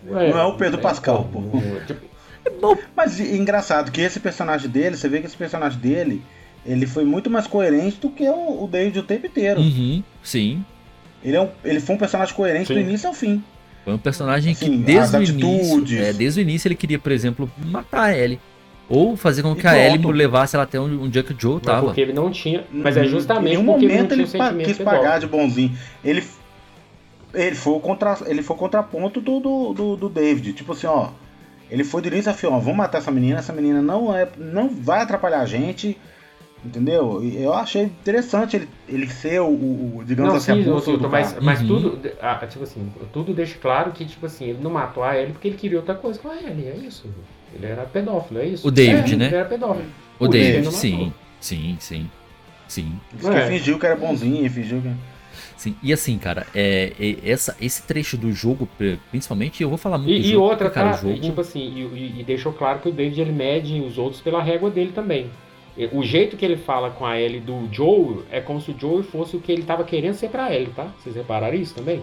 [0.05, 1.41] Não é o Pedro Pascal, pô.
[1.87, 6.23] Tipo, Mas engraçado que esse personagem dele, você vê que esse personagem dele,
[6.67, 9.61] ele foi muito mais coerente do que o, o David o tempo inteiro.
[9.61, 10.65] Uhum, sim.
[11.25, 12.75] Ele, é um, ele foi um personagem coerente Sim.
[12.75, 13.43] do início ao fim.
[13.85, 15.99] Foi um personagem Assim, que desde o início.
[15.99, 18.41] É, desde o início ele queria, por exemplo, matar a Ellie.
[18.89, 21.37] Ou fazer com E que a Ellie levasse ela até um, um dia que o
[21.39, 21.87] Joe mas tava.
[21.87, 22.65] porque ele não tinha.
[22.71, 25.77] Mas é justamente Em ele não momento tinha ele, sentimento quis pagar de bonzinho.
[26.05, 26.23] Ele,
[27.35, 30.53] ele, foi o contra, ele foi o contraponto do, do, do, do David.
[30.53, 31.11] Tipo assim, ó.
[31.69, 34.29] Ele foi do início a fim, ó, vamos matar essa menina, essa menina não, é,
[34.39, 35.99] não vai atrapalhar a gente.
[36.65, 37.23] Entendeu?
[37.23, 40.97] E Eu achei interessante ele, ele ser o, o- o, digamos Não, assim, sim, a
[40.97, 41.41] do mas, cara.
[41.45, 41.67] mas Uhum.
[41.67, 45.33] tudo, ah, tipo assim, tudo deixa claro que, tipo assim, ele não matou a Ellie
[45.33, 47.09] porque ele queria outra coisa com a Ellie, é isso.
[47.55, 48.67] Ele era pedófilo, é isso.
[48.67, 49.27] O David, É, né?
[49.27, 49.87] Ele era pedófilo.
[50.19, 51.13] O ele David, não sim.
[51.41, 52.11] Sim, sim.
[52.67, 52.99] Sim.
[53.13, 53.47] Diz que É.
[53.47, 54.91] fingiu que era bonzinho, fingiu que.
[55.57, 55.77] Sim.
[55.83, 59.99] E assim, cara, é, é- essa, esse trecho do jogo, pri- principalmente, eu vou falar
[59.99, 60.97] muito E, e jogo, outra, porque, cara, tá?
[60.99, 61.15] o jogo...
[61.15, 64.21] E, tipo assim, e, e- e deixou claro que o David ele mede os outros
[64.21, 65.31] pela régua dele também.
[65.93, 69.03] O jeito que ele fala com a Ellie do Joe é como se o Joe
[69.03, 70.87] fosse o que ele tava querendo ser pra Ellie, tá?
[71.03, 72.03] Vocês repararam isso também?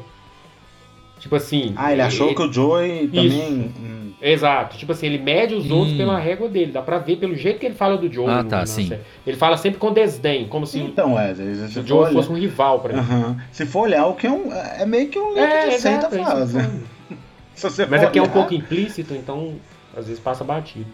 [1.19, 1.73] Tipo assim.
[1.75, 3.71] Ah, ele achou que o Joey também.
[3.79, 4.77] Hum, Exato.
[4.77, 5.97] Tipo assim, ele mede os outros Hum.
[5.97, 6.71] pela régua dele.
[6.71, 8.27] Dá pra ver pelo jeito que ele fala do Joe.
[8.27, 8.87] Ah, no- tá, sim.
[8.87, 9.01] série.
[9.25, 12.35] Ele fala sempre com desdém, como se Então, é, se, o Joe olhar- fosse um
[12.35, 12.99] rival pra ele.
[12.99, 13.37] Aham.
[13.51, 14.51] Se for olhar, o que é um.
[14.51, 16.63] É meio que um É, de exato, é isso que eu faz, tô né?
[16.63, 16.83] falando.
[17.55, 19.53] Se você Mas for é que é um pouco implícito, então
[19.95, 20.87] às vezes passa batido.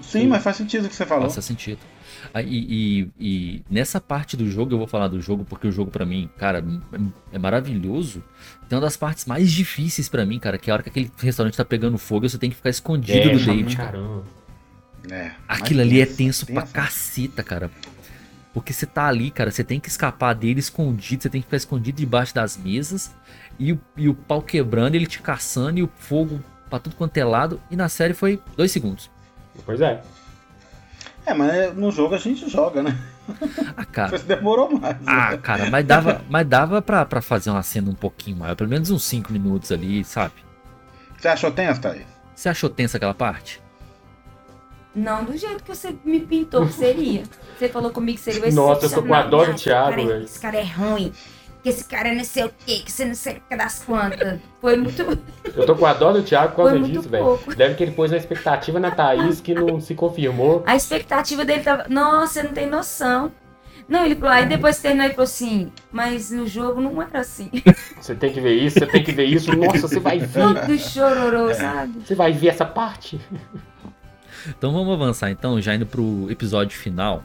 [0.00, 1.28] Sim, mas faz sentido o que você falou.
[1.30, 1.78] Faz sentido.
[2.34, 5.72] Ah, e, e- e nessa parte do jogo, eu vou falar do jogo, porque o
[5.72, 8.22] jogo pra mim, cara, é, é maravilhoso.
[8.68, 11.10] Tem uma das partes mais difíceis pra mim, cara, que é a hora que aquele
[11.18, 13.76] restaurante tá pegando fogo e você tem que ficar escondido do chato David.
[13.76, 14.24] Caramba.
[15.10, 16.74] É, Aquilo ali é tenso, tenso pra tenso.
[16.74, 17.70] caceta, cara.
[18.52, 21.56] Porque você tá ali, cara, você tem que escapar dele escondido, você tem que ficar
[21.56, 23.14] escondido debaixo das mesas,
[23.58, 27.16] e o, e o pau quebrando, ele te caçando, e o fogo pra tudo quanto
[27.16, 29.08] é lado, e na série foi dois segundos.
[29.64, 30.02] Pois é.
[31.28, 32.96] É, mas no jogo a gente joga, né?
[33.76, 34.16] Ah, cara.
[34.16, 34.96] Isso demorou mais.
[35.06, 35.36] Ah, né?
[35.36, 38.90] cara, mas dava, mas dava pra, pra fazer uma cena um pouquinho maior, pelo menos
[38.90, 40.32] uns 5 minutos ali, sabe?
[41.18, 42.06] Você achou tenso, Thaís?
[42.34, 43.60] Você achou tensa aquela parte?
[44.94, 47.24] Não do jeito que você me pintou que seria.
[47.58, 50.24] Você falou comigo que seria Nossa, eu tô com a Thiago, é- velho.
[50.24, 51.12] Esse cara é ruim.
[51.68, 53.84] Que esse cara é não sei o quê, que você não sei o que das
[53.84, 54.40] quantas.
[54.58, 55.02] Foi muito.
[55.54, 57.38] Eu tô com a dó do Thiago por causa disso, velho.
[57.54, 60.62] Deve que ele pôs uma expectativa na Thaís que não se confirmou.
[60.66, 61.84] A expectativa dele tava.
[61.90, 63.30] Nossa, você não tem noção.
[63.86, 64.30] Não, ele falou.
[64.30, 65.70] Aí depois terminou, ele falou assim.
[65.92, 67.50] Mas no jogo não era assim.
[68.00, 69.54] Você tem que ver isso, você tem que ver isso.
[69.54, 70.40] Nossa, você vai ver.
[70.40, 72.00] Todo chororô, sabe?
[72.00, 73.20] Você vai ver essa parte.
[74.46, 77.22] Então vamos avançar então, já indo pro episódio final.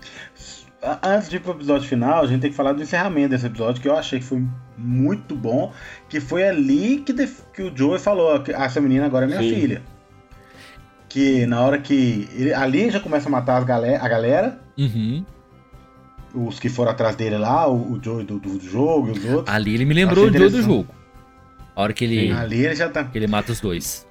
[1.02, 3.82] Antes de ir pro episódio final, a gente tem que falar do encerramento desse episódio,
[3.82, 4.46] que eu achei que foi
[4.78, 5.72] muito bom.
[6.10, 9.40] Que foi ali que, def- que o Joey falou: que essa menina agora é minha
[9.42, 9.56] Sim.
[9.62, 9.82] filha.
[11.08, 12.28] Que na hora que.
[12.34, 15.24] ele- ali já começa a matar galera, a galera, Uhum.
[16.34, 19.56] os que foram atrás dele lá, o, o Joey do, do jogo e os outros.
[19.56, 20.88] Ali ele me lembrou o Achei Joe do jogo.
[21.76, 23.04] A hora que ele, Ali ele já tá.
[23.06, 24.06] que ele mata os dois.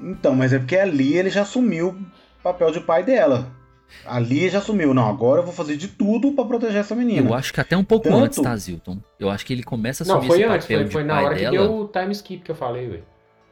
[0.00, 3.46] Então, mas é porque ali ele já assumiu o papel de pai dela.
[4.04, 7.28] Ali já assumiu, não, agora eu vou fazer de tudo pra proteger essa menina.
[7.28, 8.98] Eu acho que até um pouco Tanto- antes, tá, Zilton?
[9.18, 11.04] Eu acho que ele começa a Não, assumir foi esse antes, papel foi, de foi
[11.04, 13.04] na hora que deu o time skip que eu falei, velho.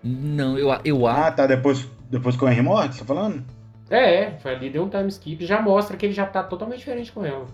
[0.02, 1.36] Não, eu, eu Ah, acho.
[1.36, 3.42] tá, depois, depois que o Henry morre, você tá falando?
[3.90, 6.78] É, é, foi ali, deu um time skip já mostra que ele já tá totalmente
[6.78, 7.46] diferente com ela.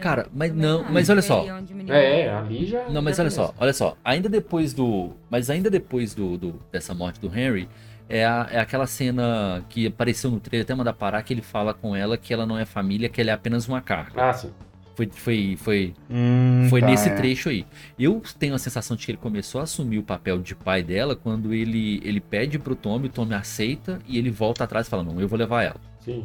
[0.00, 0.92] Cara, mas não, acho.
[0.92, 1.42] mas olha só.
[1.88, 2.86] É, ali já.
[2.90, 3.96] Não, mas olha só, olha só.
[4.04, 5.12] Ainda depois do.
[5.30, 7.66] Mas ainda depois do, do- dessa morte do Henry,
[8.08, 11.74] é, a- é aquela cena que apareceu no trailer, até mandar parar, que ele fala
[11.74, 14.28] com ela que ela não é família, que ela é apenas uma carga.
[14.30, 14.50] Ah, sim.
[14.94, 17.14] Foi, foi, foi, Hum, foi tá, nesse é.
[17.14, 17.66] trecho aí.
[17.98, 21.14] Eu tenho a sensação de que ele começou a assumir o papel de pai dela
[21.14, 25.02] quando ele, ele pede pro Tommy, o Tommy aceita e ele volta atrás e fala:
[25.04, 25.76] Não, eu vou levar ela.
[26.00, 26.24] Sim.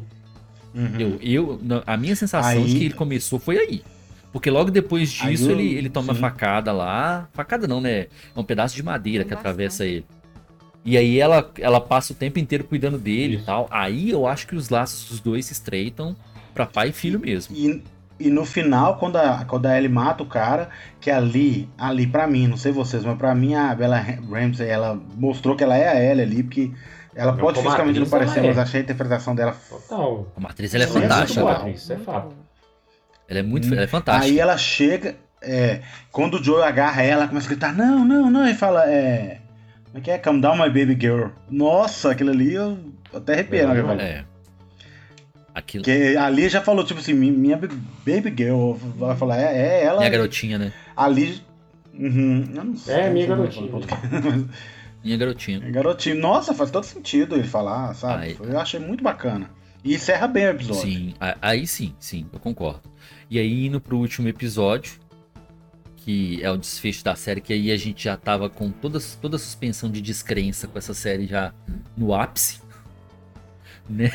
[0.74, 0.98] Uhum.
[0.98, 3.84] Eu, eu, a minha sensação Aí- de que ele começou foi aí.
[4.32, 6.22] Porque logo depois disso eu- ele, ele toma sim.
[6.22, 7.28] facada lá.
[7.34, 8.00] Facada não, né?
[8.02, 10.06] É um pedaço de madeira que atravessa ele.
[10.84, 13.44] E aí ela, ela passa o tempo inteiro cuidando dele Isso.
[13.44, 13.68] e tal.
[13.70, 16.16] Aí eu acho que os laços dos dois se estreitam
[16.54, 17.56] pra pai e filho mesmo.
[17.56, 17.84] E,
[18.20, 22.28] e no final, quando a, quando a Ellie mata o cara, que ali, ali pra
[22.28, 25.88] mim, não sei vocês, mas pra mim a Bella Ramsey, ela mostrou que ela é
[25.88, 26.72] a Ellie ali, porque
[27.16, 28.48] ela Não, pode fisicamente não parecer, é.
[28.48, 29.56] mas achei a interpretação dela.
[29.70, 30.32] Total.
[30.36, 31.70] A matriz ela é Sim, é fantástica.
[31.70, 32.36] Isso é fato.
[33.28, 34.26] Ela é muito ela é fantástica.
[34.26, 35.82] Aí ela chega, é,
[36.12, 39.41] quando o Joe agarra ela, ela começa a gritar, não, não, não, e fala, é.
[39.92, 40.18] Como é que é?
[40.18, 41.28] Calm down, my baby girl.
[41.50, 42.78] Nossa, aquilo ali eu
[43.14, 44.02] até arrepiei, né, velho?
[44.02, 44.26] É.
[45.54, 45.84] Aquilo.
[45.84, 48.74] Porque ali já falou, tipo assim, mi- minha baby girl.
[48.98, 49.98] Vai falar, é, é ela.
[50.00, 50.72] Minha garotinha, né?
[50.96, 51.42] Ali.
[51.94, 53.70] Uhum, eu não sei, É, minha garotinha.
[55.04, 55.62] Minha garotinha.
[55.66, 56.16] É garotinho.
[56.20, 58.24] Nossa, faz todo sentido ele falar, sabe?
[58.24, 59.50] Aí- Eu achei muito bacana.
[59.84, 60.82] E encerra bem o episódio.
[60.84, 62.82] Sim, aí sim, sim, eu concordo.
[63.30, 64.94] E aí indo pro último episódio,
[66.04, 69.36] que é o desfecho da série, que aí a gente já tava com toda, toda
[69.36, 71.54] a suspensão de descrença com essa série já
[71.96, 72.60] no ápice.
[73.90, 74.10] Né?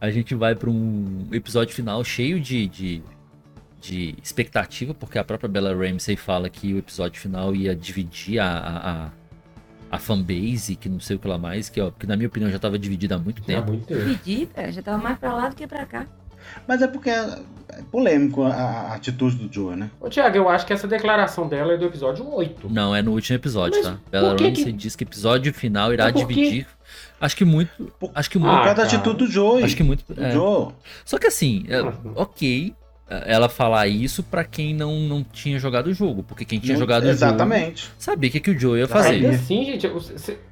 [0.00, 3.02] A gente vai para um episódio final cheio de, de,
[3.78, 8.46] de expectativa, porque a própria Bella Ramsey fala que o episódio final ia dividir a,
[8.46, 9.10] a, a,
[9.90, 12.50] a fanbase, que não sei o que lá mais, que, ó, que na minha opinião
[12.50, 13.72] já tava dividida há muito Há tempo.
[13.72, 14.52] muito tempo.
[14.54, 16.06] Cara, já tava mais pra lá do que pra cá.
[16.66, 17.38] Mas é porque é
[17.74, 19.90] é polêmico a, a atitude do Joe, né?
[19.98, 22.68] Ô, Thiago, eu acho que essa declaração dela é do episódio 8.
[22.70, 23.98] Não, é no último episódio, Mas tá?
[24.10, 26.34] Bella por que Ramsey que- diz que episódio final irá Mas por quê?
[26.34, 26.66] dividir.
[27.18, 27.70] Acho que muito.
[27.98, 28.54] Por- Acho que Por muito.
[28.60, 28.96] Ah, causa da cara.
[28.96, 29.62] atitude do Joe.
[29.64, 30.04] acho que muito.
[30.12, 30.32] Do é.
[30.32, 30.68] Joe.
[31.04, 32.12] Só que assim, é, Uhum.
[32.14, 32.74] ok
[33.08, 36.22] é, ela falar isso pra quem não, não tinha jogado o jogo.
[36.22, 37.90] Porque quem tinha jogado o jogo Exatamente.
[37.98, 39.14] sabia o que, que o Joe ia fazer.
[39.14, 39.90] Ainda assim, gente,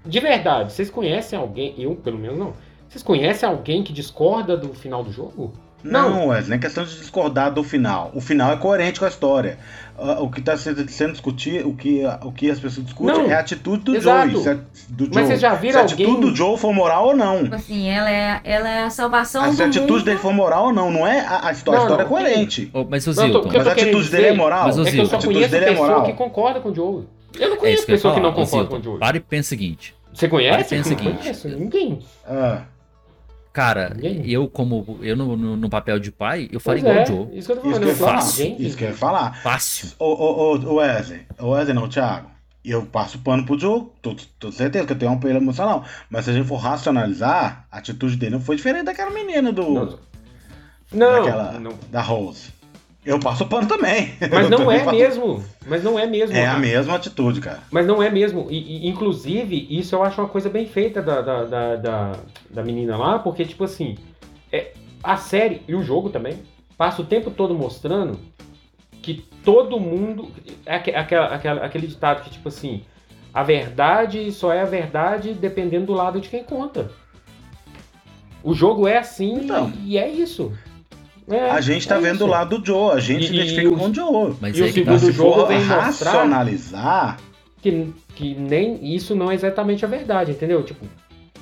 [0.06, 2.54] de verdade, vocês conhecem alguém, eu pelo menos não,
[2.88, 5.52] vocês conhecem alguém que discorda do final do jogo?
[5.82, 8.10] Não, Wesley, não é questão de discordar do final.
[8.14, 9.58] O final é coerente com a história.
[9.98, 13.34] Ah, O que está sendo discutido, o que, o que as pessoas discutem Não, é
[13.34, 14.30] a atitude do exato.
[14.30, 14.42] Joe.
[14.42, 15.24] Se a, do Mas Joe.
[15.26, 16.20] vocês já se viram a atitude alguém...
[16.30, 17.42] do Joe for moral ou não.
[17.42, 20.04] Tipo assim, ela é, ela é a salvação Ah, do se a atitude mundo.
[20.04, 21.80] dele for moral ou não, não é a, a história.
[21.80, 22.70] Não, a história não, é coerente.
[22.72, 24.38] Ô, mas o Não, eu tô- Zilton, o que Mas a atitude dele é dizer
[24.38, 24.64] moral.
[24.66, 26.02] Mas, ô, É que eu Zilton, só a atitude conheço dele é pessoa moral.
[26.04, 27.04] que concorda com o Joe.
[27.38, 28.32] Eu não é conheço que ia pessoa que falar.
[28.32, 28.98] não concorda com o Zilton, Joe.
[29.00, 29.94] para e pensa o seguinte.
[30.14, 30.52] Você conhece?
[30.52, 31.18] Para e pensa o não seguinte.
[31.20, 31.98] conheço ninguém.
[32.26, 32.62] Ah,
[33.52, 34.30] Cara, Ninguém.
[34.30, 34.98] eu como.
[35.02, 37.28] Eu no, no, no papel de pai, eu faria igual é, o Joe.
[37.38, 38.18] Isso que eu tô isso falando.
[38.18, 38.66] que eu gente.
[38.66, 39.42] Isso que eu ia falar.
[39.42, 39.88] Fácil.
[39.98, 41.22] Ô, ô, ô, ô, Wesley.
[41.40, 42.30] Wesley não, Thiago.
[42.64, 43.86] Eu passo pano pro Joe.
[44.00, 45.84] Tô, tô certeza que eu tenho um apelo emocional.
[46.08, 49.62] Mas se a gente for racionalizar, a atitude dele não foi diferente daquela menina do.
[49.62, 49.98] Não,
[50.92, 51.72] Não, daquela, não.
[51.90, 52.52] da Rose.
[53.04, 54.12] Eu passo pano também.
[54.30, 55.42] Mas não é mesmo.
[55.66, 56.36] Mas não é mesmo.
[56.36, 57.60] É a mesma atitude, cara.
[57.70, 58.46] Mas não é mesmo.
[58.50, 62.12] E, e, inclusive, isso eu acho uma coisa bem feita da, da, da, da,
[62.50, 63.96] da menina lá, porque, tipo assim,
[64.52, 64.72] é,
[65.02, 66.38] a série e o jogo também
[66.76, 68.18] passa o tempo todo mostrando
[69.00, 70.30] que todo mundo.
[70.66, 72.82] É aque- aquela, aquela, aquele ditado que, tipo assim,
[73.32, 76.90] a verdade só é a verdade dependendo do lado de quem conta.
[78.42, 79.72] O jogo é assim Então.
[79.84, 80.52] e é isso.
[81.30, 82.24] É, A gente tá é vendo isso.
[82.24, 84.34] do lado do Joe, a gente E- se e identifica o- com o Joe.
[84.40, 84.98] Mas E o é que tá.
[84.98, 87.18] segundo se jogo vem racionalizar,
[87.62, 90.62] que, que nem isso não é exatamente a verdade, entendeu?
[90.62, 90.86] Tipo,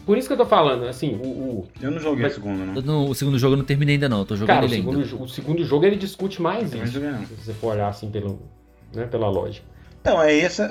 [0.04, 2.58] por isso que eu tô falando, assim, o, o- eu não joguei Mas- o segundo,
[2.66, 2.74] não.
[2.74, 4.68] Eu não- o segundo jogo eu não terminei ainda não, eu tô jogando cara, o
[4.68, 5.16] ele segundo, ainda.
[5.16, 8.40] o segundo jogo ele discute mais Eu isso, se você for olhar assim pelo,
[8.94, 9.66] né, pela lógica.
[10.00, 10.62] Então, é esse.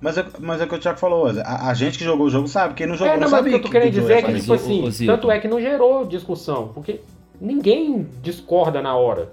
[0.00, 1.26] Mas é, mas é o que o Thiago falou.
[1.44, 3.40] A, a gente que jogou o jogo sabe, quem não jogou É, não, não, mas
[3.44, 5.14] o que eu tô querendo o Joe dizer é que, tipo assim, ô, Zilton.
[5.14, 7.00] tanto é que não gerou discussão, porque
[7.40, 9.32] ninguém discorda na hora.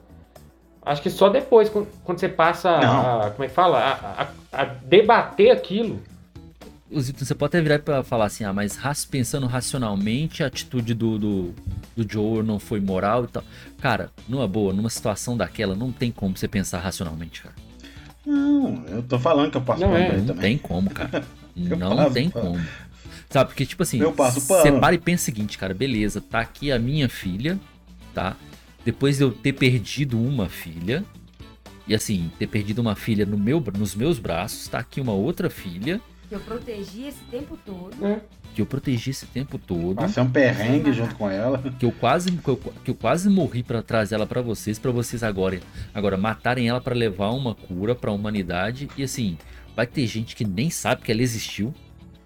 [0.85, 3.79] Acho que só depois, quando quando você passa a, como é que fala?
[3.79, 4.27] A, a-
[4.61, 6.01] a debater aquilo.
[6.91, 8.77] Você pode até virar pra falar assim, ah, mas
[9.09, 11.53] pensando racionalmente, a atitude do, do,
[11.97, 13.43] do Joe não foi moral e tal.
[13.81, 17.55] Cara, numa boa, numa situação daquela, não tem como você pensar racionalmente, cara.
[18.25, 20.41] Não, eu tô falando que eu passo Não pano é, pra ele Não também.
[20.41, 21.23] tem como, cara.
[21.55, 22.59] Não passo tem como.
[23.29, 24.61] Sabe, porque tipo assim, Eu passo pano.
[24.61, 27.59] você para e pensa o seguinte, cara, beleza, tá aqui a minha filha,
[28.13, 28.35] tá?
[28.85, 31.03] Depois de eu ter perdido uma filha,
[31.87, 35.49] e assim, ter perdido uma filha no meu, nos meus braços, tá aqui uma outra
[35.49, 35.99] filha,
[36.29, 37.95] Que eu protegi esse tempo todo.
[37.97, 38.21] Né?
[38.53, 39.95] que eu protegi esse tempo todo.
[39.95, 41.57] Passei um perrengue junto com ela.
[41.79, 44.91] que eu quase que eu, que eu quase morri pra trazer ela pra vocês, pra
[44.91, 45.59] vocês agora
[45.93, 49.37] agora matarem ela pra levar uma cura pra humanidade e assim,
[49.75, 51.73] vai ter gente que nem sabe que ela existiu.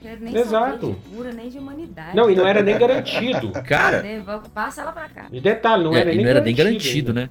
[0.02, 0.92] Nem Exato.
[1.10, 2.16] de cura, nem de humanidade.
[2.16, 3.52] Não, e não era nem garantido.
[3.66, 5.26] Cara, Devolve- Passa ela pra cá.
[5.32, 7.22] E detalhe, não é, era e nem não era nem garantido, ainda.
[7.22, 7.30] né?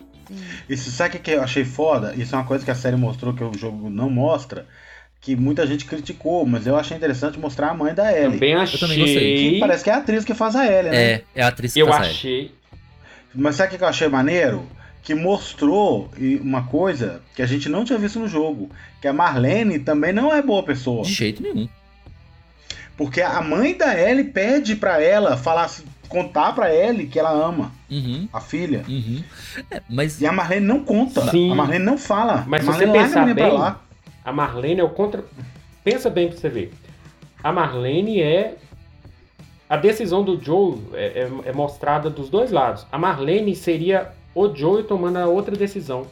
[0.68, 2.12] Isso, sabe o que eu achei foda?
[2.16, 4.66] Isso é uma coisa que a série mostrou que o jogo não mostra.
[5.20, 8.32] Que muita gente criticou, mas eu achei interessante mostrar a mãe da Ellie.
[8.38, 9.16] Também também gostei.
[9.16, 9.50] achei.
[9.54, 11.04] Que parece que é a atriz que faz a Ellie, né?
[11.12, 12.14] É, é a atriz que Eu faz a Ellie.
[12.16, 12.52] achei.
[13.34, 14.66] Mas sabe o que eu achei maneiro?
[15.02, 18.68] Que mostrou e- uma coisa que a gente não tinha visto no jogo.
[19.00, 21.02] Que a Marlene também não é boa pessoa.
[21.04, 21.68] De jeito nenhum.
[22.96, 25.70] Porque a mãe da Ellie pede pra ela falar,
[26.08, 28.84] contar pra Ellie que ela ama Uhum, a filha.
[28.88, 29.22] uhum.
[29.70, 31.30] É, mas E a Marlene não conta.
[31.30, 31.52] Sim.
[31.52, 32.44] A Marlene não fala.
[32.46, 33.80] Mas se Marlene você pensar bem, lá.
[34.24, 35.24] A Marlene é o contra.
[35.84, 36.72] Pensa bem pra você ver.
[37.44, 38.56] A Marlene é.
[39.68, 42.86] A decisão do Joe é, é- é mostrada dos dois lados.
[42.90, 46.06] A Marlene seria o Joe tomando a outra decisão.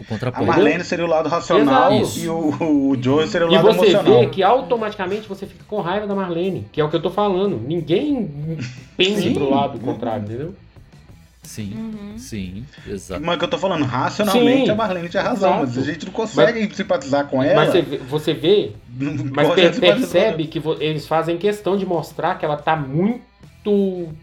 [0.00, 0.46] O A contraponto.
[0.46, 2.18] Marlene seria o lado racional Exato.
[2.18, 4.20] e o, o Joe seria o E lado você emocional.
[4.20, 7.10] vê que automaticamente você fica com raiva da Marlene, que é o que eu tô
[7.10, 7.60] falando.
[7.66, 8.58] Ninguém
[8.96, 9.34] pensa Sim.
[9.34, 10.54] pro lado contrário, entendeu?
[11.42, 12.14] Sim, Uhum.
[12.18, 13.22] sim, exato.
[13.22, 14.70] Mas que eu tô falando, racionalmente Sim.
[14.70, 15.66] a Marlene tinha razão, Exato.
[15.66, 17.56] mas a gente não consegue simpatizar com ela.
[17.66, 18.72] Mas você vê, você vê
[19.30, 23.20] Mas per- percebe que eles fazem questão de mostrar que ela tá muito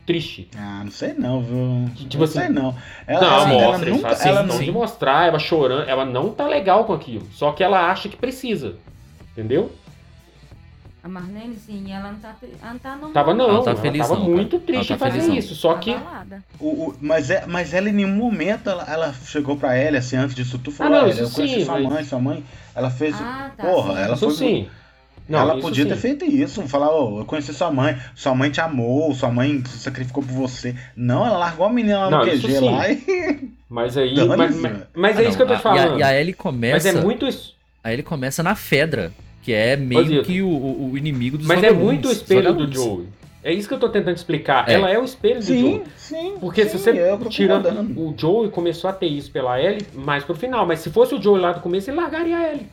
[0.06, 0.48] triste.
[0.58, 1.90] Ah, não sei não, viu?
[1.96, 2.76] Tipo não assim- sei não.
[3.08, 6.30] Ela, não, ela, mostra, ela nunca, fazem ela não, de mostrar, ela chorando, ela não
[6.30, 7.28] tá legal com aquilo.
[7.34, 8.76] Só que ela acha que precisa.
[9.32, 9.72] Entendeu?
[11.04, 13.12] A Marlene, sim, ela não tá, ela não tá normal.
[13.12, 14.36] Tava não, Ela ela, tá feliz tava não, cara.
[14.36, 15.36] muito Ela triste tá em fazer feliz não.
[15.36, 15.56] isso.
[15.56, 15.98] Só Tá que.
[16.60, 20.16] o, o- mas, é, mas ela em nenhum momento ela, ela chegou pra ela assim
[20.16, 22.20] antes disso tudo falou, Ah, não, "Olha, isso eu conheci sim, sua mas- mãe, sua
[22.20, 22.44] mãe.
[22.76, 23.16] Ela fez.
[23.20, 23.64] Ah, tá.
[23.64, 24.00] Porra, sim.
[24.04, 24.36] ela Isso foi.
[24.36, 24.70] sim.
[25.30, 25.90] Não, ela podia sim.
[25.90, 29.64] ter feito isso, falar, ô, eu conheci sua mãe, sua mãe te amou, sua mãe
[29.66, 30.76] se sacrificou por você.
[30.96, 33.50] Não, ela largou a menina lá no Não, isso QG lá e.
[33.70, 34.14] Mas aí.
[34.28, 36.00] Mas, mas, mas Ah, é isso que eu tô não, te a- falando.
[36.00, 36.90] E a, e a Ellie Mas começa.
[36.90, 37.56] é muito isso.
[37.82, 41.72] Aí ele começa na Fedra, que é meio que o, o- inimigo dos Mas é
[41.72, 42.70] muito o espelho do.
[42.70, 43.08] Joey.
[43.44, 44.68] É isso que eu tô tentando explicar.
[44.70, 44.74] É.
[44.74, 45.84] Ela é o espelho do Sim, Joey.
[45.96, 46.34] sim.
[46.42, 47.66] Porque sim, se você tô tirando
[47.98, 51.22] o Joey começou a ter isso pela Ellie mais pro final, mas se fosse o
[51.22, 52.68] Joey lá do começo, ele largaria a Ellie.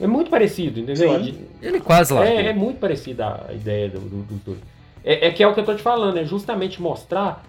[0.00, 1.22] É muito parecido, entendeu?
[1.22, 1.46] Sim.
[1.60, 2.26] Ele quase lá.
[2.26, 4.58] É, é muito parecida a ideia do- do- dois.
[5.04, 7.44] É, é que é o que eu tô te falando, é justamente mostrar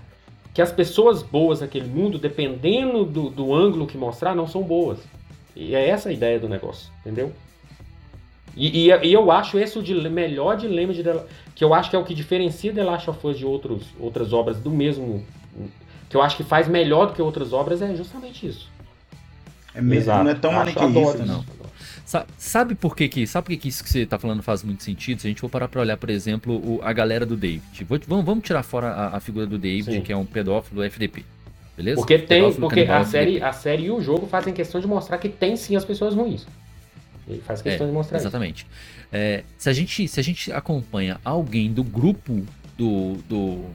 [0.54, 5.00] que as pessoas boas naquele mundo, dependendo do, do ângulo que mostrar, não são boas.
[5.56, 7.32] E é essa a ideia do negócio, entendeu?
[8.56, 11.04] E, e- e eu acho esse o dile- melhor dilema de
[11.56, 14.34] que eu acho que é o que diferencia The Last of Us de outros, outras
[14.34, 15.26] obras do mesmo.
[16.10, 18.70] Que eu acho que faz melhor do que outras obras é justamente isso.
[19.74, 20.24] É mesmo, Exato.
[20.26, 21.40] não é tão maniqueísta, não.
[21.40, 21.61] isso.
[22.12, 24.64] Sa- Sabe por que que, sabe por que que isso que você tá falando faz
[24.64, 25.22] muito sentido?
[25.22, 27.86] Se a gente for parar pra olhar, por exemplo, o- a galera do David.
[27.88, 30.02] Vou- vamos, vamos tirar fora a, a figura do David, Sim.
[30.02, 31.24] que é um pedófilo FDP.
[31.78, 31.96] Beleza?
[32.02, 33.46] Porque tem, porque a série, FDP.
[33.46, 36.46] a série e o jogo fazem questão de mostrar que tem sim as pessoas ruins.
[37.26, 38.28] Ele faz questão de mostrar isso.
[38.28, 38.68] Exatamente.
[39.10, 42.46] É, se, a gente, se a gente acompanha alguém do grupo
[42.78, 43.66] do, do,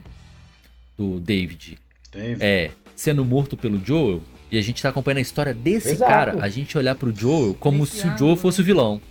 [0.95, 1.79] do David
[2.11, 2.37] Teve.
[2.43, 2.69] É.
[2.95, 6.11] sendo morto pelo Joel, e a gente tá acompanhando a história desse Exato.
[6.11, 8.35] cara, a gente olhar pro Joel como Esse se o né?
[8.35, 9.01] fosse o vilão.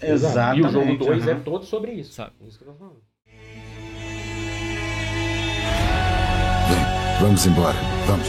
[0.00, 0.64] Exatamente.
[0.64, 1.40] E o jogo 2 é aham.
[1.40, 2.12] todo sobre isso.
[2.14, 2.32] Sabe.
[2.46, 2.96] Isso que eu tô falando.
[6.68, 7.76] Vem, vamos embora.
[8.06, 8.26] Vamos.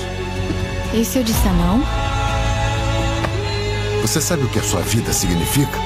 [0.93, 1.81] E se eu disser não?
[4.01, 5.77] Você sabe o que a sua vida significa?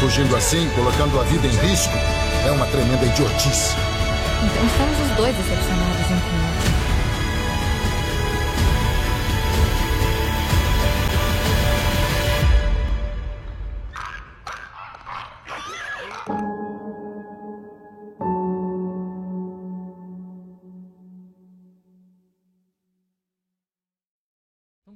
[0.00, 1.92] Fugindo assim, colocando a vida em risco,
[2.46, 3.74] é uma tremenda idiotice.
[4.44, 5.87] Então estamos os dois decepcionados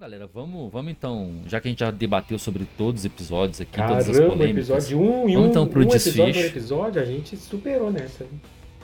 [0.02, 3.76] galera, vamos, vamos então, já que a gente já debateu sobre todos os episódios aqui,
[3.76, 4.68] todas as Caramba, polêmicas.
[4.68, 7.92] episódio 1 um, e Vamos um, então pro um episódio por episódio, a gente superou
[7.92, 8.26] nessa.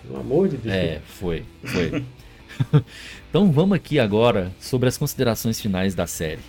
[0.00, 0.72] Pelo amor de Deus.
[0.72, 2.04] É, foi, foi.
[3.28, 6.40] então vamos aqui agora sobre as considerações finais da série.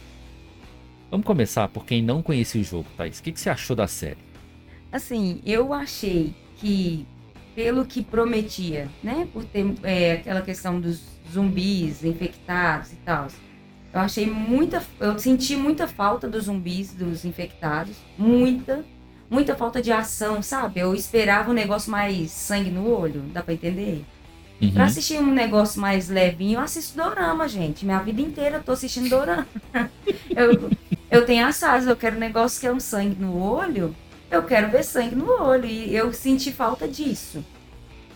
[1.09, 3.17] Vamos começar por quem não conhecia o jogo, Thaís.
[3.17, 4.19] O que, que você achou da série?
[4.91, 7.07] Assim, eu achei que,
[7.55, 9.27] pelo que prometia, né?
[9.33, 11.01] Por ter é, aquela questão dos
[11.33, 13.29] zumbis infectados e tal.
[13.93, 14.83] Eu achei muita.
[14.99, 17.95] Eu senti muita falta dos zumbis, dos infectados.
[18.17, 18.83] Muita.
[19.29, 20.79] Muita falta de ação, sabe?
[20.79, 24.03] Eu esperava um negócio mais sangue no olho, dá pra entender?
[24.61, 24.71] Uhum.
[24.71, 27.85] Pra assistir um negócio mais levinho, eu assisto dorama, gente.
[27.85, 29.47] Minha vida inteira eu tô assistindo dorama.
[30.35, 30.69] eu,
[31.09, 33.95] eu tenho as fases, eu quero um negócio que é um sangue no olho,
[34.29, 35.65] eu quero ver sangue no olho.
[35.65, 37.43] E eu senti falta disso.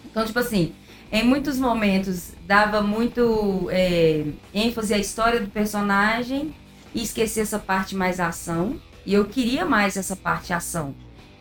[0.05, 0.73] Então, tipo assim,
[1.13, 6.55] em muitos momentos dava muito é, ênfase à história do personagem
[6.93, 8.81] e esquecia essa parte mais ação.
[9.05, 10.95] E eu queria mais essa parte ação.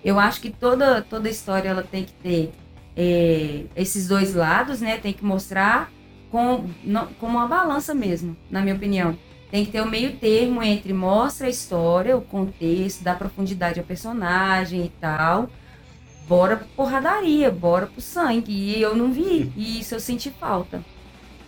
[0.05, 2.53] Eu acho que toda, toda história ela tem que ter
[2.94, 4.99] é, esses dois lados, né?
[4.99, 5.90] Tem que mostrar
[6.31, 9.16] com, não, como uma balança mesmo, na minha opinião.
[9.51, 13.86] Tem que ter o meio termo entre mostra a história, o contexto, dá profundidade ao
[13.86, 15.49] personagem e tal.
[16.28, 18.53] Bora pro porradaria, bora pro sangue.
[18.53, 19.53] E eu não vi.
[19.57, 20.82] E isso eu senti falta.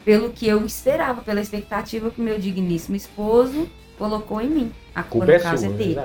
[0.05, 3.69] Pelo que eu esperava, pela expectativa que meu digníssimo esposo
[3.99, 4.73] colocou em mim.
[4.95, 6.01] A culpa, no é caso é dele.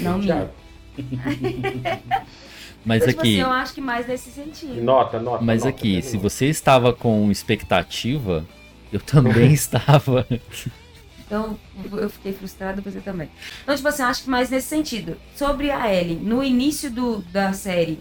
[0.00, 0.50] Não Thiago.
[2.84, 4.82] Mas Então, tipo aqui, assim, eu acho que mais nesse sentido.
[4.82, 5.44] Nota, nota.
[5.44, 6.28] mas nota, aqui, né, se nota.
[6.28, 8.46] você estava com expectativa,
[8.92, 10.26] eu também estava.
[11.28, 11.58] Então,
[11.92, 13.28] eu fiquei frustrada, você também.
[13.62, 15.18] Então, tipo assim, eu acho que mais nesse sentido.
[15.36, 18.00] Sobre a Ellie, no início do, da série,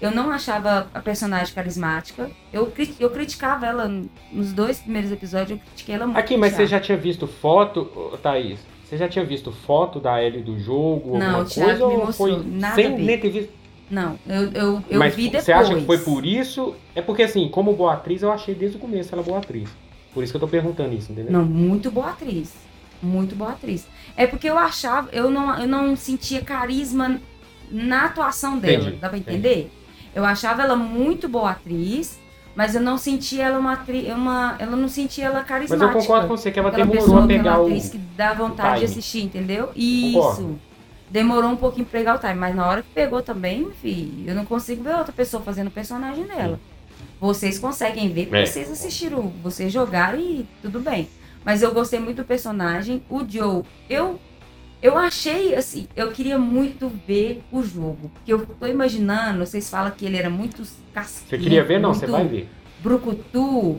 [0.00, 2.30] eu não achava a personagem carismática.
[2.50, 3.86] Eu, eu criticava ela
[4.32, 6.18] nos dois primeiros episódios, eu critiquei ela muito.
[6.18, 8.58] Aqui, mas você já tinha visto foto, Thaís?
[8.84, 11.18] Você já tinha visto foto da Ellie do jogo?
[11.18, 11.86] Não, alguma o Thiago coisa?
[11.86, 13.52] me ou mostrou, foi nada sem nem ter visto?
[13.90, 15.44] Não, eu, eu, eu mas vi depois.
[15.44, 16.74] você acha que foi por isso?
[16.94, 19.68] É porque assim, como boa atriz, eu achei desde o começo ela boa atriz.
[20.14, 21.32] Por isso que eu tô perguntando isso, entendeu?
[21.32, 22.52] Não, muito boa atriz.
[23.02, 23.86] Muito boa atriz.
[24.16, 27.20] É porque eu achava, eu não, eu não sentia carisma
[27.70, 28.82] na atuação dela.
[28.84, 29.72] Entendi, Dá pra entender?
[30.14, 32.20] Eu achava ela muito boa atriz,
[32.54, 34.12] mas eu não sentia ela uma atriz.
[34.12, 35.86] Uma, eu não sentia ela Mas carismática.
[35.86, 37.66] eu concordo com você que ela Aquela demorou a pegar o.
[37.66, 39.70] atriz que dá vontade de assistir, entendeu?
[39.74, 40.12] Isso.
[40.12, 40.60] Concordo.
[41.10, 44.34] Demorou um pouquinho pra pegar o time, mas na hora que pegou também, filho, eu
[44.34, 46.58] não consigo ver outra pessoa fazendo o personagem dela.
[47.22, 48.46] Vocês conseguem ver, porque É.
[48.46, 51.08] vocês assistiram, vocês jogaram e tudo bem.
[51.44, 53.00] Mas eu gostei muito do personagem.
[53.08, 54.18] O Joe, eu
[54.82, 58.10] eu achei assim, eu queria muito ver o jogo.
[58.12, 61.28] Porque eu tô imaginando, vocês falam que ele era muito casquinho.
[61.30, 61.78] Você queria ver?
[61.78, 62.48] Não, muito você vai ver.
[62.82, 63.78] Brucutu.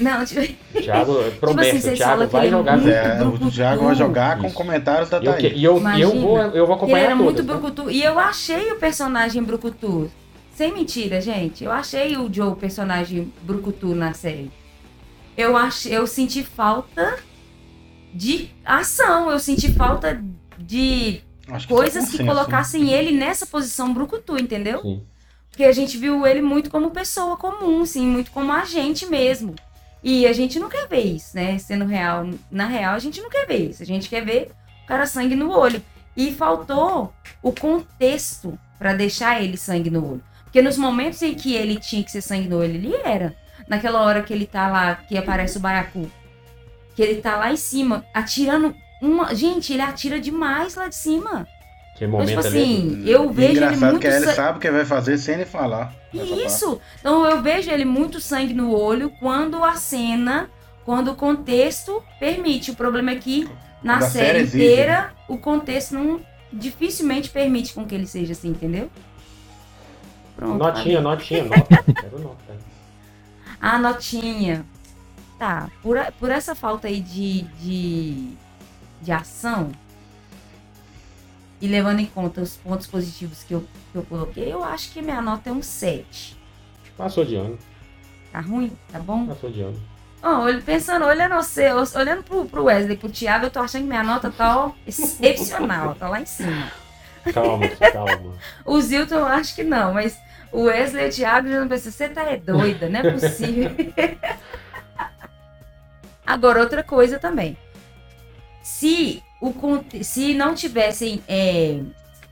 [0.00, 0.40] Não, tipo,
[0.80, 2.76] Thiago, promessa, vocês o Thiago falam que vai ele é jogar.
[2.78, 3.50] muito- É, o.
[3.50, 4.56] Thiago vai jogar com Isso.
[4.56, 5.60] comentários da E eu, que- Thaís.
[5.60, 6.08] e eu, eu Imagina.
[6.14, 7.52] vou, eu vou ele acompanhar era muito todas, né?
[7.68, 7.90] brucutu.
[7.90, 10.10] E eu achei o personagem brucutu.
[10.54, 11.64] Sem mentira, gente.
[11.64, 14.50] Eu achei o Joe o personagem brucutu na série.
[15.36, 17.18] Eu, ach, eu senti falta
[18.12, 19.30] de ação.
[19.30, 20.22] Eu senti falta
[20.58, 21.22] de
[21.58, 22.28] que coisas que né?
[22.28, 24.82] colocassem ele nessa posição brucutu, entendeu?
[24.82, 25.02] Sim.
[25.48, 29.54] Porque a gente viu ele muito como pessoa comum, sim, muito como agente mesmo.
[30.02, 31.58] E a gente não quer ver isso, né?
[31.58, 33.82] Sendo real, na real, a gente não quer ver isso.
[33.82, 34.50] A gente quer ver
[34.84, 35.82] o cara sangue no olho.
[36.16, 37.12] E faltou
[37.42, 40.24] o contexto pra deixar ele sangue no olho.
[40.52, 43.34] Porque nos momentos em que ele tinha que ser sangue no olho, ele era.
[43.66, 46.10] Naquela hora que ele tá lá, que aparece o Baiacu.
[46.94, 49.34] Que ele tá lá em cima, atirando uma.
[49.34, 51.48] Gente, ele atira demais lá de cima.
[51.96, 52.48] Que Então, momento tipo ali.
[52.62, 54.00] assim, eu E vejo ele engraçado muito.
[54.02, 55.94] que ele sa- sabe o que vai fazer sem ele falar.
[56.14, 56.44] essa parte.
[56.46, 56.80] isso!
[57.00, 60.50] Então eu vejo ele muito sangue no olho quando a cena,
[60.84, 62.70] quando o contexto permite.
[62.70, 63.48] O problema é que
[63.82, 64.64] na série, série exige.
[64.64, 66.20] inteira o contexto não
[66.52, 68.90] dificilmente permite com que ele seja assim, entendeu?
[70.42, 70.58] Pronto.
[70.58, 71.82] Notinha, notinha, nota.
[72.00, 72.56] Quero nota.
[73.60, 74.64] A notinha.
[75.38, 75.68] tá.
[75.82, 78.32] Por, por essa falta aí de, de,
[79.00, 79.70] de ação,
[81.60, 85.00] e levando em conta os pontos positivos que eu, que eu coloquei, eu acho que
[85.00, 86.36] minha nota é um 7.
[86.96, 87.56] Passou de ano.
[88.32, 88.72] Tá ruim?
[88.90, 89.26] Tá bom?
[89.28, 89.80] Passou de ano.
[90.22, 93.88] Ó, olh- pensando, olhando você, olhando pro, pro Wesley, pro Thiago, eu tô achando que
[93.88, 96.70] minha nota tá ó, excepcional, tá lá em cima.
[97.32, 98.34] Calma, calma.
[98.66, 100.18] O Zilton eu acho que não, mas
[100.52, 103.70] o Wesley o Thiago já não pensam, você tá é doida, não é possível.
[106.26, 107.56] Agora, outra coisa também.
[108.62, 109.52] Se, o,
[110.02, 111.80] se não tivessem é,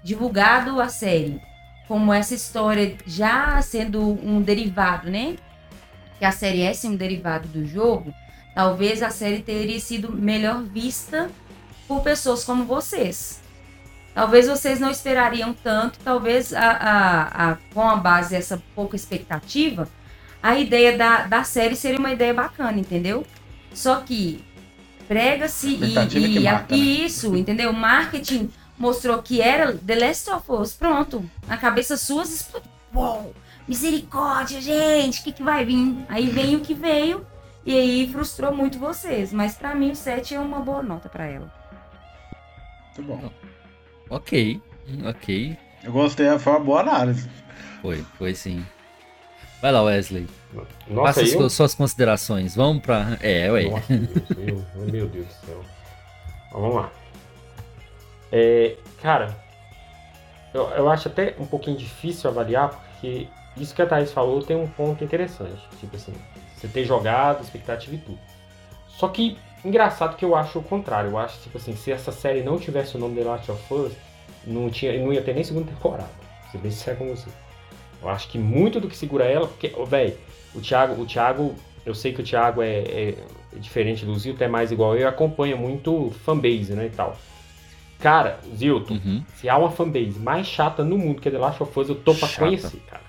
[0.04, 1.40] divulgado a série
[1.88, 5.36] como essa história já sendo um derivado, né?
[6.18, 8.14] Que a série é sim um derivado do jogo,
[8.54, 11.28] talvez a série teria sido melhor vista
[11.88, 13.40] por pessoas como vocês.
[14.14, 19.88] Talvez vocês não esperariam tanto, talvez a, a, a- com a base dessa pouca expectativa,
[20.42, 23.24] a ideia da, da série seria uma ideia bacana, entendeu?
[23.72, 24.44] Só que
[25.06, 26.82] prega-se e, que e, a- mata, né?
[26.82, 27.70] e isso, entendeu?
[27.70, 31.28] O marketing mostrou que era The Last of Us, pronto.
[31.46, 32.68] Na cabeça suas explodiu.
[32.92, 33.32] Uou,
[33.68, 35.96] misericórdia, gente, o que, que vai vir?
[36.08, 37.24] Aí vem o que veio
[37.64, 39.32] e aí frustrou muito vocês.
[39.32, 41.52] Mas pra mim o 7 é uma boa nota pra ela.
[42.96, 43.30] Muito bom.
[44.10, 44.60] Ok,
[45.04, 45.56] ok.
[45.84, 47.28] Eu gostei, foi uma boa análise.
[47.80, 48.64] Foi, foi sim.
[49.62, 50.26] Vai lá, Wesley.
[50.88, 51.48] Nossa, Faça eu...
[51.48, 52.56] suas, considerações.
[52.56, 53.16] Vamos pra.
[53.20, 53.68] É, ué.
[53.68, 53.96] Nossa,
[54.34, 55.64] Deus, meu, meu Deus do céu.
[56.52, 56.90] Vamos lá.
[58.32, 59.36] É, cara,
[60.52, 64.56] eu, eu acho até um pouquinho difícil avaliar, porque isso que a Thaís falou tem
[64.56, 65.62] um ponto interessante.
[65.78, 66.14] Tipo assim,
[66.56, 68.18] você ter jogado, expectativa e tudo.
[68.88, 71.10] Só que, engraçado que eu acho o contrário.
[71.10, 73.92] Eu acho, tipo assim, se essa série não tivesse o nome The Last of Us,
[74.46, 76.10] não, tinha, não ia ter nem segunda temporada.
[76.50, 77.28] Ser bem sincero com você.
[78.02, 80.16] Eu acho que muito do que segura ela, porque, ô, velho,
[80.54, 81.54] o Thiago, o Thiago,
[81.84, 83.14] eu sei que o Thiago é, é
[83.56, 87.16] diferente do Zilton, é mais igual eu, acompanha muito fanbase, né, e tal.
[87.98, 89.22] Cara, Zilton, Uhum.
[89.36, 91.94] se há uma fanbase mais chata no mundo que a The Last of Us, eu
[91.96, 92.46] tô pra Chata.
[92.46, 93.02] conhecer, cara.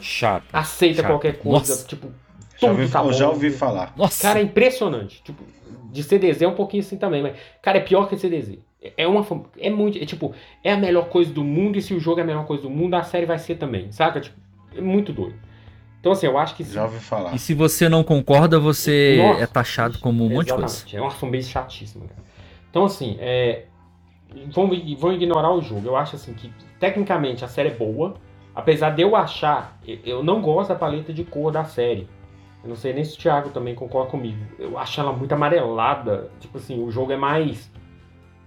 [0.00, 0.44] Chato.
[0.52, 1.08] Aceita Chata.
[1.08, 1.86] qualquer coisa, Nossa.
[1.86, 3.12] tipo, Já tudo ouvi, tá eu bom.
[3.12, 3.92] já ouvi falar.
[3.96, 4.20] Nossa.
[4.20, 5.22] Cara, é impressionante.
[5.22, 5.44] Tipo,
[5.92, 8.58] de CDZ é um pouquinho assim também, mas, cara, é pior que CDZ.
[8.96, 9.24] É uma.
[9.58, 9.98] É muito.
[9.98, 12.46] É tipo, é a melhor coisa do mundo, e se o jogo é a melhor
[12.46, 14.20] coisa do mundo, a série vai ser também, saca?
[14.20, 14.36] Tipo,
[14.74, 15.36] é muito doido.
[16.00, 16.64] Então, assim, eu acho que.
[16.64, 17.32] Já ouvi falar.
[17.34, 19.42] E se você não concorda, você Nossa.
[19.42, 20.84] é taxado como um monte de coisa.
[20.92, 22.22] É uma fanbase chatíssima, cara.
[22.70, 23.66] Então, assim, é.
[24.50, 25.86] Vamos, vamos ignorar o jogo.
[25.86, 26.50] Eu acho assim que,
[26.80, 28.14] tecnicamente, a série é boa.
[28.54, 29.78] Apesar de eu achar.
[30.04, 32.08] Eu não gosto da paleta de cor da série.
[32.62, 34.38] Eu não sei nem se o Thiago também concorda comigo.
[34.58, 36.30] Eu acho ela muito amarelada.
[36.40, 37.70] Tipo assim, o jogo é mais.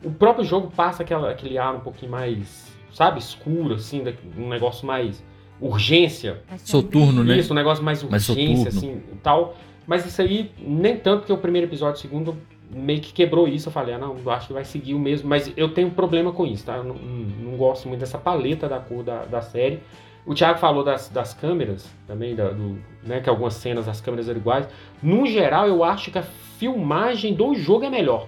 [0.04, 2.74] O próprio jogo passa aquela, aquele ar um pouquinho mais.
[2.94, 4.04] Sabe, escuro, assim,
[4.38, 5.24] um negócio mais.
[5.60, 6.42] Urgência.
[6.58, 7.38] Soturno, né?
[7.38, 8.96] Isso, um negócio mais Mais urgência, soturno.
[8.98, 9.56] assim, e tal.
[9.88, 12.38] Mas isso aí, nem tanto que o primeiro episódio, o segundo,
[12.72, 13.68] meio que quebrou isso.
[13.70, 15.28] Eu falei, ah, não, acho que vai seguir o mesmo.
[15.30, 16.78] Mas eu tenho problema com isso, tá?
[16.78, 19.80] Eu não, não- não gosto muito dessa paleta da cor da, da série.
[20.26, 24.28] O Thiago falou das, das câmeras também, da- do, né, que algumas cenas das câmeras
[24.28, 24.68] eram iguais.
[25.02, 26.24] No geral, eu acho que a
[26.58, 28.28] filmagem do jogo é melhor.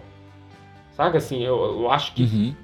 [0.91, 2.55] Sabe assim, eu, eu acho que Uhum.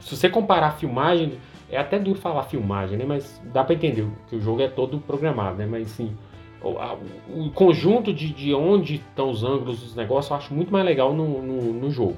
[0.00, 1.34] se você comparar a filmagem,
[1.70, 3.04] é até duro falar filmagem, né?
[3.06, 5.66] Mas dá pra entender que o jogo é todo programado, né?
[5.66, 6.16] Mas assim,
[6.62, 6.96] o, a-
[7.28, 11.14] o conjunto de, de onde estão os ângulos dos negócios eu acho muito mais legal
[11.14, 12.16] no, no, no jogo.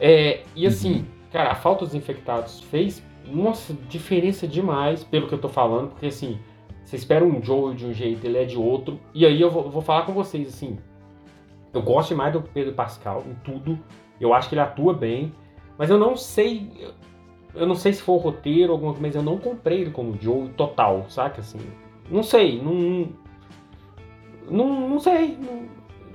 [0.00, 1.04] É, e assim, Uhum.
[1.32, 6.06] cara, a falta dos infectados fez, nossa, diferença demais pelo que eu tô falando, porque
[6.06, 6.38] assim,
[6.84, 9.70] você espera um Joel de um jeito, ele é de outro, e aí eu vou,
[9.70, 10.78] vou falar com vocês, assim,
[11.72, 13.78] eu gosto mais do Pedro Pascal em tudo,
[14.20, 15.32] eu acho que ele atua bem,
[15.78, 16.92] mas eu não sei,
[17.54, 20.16] eu não sei se foi o roteiro alguma coisa, mas eu não comprei ele como
[20.20, 21.40] Joe total, saca?
[21.40, 21.58] Assim,
[22.10, 23.08] não sei, não.
[24.50, 25.38] Não, não sei,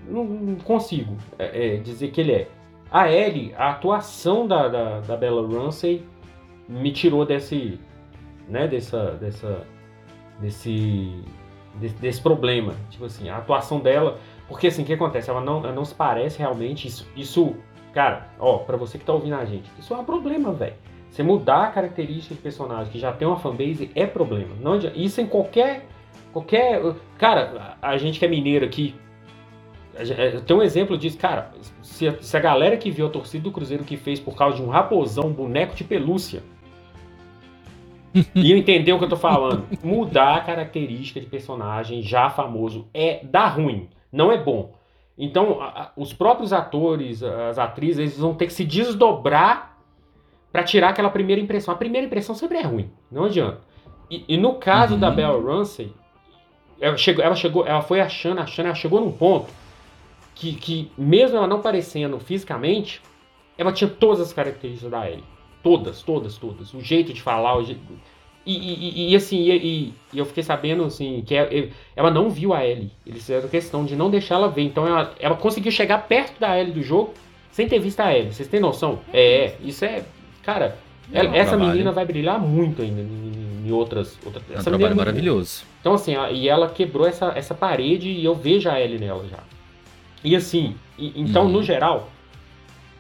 [0.07, 2.47] não, não consigo é, é, dizer que ele é.
[2.91, 6.05] A Ellie, a atuação da, da, da Bella Ramsey
[6.67, 7.79] me tirou desse.
[8.47, 9.11] né, dessa.
[9.11, 9.65] dessa
[10.39, 11.23] desse,
[11.75, 12.73] desse, desse problema.
[12.89, 14.19] Tipo assim, a atuação dela.
[14.47, 15.29] Porque assim, o que acontece?
[15.29, 16.87] Ela não, ela não se parece realmente.
[16.87, 17.55] Isso, isso
[17.93, 20.75] cara, ó, pra você que tá ouvindo a gente, isso é um problema, velho.
[21.09, 24.53] Você mudar a característica de personagem que já tem uma fanbase é problema.
[24.61, 25.87] Não adianta- isso em qualquer.
[26.31, 26.79] qualquer
[27.17, 28.93] Cara, a gente que é mineiro aqui.
[29.95, 31.51] é, Tem um exemplo disso, cara.
[31.81, 34.57] Se a, se a galera que viu a torcida do Cruzeiro que fez por causa
[34.57, 36.43] de um raposão, um boneco de pelúcia,
[38.35, 39.65] e entender o que eu tô falando.
[39.83, 44.73] Mudar a característica de personagem já famoso é dar ruim, não é bom.
[45.17, 49.77] Então, a- a- os próprios atores, as atrizes, eles vão ter que se desdobrar
[50.51, 51.73] pra tirar aquela primeira impressão.
[51.73, 53.61] A primeira impressão sempre é ruim, não adianta.
[54.09, 54.99] E, e no caso Uhum.
[54.99, 55.91] da Bella Ramsey,
[56.79, 59.47] ela chegou, ela chegou, ela foi achando, achando, ela chegou num ponto
[60.35, 63.01] que, que mesmo ela não parecendo fisicamente,
[63.57, 65.23] ela tinha todas as características da Ellie.
[65.67, 66.73] Todas, todas, todas.
[66.73, 67.81] O jeito de falar, jeito...
[68.45, 72.53] E, e, e, assim, e, e, eu fiquei sabendo assim, que é, ela não viu
[72.53, 72.89] a Ellie.
[73.05, 74.61] Eles fizeram questão de não deixar ela ver.
[74.61, 77.13] Então ela, ela conseguiu chegar perto da Ellie do jogo
[77.51, 78.31] sem ter visto a Ellie.
[78.33, 78.99] Vocês têm noção?
[79.13, 80.05] É, isso é.
[80.43, 80.77] Cara,
[81.11, 81.71] É essa trabalho.
[81.71, 84.17] menina vai brilhar muito ainda em, em outras.
[84.25, 85.65] outras É um essa menina trabalho muito- maravilhoso.
[85.81, 89.39] então, assim, e ela quebrou essa, essa parede e eu vejo a Ellie nela já.
[90.23, 91.51] E assim, então, Uhum.
[91.51, 92.07] no geral,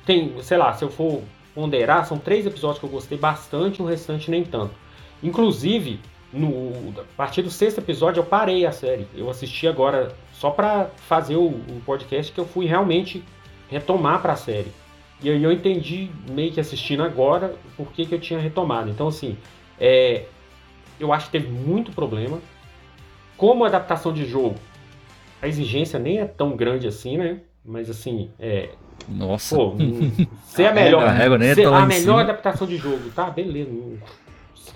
[0.05, 1.21] tem, sei lá, se eu for
[1.57, 4.75] ponderar, são três episódios que eu gostei bastante, o restante nem tanto.
[5.23, 5.99] Inclusive,
[6.31, 9.07] no, a partir do sexto episódio eu parei a série.
[9.15, 13.23] Eu assisti agora só pra fazer o, o podcast que eu fui realmente
[13.71, 14.71] retomar pra série.
[15.19, 18.91] E aí eu entendi, meio que assistindo agora, por que, que eu tinha retomado.
[18.91, 19.35] Então, assim,
[19.79, 20.25] é,
[20.99, 22.39] eu acho que teve muito problema.
[23.35, 24.57] Como adaptação de jogo,
[25.41, 27.41] a exigência nem é tão grande assim, né?
[27.65, 28.69] Mas assim, é.
[29.07, 29.55] Nossa.
[29.55, 29.75] Pô,
[30.43, 31.03] ser a melhor.
[31.03, 33.29] A régua nem é ser a melhor adaptação de jogo, tá?
[33.29, 33.69] Beleza.
[33.71, 33.97] Não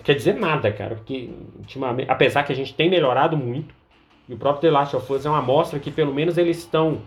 [0.04, 0.96] quer dizer nada, cara.
[0.96, 3.74] Porque, ultimamente, apesar que a gente tem melhorado muito,
[4.28, 7.02] e o próprio The Last of Us é uma amostra que pelo menos eles estão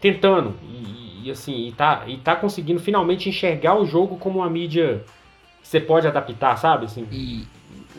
[0.00, 0.54] tentando.
[0.62, 5.04] E, e, assim, e tá, e tá conseguindo finalmente enxergar o jogo como uma mídia
[5.60, 6.86] que você pode adaptar, sabe?
[6.86, 7.46] Assim, E,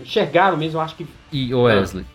[0.02, 2.06] enxergaram mesmo, eu acho que e ô Wesley,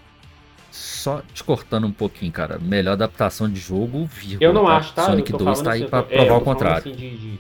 [1.03, 2.59] só te cortando um pouquinho, cara.
[2.61, 4.39] Melhor adaptação de jogo, vírgula.
[4.41, 4.77] Eu não tá?
[4.77, 5.05] acho, tá?
[5.07, 6.79] Sonic Eu tô 2 falando tá aí assim, pra é, provar eu o contrário.
[6.79, 7.39] assim de- de-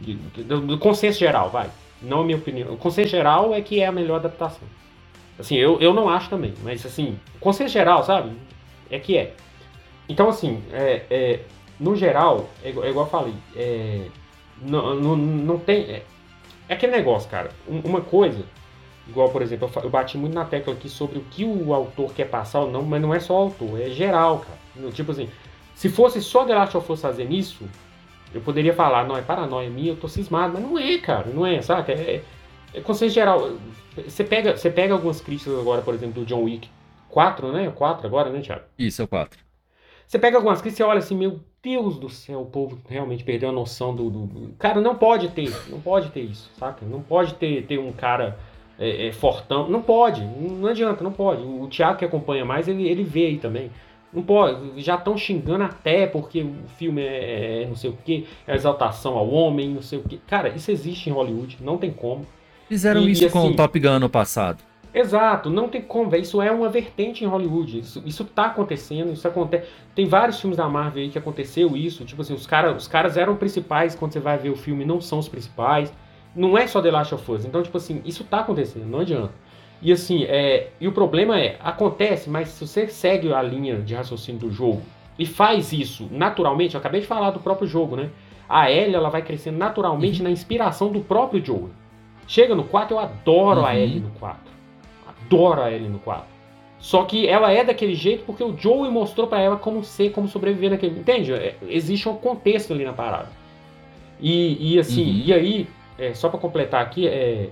[0.00, 1.68] de- do, do consenso geral, vai.
[2.00, 2.72] Não a minha opinião.
[2.72, 4.66] O consenso geral é que é a melhor adaptação.
[5.38, 8.32] Assim, eu, eu não acho também, mas assim, o consenso geral, sabe?
[8.90, 9.34] É que é.
[10.08, 11.40] Então, assim, é, é,
[11.78, 14.06] no geral, é, igual- é igual eu falei, é,
[14.62, 15.82] não, não, não tem.
[15.82, 16.02] É,
[16.68, 17.50] é aquele negócio, cara.
[17.68, 18.44] Um- uma coisa,
[19.08, 22.28] igual, por exemplo, eu, bati muito na tecla aqui sobre o que o autor quer
[22.28, 24.90] passar ou não, mas não é só o autor, é geral, cara.
[24.92, 25.28] Tipo assim,
[25.74, 27.64] se fosse só The Last of Us fazendo isso,
[28.34, 31.46] eu poderia falar, não, é paranoia minha, eu tô cismado, mas não é, cara, não
[31.46, 31.92] é, saca?
[31.92, 32.22] É,
[32.74, 33.52] é conceito geral.
[33.96, 36.68] Você pega, você pega algumas críticas agora, por exemplo, do John Wick
[37.08, 37.72] 4, né?
[37.74, 38.64] 4 agora, né, Thiago?
[38.78, 39.38] Isso, é o 4.
[40.06, 43.48] Você pega algumas críticas e olha assim, meu Deus do céu, o povo realmente perdeu
[43.48, 44.08] a noção do.
[44.08, 46.86] do- do- Cara, não pode ter, não pode ter isso, saca?
[46.86, 48.38] Não pode ter, ter um cara
[48.78, 49.68] é, é, fortão.
[49.68, 51.42] Não pode, não adianta, não pode.
[51.42, 53.70] O, Thiago que acompanha mais, ele, ele vê aí também.
[54.12, 58.26] Não pode, já estão xingando até porque o filme é, é não sei o que,
[58.46, 60.16] é exaltação ao homem, não sei o que.
[60.26, 62.26] Cara, isso existe em Hollywood, não tem como.
[62.68, 64.62] Fizeram E- isso e com assim- o Top Gun ano passado.
[64.94, 66.22] Exato, não tem como, velho.
[66.22, 67.80] Isso é uma vertente em Hollywood.
[67.80, 69.68] Isso, isso tá acontecendo, isso acontece.
[69.94, 72.04] Tem vários filmes da Marvel aí que aconteceu isso.
[72.06, 75.00] Tipo assim, os, cara, os caras eram principais quando você vai ver o filme, não
[75.00, 75.92] são os principais.
[76.34, 77.44] Não é só The Last of Us.
[77.44, 79.32] Então, tipo assim, isso tá acontecendo, não adianta.
[79.80, 83.94] E assim, é, e o problema é, acontece, mas se você segue a linha de
[83.94, 84.82] raciocínio do jogo
[85.18, 88.10] e faz isso naturalmente, eu acabei de falar do próprio jogo, né?
[88.48, 91.70] A Ellie, ela vai crescendo naturalmente na inspiração do próprio Joel.
[92.26, 93.76] Chega no 4, eu adoro a Uhum.
[93.76, 94.48] Ellie no 4
[95.26, 96.24] adoro a Ellie no 4.
[96.78, 100.28] Só que ela é daquele jeito porque o Joey mostrou pra ela como ser, como
[100.28, 100.98] sobreviver naquele.
[100.98, 101.32] Entende?
[101.32, 103.28] É, existe um contexto ali na parada.
[104.20, 105.22] E, e assim, Uhum.
[105.26, 105.68] e aí,
[105.98, 107.50] é, só pra completar aqui, é,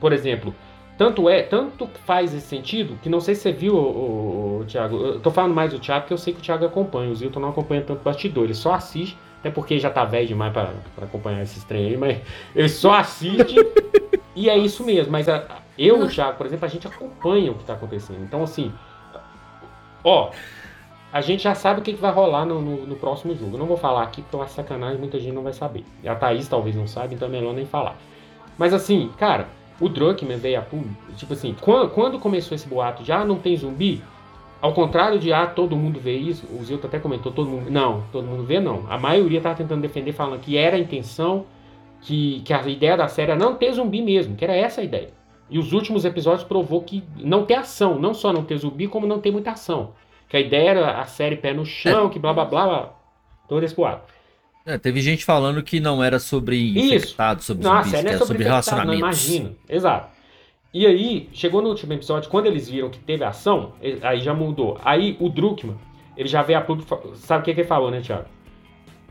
[0.00, 0.54] por exemplo,
[0.96, 4.96] tanto é, tanto faz esse sentido, que não sei se você viu, o, Thiago.
[4.96, 7.10] Eu tô falando mais do Thiago, porque eu sei que o Thiago acompanha.
[7.10, 10.52] O Zilton não acompanha tanto bastidor, ele só assiste, até porque já tá velho demais
[10.52, 12.18] pra acompanhar esses trem aí, mas
[12.54, 13.54] ele só assiste.
[14.34, 17.52] e é isso mesmo, mas a- eu e o Thiago, por exemplo, a gente acompanha
[17.52, 18.20] o que tá acontecendo.
[18.24, 18.72] Então, assim,
[20.02, 20.30] ó,
[21.12, 23.54] a gente já sabe o que, que vai rolar no, no- no próximo jogo.
[23.54, 25.84] Eu não vou falar aqui porque eu acho sacanagem, muita gente não vai saber.
[26.02, 27.96] E a Thaís talvez não saiba, então é melhor nem falar.
[28.58, 29.48] Mas assim, cara,
[29.80, 30.94] o Druckmann veio a público.
[31.16, 34.02] Tipo assim, quando, quando começou esse boato de ah, não tem zumbi,
[34.60, 37.70] ao contrário de ah, todo mundo vê isso, o Zilton até comentou, todo mundo.
[37.70, 38.84] Não, todo mundo vê não.
[38.90, 41.46] A maioria tava tentando defender, falando que era a intenção,
[42.02, 44.84] que, que a ideia da série era não ter zumbi mesmo, que era essa a
[44.84, 45.10] ideia.
[45.48, 49.06] E os últimos episódios provou que não ter ação, não só não ter zumbi, como
[49.06, 49.90] não ter muita ação.
[50.28, 52.94] Que a ideia era a série pé no chão, que blá blá blá, blá
[53.48, 54.12] todo esse boato.
[54.66, 56.94] É, teve gente falando que não era sobre Isso.
[56.94, 59.28] infectados, sobre Não, a zumbis, que não é era sobre sobre infectado, não, relacionamentos.
[59.30, 59.56] imagina.
[59.68, 60.08] Exato.
[60.74, 63.72] E aí, chegou no último episódio, quando eles viram que teve ação,
[64.02, 64.78] aí já mudou.
[64.84, 65.78] Aí o Druckmann,
[66.14, 68.26] ele já veio a público, sabe o que, que ele falou, né, Thiago?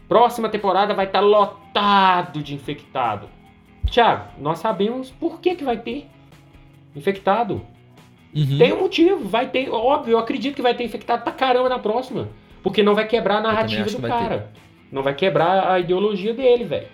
[0.08, 3.28] Próxima temporada vai estar lotado de infectado.
[3.90, 6.08] Thiago, nós sabemos por que, que vai ter
[6.96, 7.66] infectado.
[8.38, 8.58] Uhum.
[8.58, 11.80] Tem um motivo, vai ter, óbvio, eu acredito que vai ter infectado pra caramba na
[11.80, 12.30] próxima.
[12.62, 14.52] Porque não vai quebrar a narrativa do cara.
[14.92, 16.88] Não vai quebrar a ideologia dele, velho.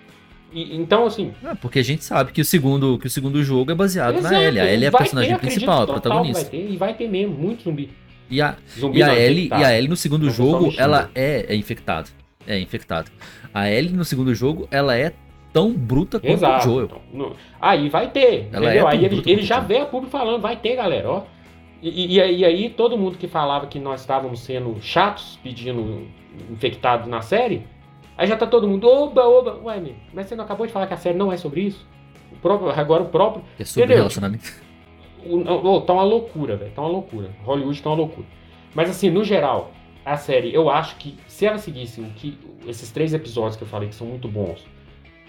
[0.52, 3.74] Então, assim, É, porque a gente sabe que o segundo, que o segundo jogo é
[3.74, 4.60] baseado Exato, na Ellie.
[4.60, 6.42] A Ellie é a personagem ter, principal, a protagonista.
[6.42, 7.90] Vai ter, e vai ter mesmo, muito zumbi.
[8.30, 11.46] E a, Zumbi e a Ellie, e a Ellie no segundo Não, jogo, ela é,
[11.48, 12.08] é infectada.
[12.46, 13.10] É, infectado.
[13.52, 15.12] A Ellie no segundo jogo, ela é
[15.52, 16.68] tão bruta quanto Exato.
[16.68, 17.36] o Joel.
[17.60, 18.88] Aí vai ter, Ela entendeu?
[18.88, 21.22] é aí ele, ele já vê a público falando, vai ter, galera, ó.
[21.86, 26.06] E, e- aí, aí todo mundo que falava que nós estávamos sendo chatos pedindo
[26.50, 27.66] infectados na série,
[28.16, 30.86] aí já tá todo mundo, oba, oba, ué, meu, mas você não acabou de falar
[30.86, 31.86] que a série não é sobre isso?
[32.32, 33.44] O próprio, agora o próprio.
[33.58, 33.96] É sobre Entendeu?
[33.98, 34.50] relacionamento.
[35.26, 35.36] O,
[35.76, 36.70] o- tá uma loucura, velho.
[36.72, 37.30] Tá uma loucura.
[37.44, 38.26] Hollywood tá uma loucura.
[38.74, 39.70] Mas assim, no geral,
[40.04, 43.68] a série, eu acho que se ela seguisse o que, esses três episódios que eu
[43.68, 44.66] falei que são muito bons.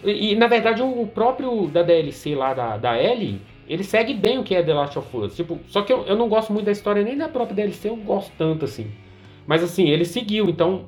[0.04, 4.14] E, e, na verdade o, o próprio da DLC lá da, da Ellie, ele segue
[4.14, 5.36] bem o que é The Last of Us.
[5.36, 7.96] Tipo, só que eu, eu não gosto muito da história nem da própria DLC, eu
[7.96, 8.92] gosto tanto assim.
[9.48, 10.86] Mas assim, ele seguiu, então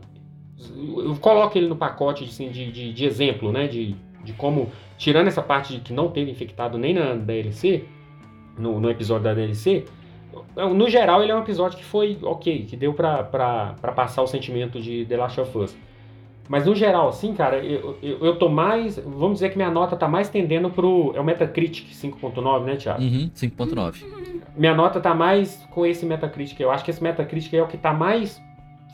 [0.97, 3.67] eu coloco ele no pacote assim, de, de, de exemplo, né?
[3.67, 7.85] De, de como, tirando essa parte de que não teve infectado nem na DLC,
[8.57, 9.85] no, no episódio da DLC,
[10.55, 13.23] no geral ele é um episódio que foi ok, que deu pra
[13.95, 15.77] passar o sentimento de The Last of Us.
[16.47, 18.97] Mas no geral, assim, cara, eu, eu, eu tô mais.
[18.97, 21.11] Vamos dizer que minha nota tá mais tendendo pro.
[21.15, 23.01] É o Metacritic 5.9, né, Thiago?
[23.01, 24.03] Uhum, 5.9.
[24.55, 26.59] Minha nota tá mais com esse Metacritic.
[26.59, 28.41] Eu acho que esse Metacritic é o que tá mais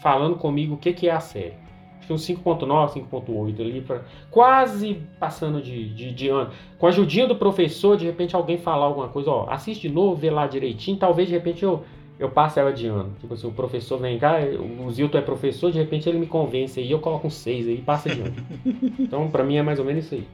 [0.01, 1.53] falando comigo o que, que é a série.
[1.99, 6.51] Acho que um 5.9, 5.8 ali, pra, quase passando de, de, de ano.
[6.77, 10.15] Com a ajudinha do professor, de repente alguém falar alguma coisa, ó, assiste de novo,
[10.15, 11.85] vê lá direitinho, talvez de repente eu,
[12.19, 13.15] eu passe ela de ano.
[13.19, 16.79] Tipo assim, o professor vem cá, o Zilton é professor, de repente ele me convence
[16.79, 18.35] aí, eu coloco um 6 aí, passa de ano.
[18.99, 20.27] então, pra mim é mais ou menos isso aí.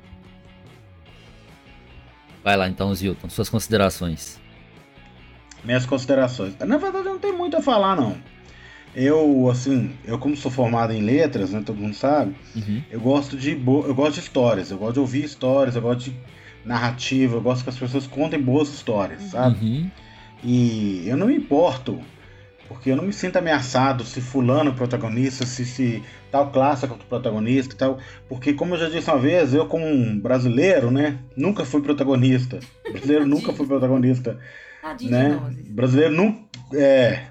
[2.43, 4.39] Vai lá então, Zilton, suas considerações.
[5.63, 6.57] Minhas considerações.
[6.59, 8.15] Na verdade, não tem muito a falar, não.
[8.95, 12.81] Eu, assim, eu como sou formado em letras, né, todo mundo sabe, Uhum.
[12.89, 13.85] eu gosto de bo...
[13.85, 16.15] eu gosto de histórias, eu gosto de ouvir histórias, eu gosto de
[16.65, 19.63] narrativa, eu gosto que as pessoas contem boas histórias, sabe?
[19.63, 19.91] Uhum.
[20.43, 21.99] E eu não me importo,
[22.67, 26.85] porque eu não me sinto ameaçado se fulano é o protagonista, se, se tal classe
[26.85, 27.99] é o protagonista e tal.
[28.27, 32.59] Porque, como eu já disse uma vez, eu como um brasileiro, né, nunca fui protagonista.
[32.91, 34.39] Brasileiro nunca foi protagonista,
[34.81, 35.39] Tadinho né?
[35.69, 36.47] brasileiro não...
[36.73, 37.23] É...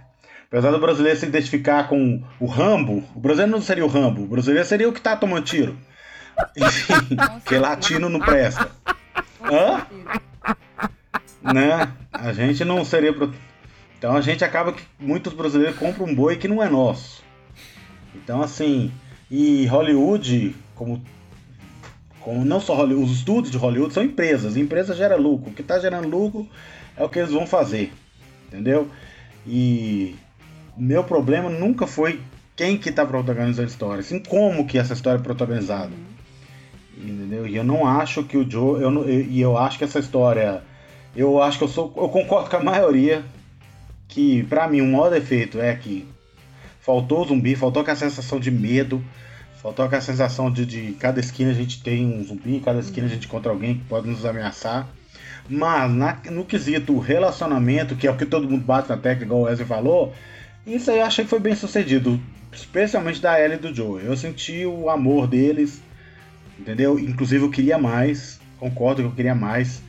[0.49, 4.27] Apesar do brasileiro se identificar com o Rambo, o brasileiro não seria o Rambo, o
[4.27, 5.77] brasileiro seria o que tá tomando tiro.
[6.57, 8.71] Enfim, que latino não presta.
[9.43, 9.87] Hã?
[11.43, 11.93] Né?
[12.13, 13.13] A gente não seria.
[13.13, 13.33] pro-
[13.99, 17.23] Então a gente acaba que muitos brasileiros compram um boi que não é nosso.
[18.15, 18.91] Então assim,
[19.31, 21.03] e Hollywood, como,
[22.21, 24.57] como não só Hollywood, os estúdios de Hollywood são empresas.
[24.57, 25.51] Empresa gera lucro.
[25.51, 26.49] O que está gerando lucro
[26.97, 27.93] é o que eles vão fazer.
[28.49, 28.89] Entendeu?
[29.47, 30.17] E
[30.77, 32.21] meu problema nunca foi
[32.57, 35.93] quem que tá protagonizando a história, assim como que essa história é protagonizada.
[36.97, 37.47] Entendeu?
[37.47, 38.83] E eu não acho que o Joe.
[38.83, 40.63] Eu- e eu acho que essa história.
[41.19, 41.93] Eu acho que eu sou.
[41.97, 43.25] Eu concordo com a maioria.
[44.07, 46.07] Que pra mim o maior defeito é que
[46.81, 49.05] faltou zumbi, faltou aquela sensação de medo.
[49.61, 53.11] Faltou aquela sensação de, de cada esquina a gente tem um zumbi, cada esquina a
[53.11, 54.89] gente encontra alguém que pode nos ameaçar.
[55.49, 59.41] Mas na- no quesito relacionamento, que é o que todo mundo bate na tecla, igual
[59.41, 60.15] o Wesley falou,
[60.65, 62.21] isso aí eu achei que foi bem sucedido.
[62.53, 64.03] Especialmente da Ellie e do Joe.
[64.05, 65.83] Eu senti o amor deles,
[66.59, 66.97] entendeu?
[66.99, 69.83] Inclusive eu queria mais, concordo que eu queria mais,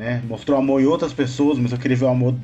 [0.00, 0.22] né?
[0.26, 2.34] Mostrou amor em outras pessoas, mas eu queria ver o amor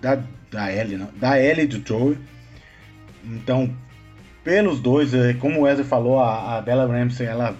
[0.00, 0.18] da,
[0.50, 2.18] da Ellie, não, da Ellie e do Joe.
[3.24, 3.74] Então,
[4.44, 7.56] pelos dois, é, como o Wesley falou, a, a Bella Ramsey, ela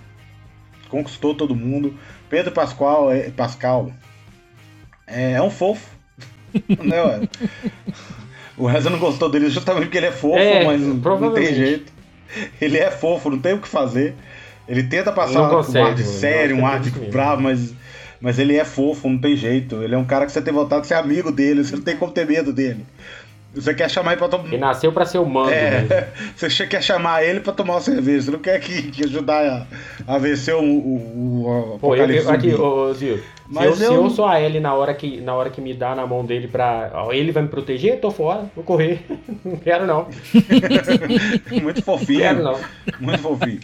[0.90, 1.94] conquistou todo mundo.
[2.28, 3.90] Pedro Pascal, é, Pascal
[5.06, 5.88] é, é um fofo,
[6.84, 7.28] né, Wesley?
[8.56, 11.92] O Wesley não gostou dele justamente porque ele é fofo, É, mas não- tem jeito.
[12.60, 14.14] Ele é fofo, não tem o que fazer.
[14.68, 17.72] Ele tenta passar um, consegue, ar de sério, um Não, ar de bravo, mas,
[18.20, 19.82] mas ele é fofo, não tem jeito.
[19.82, 21.96] Ele é um cara que você tem vontade de ser amigo dele, você não tem
[21.96, 22.84] como ter medo dele.
[23.54, 24.44] Você quer chamar ele pra tomar.
[24.46, 25.50] Ele nasceu pra ser humano.
[25.50, 29.66] É, você quer chamar ele pra tomar uma cerveja, você não quer que, que ajudar
[30.06, 33.64] a, a vencer o, o, o Pô, eu, eu, aqui, ô, ô, Zil, se Mas
[33.64, 35.94] eu, se eu- eu sou a Ellie na hora, que, na hora que me dá
[35.94, 36.90] na mão dele pra.
[36.92, 39.00] ó, ele vai me proteger, eu tô fora, vou correr.
[39.44, 40.08] Não quero não.
[41.62, 42.20] Muito fofinho.
[42.20, 42.60] Quero não.
[43.00, 43.60] Muito fofinho.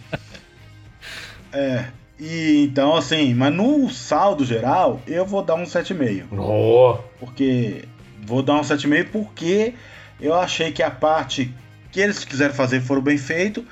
[1.53, 1.85] É.
[2.19, 6.27] E então, assim, mas no saldo geral, eu vou dar um 7,5.
[6.39, 7.85] Oh, Porque.
[8.27, 9.75] Vou dar um 7,5 porque
[10.21, 11.53] eu achei que a parte
[11.91, 13.65] que eles quiseram fazer foram bem feito.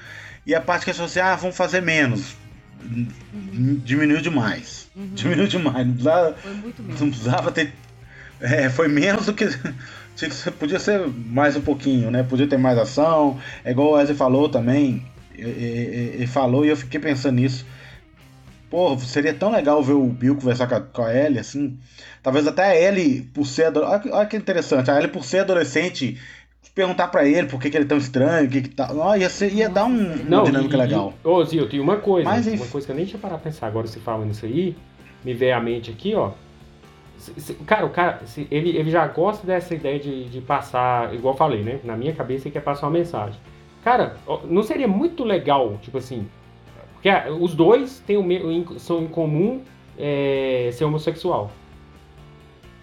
[0.44, 2.36] E a parte que eles falaram assim, ah, vamos fazer menos.
[3.84, 4.90] Diminuiu demais.
[4.94, 5.86] Diminuiu demais.
[5.86, 7.72] Não precisava, Foi muito não precisava ter.
[8.40, 9.46] É, foi menos do que.
[10.58, 12.22] Podia ser mais um pouquinho, né?
[12.22, 13.38] Podia ter mais ação.
[13.64, 15.06] É igual o Wesley falou também.
[15.34, 17.64] Ele falou e eu fiquei pensando nisso.
[18.72, 21.78] Pô, seria tão legal ver o Bill conversar com a, Ellie, assim.
[22.22, 23.66] Talvez até a Ellie, por ser.
[23.66, 24.90] ado- Olha, que- interessante.
[24.90, 26.18] A Ellie, por ser adolescente,
[26.74, 28.88] perguntar pra ele por que, que ele é tão estranho, o que que tá.
[28.90, 31.12] Ó, ia, ser, ia dar um, uma dinâmica e- legal.
[31.22, 32.26] Ô, Zil, tem uma coisa.
[32.30, 34.74] Mas, uma coisa que eu nem tinha parado pra pensar agora você falando isso aí.
[35.22, 36.30] Me veio à mente aqui, ó.
[37.18, 41.14] Se- se- Cara, o cara, se- ele, ele já gosta dessa ideia de, de passar,
[41.14, 41.78] igual eu falei, né?
[41.84, 43.38] Na minha cabeça ele quer passar uma mensagem.
[43.84, 46.26] Cara, não seria muito legal, tipo assim.
[47.02, 49.60] Porque ah, os dois têm o são em comum
[49.98, 51.50] é, ser homossexual.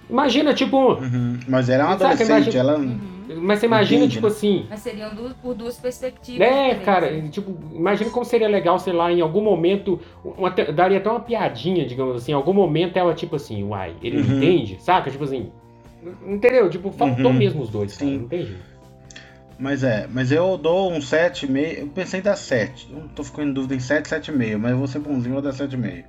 [0.09, 0.93] Imagina, tipo.
[0.95, 1.39] Uhum.
[1.47, 3.09] Mas ela é uma Saca, adolescente, imagina- ela.
[3.41, 4.33] Mas você imagina, Entende, tipo né?
[4.33, 4.65] assim.
[4.69, 6.41] Mas seriam duas, por duas perspectivas.
[6.41, 7.29] É, diferentes, cara, né?
[7.29, 11.85] tipo, imagina como seria legal, sei lá, em algum momento, uma daria até uma piadinha,
[11.85, 14.37] digamos assim, em algum momento ela, tipo assim, uai, ele Uhum.
[14.37, 15.11] entende, saca?
[15.11, 15.51] Tipo assim,
[16.25, 16.69] entendeu?
[16.71, 17.33] Tipo, faltou Uhum.
[17.37, 18.17] mesmo os dois, cara, Sim.
[18.17, 18.63] não tem jeito.
[19.60, 21.80] Mas é, mas eu dou um 7,5.
[21.80, 22.88] Eu pensei em dar 7.
[22.91, 24.57] Eu tô ficando em dúvida em 7, 7,5.
[24.57, 26.06] Mas eu vou ser bonzinho, vou dar 7,5.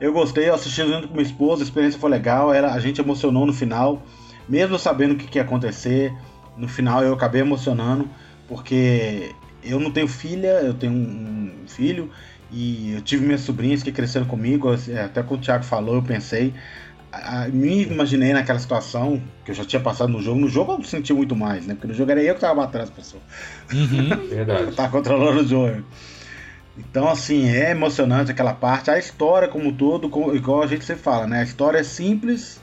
[0.00, 2.50] Eu gostei, eu assisti junto com minha esposa, a experiência foi legal.
[2.50, 4.00] A gente emocionou no final,
[4.48, 6.14] mesmo sabendo o que, que ia acontecer.
[6.56, 8.08] No final eu acabei emocionando,
[8.46, 9.34] porque
[9.64, 12.08] eu não tenho filha, eu tenho um, um filho.
[12.52, 16.52] E eu tive minhas sobrinhas que cresceram comigo, até quando o Thiago falou, eu pensei.
[17.12, 20.40] A- me imaginei naquela situação que eu já tinha passado no jogo.
[20.40, 21.74] No jogo eu senti muito mais, né?
[21.74, 23.22] Porque no jogo era eu que tava batendo as pessoas.
[23.72, 24.08] Uhum.
[24.28, 24.72] Verdade.
[24.74, 25.84] tá controlando o jogo.
[26.78, 28.90] Então, assim, é emocionante aquela parte.
[28.90, 31.40] A história, como um todo, igual a gente sempre fala, né?
[31.40, 32.60] A história é simples,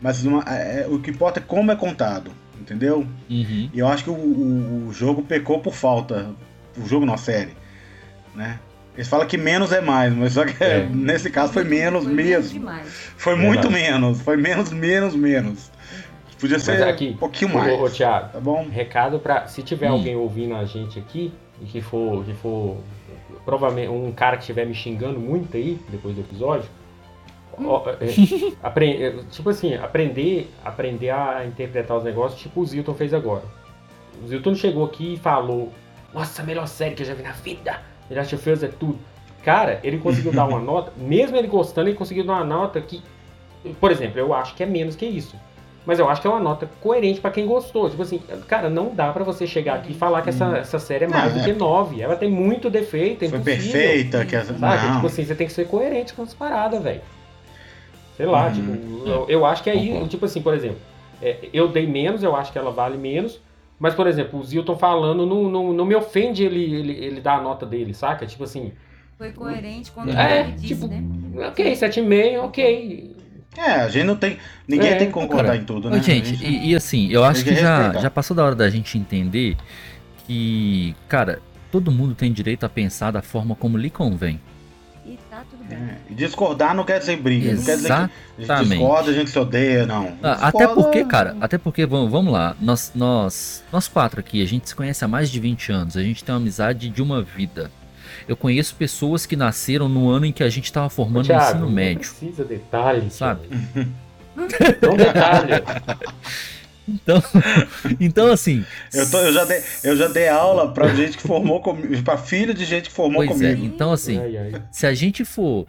[0.00, 2.30] mas uma- é- é- o que importa é como é contado,
[2.60, 3.04] entendeu?
[3.28, 3.68] Uhum.
[3.74, 6.30] E eu acho que o, o- o jogo pecou por falta.
[6.78, 7.56] O jogo não, a série,
[8.34, 8.60] né?
[8.96, 10.86] Eles falam que menos é mais, mas só que É.
[10.90, 12.58] nesse caso foi menos Foi menos mesmo.
[12.58, 12.86] demais.
[13.16, 13.54] Foi Verdade.
[13.54, 14.20] muito menos.
[14.22, 15.70] Foi menos, menos, menos.
[16.40, 17.72] Podia ser aqui, um pouquinho mais.
[17.78, 18.66] Ô, ô, Thiago, Tá bom?
[18.70, 19.94] recado pra, se tiver Hum.
[19.94, 21.32] alguém ouvindo a gente aqui,
[21.62, 22.76] e que for, que for,
[23.44, 26.68] provavelmente, um cara que estiver me xingando muito aí, depois do episódio,
[27.58, 28.06] ó, é,
[28.62, 33.44] apre- é, tipo assim, aprender, aprender a interpretar os negócios, tipo o Zilton fez agora.
[34.22, 35.72] O Zilton chegou aqui e falou,
[36.12, 37.80] nossa, a melhor série que eu já vi na vida,
[38.10, 38.98] Last of Us é tudo.
[39.44, 43.02] Cara, ele conseguiu dar uma nota, mesmo ele gostando, ele conseguiu dar uma nota que,
[43.80, 45.36] por exemplo, eu acho que é menos que isso.
[45.84, 47.88] Mas eu acho que é uma nota coerente pra quem gostou.
[47.88, 51.04] Tipo assim, cara, não dá pra você chegar aqui e falar que essa, essa série
[51.04, 51.52] é mais Não, do é.
[51.52, 52.02] que 9.
[52.02, 54.24] Ela tem muito defeito, é Foi perfeita.
[54.26, 54.52] Que essa...
[54.58, 54.84] Sabe?
[54.84, 54.94] Não.
[54.96, 57.02] Tipo assim, você tem que ser coerente com as paradas, velho.
[58.16, 58.52] Sei lá, Uhum.
[58.52, 60.78] tipo, eu, eu acho que aí, tipo assim, por exemplo,
[61.22, 63.40] é, eu dei menos, eu acho que ela vale menos.
[63.78, 67.38] Mas, por exemplo, o Zilton falando, não, não, não me ofende ele, ele, ele dar
[67.38, 68.26] a nota dele, saca?
[68.26, 68.72] Tipo assim,
[69.18, 71.02] Foi coerente quando É, ele disse, tipo, né?
[71.48, 73.16] ok, 7,5, ok.
[73.56, 74.38] É, a gente não tem.
[74.68, 75.98] Ninguém É, tem que concordar cara, em tudo, né?
[76.02, 78.00] gente, gente- e, e assim, eu acho que que já, respeitar.
[78.02, 79.56] já passou da hora da gente entender
[80.26, 81.40] que, cara,
[81.70, 84.40] todo mundo tem direito a pensar da forma como lhe convém.
[85.06, 85.78] E tá tudo bem.
[85.78, 87.54] É, discordar não quer dizer briga.
[87.54, 88.10] Não quer dizer que a gente
[88.40, 88.70] Exatamente.
[88.70, 90.12] discorda, a gente se odeia, não.
[90.22, 94.42] Ah, Até Discorda- porque, cara, até porque, vamos, vamos lá, nós, nós, nós quatro aqui,
[94.42, 97.00] a gente se conhece há mais de 20 anos, a gente tem uma amizade de
[97.02, 97.70] uma vida.
[98.26, 101.44] Eu conheço pessoas que nasceram no ano em que a gente tava formando o Thiago,
[101.44, 101.98] ensino não médio.
[102.00, 103.12] precisa detalhes.
[103.14, 103.42] Sabe?
[104.34, 105.52] Não detalhe.
[106.88, 107.22] Então,
[108.00, 108.64] então assim.
[108.94, 112.16] Eu, tô- eu já dei, eu já dei aula pra gente que formou comigo, pra
[112.16, 113.74] filho de gente que formou Pois é, comigo.
[113.74, 114.62] então assim, Ai, ai.
[114.70, 115.66] se a gente for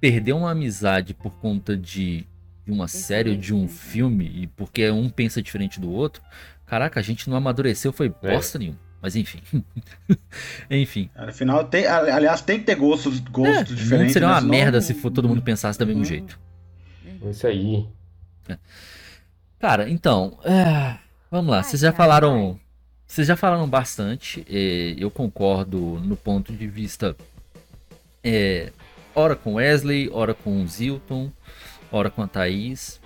[0.00, 2.26] perder uma amizade por conta de
[2.66, 6.22] uma série ou de um filme, e porque um pensa diferente do outro,
[6.66, 8.32] caraca, a gente não amadureceu, foi É.
[8.34, 8.78] bosta nenhuma.
[9.00, 9.40] Mas enfim.
[10.70, 11.10] enfim.
[11.14, 14.12] Afinal, tem, ali- aliás, tem que ter gostos, gostos É, o mundo diferentes.
[14.14, 14.34] seria né?
[14.34, 16.04] uma Senão- merda se for todo mundo pensasse do mesmo Uhum.
[16.06, 16.40] jeito.
[17.30, 17.86] Isso aí.
[19.66, 20.96] Cara, então, é,
[21.28, 21.60] vamos lá.
[21.60, 22.60] Vocês já cara, falaram,
[23.04, 24.46] vocês já falaram bastante.
[24.48, 27.16] é, eu concordo no ponto de vista,
[28.22, 28.70] é,
[29.12, 31.32] ora com Wesley, ora com o Zilton,
[31.90, 33.00] ora com a Thaís.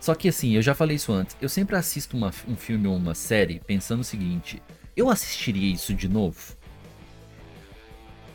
[0.00, 1.36] Só que assim, eu já falei isso antes.
[1.40, 4.60] Eu sempre assisto uma- um filme ou uma série pensando o seguinte:
[4.96, 6.56] eu assistiria isso de novo?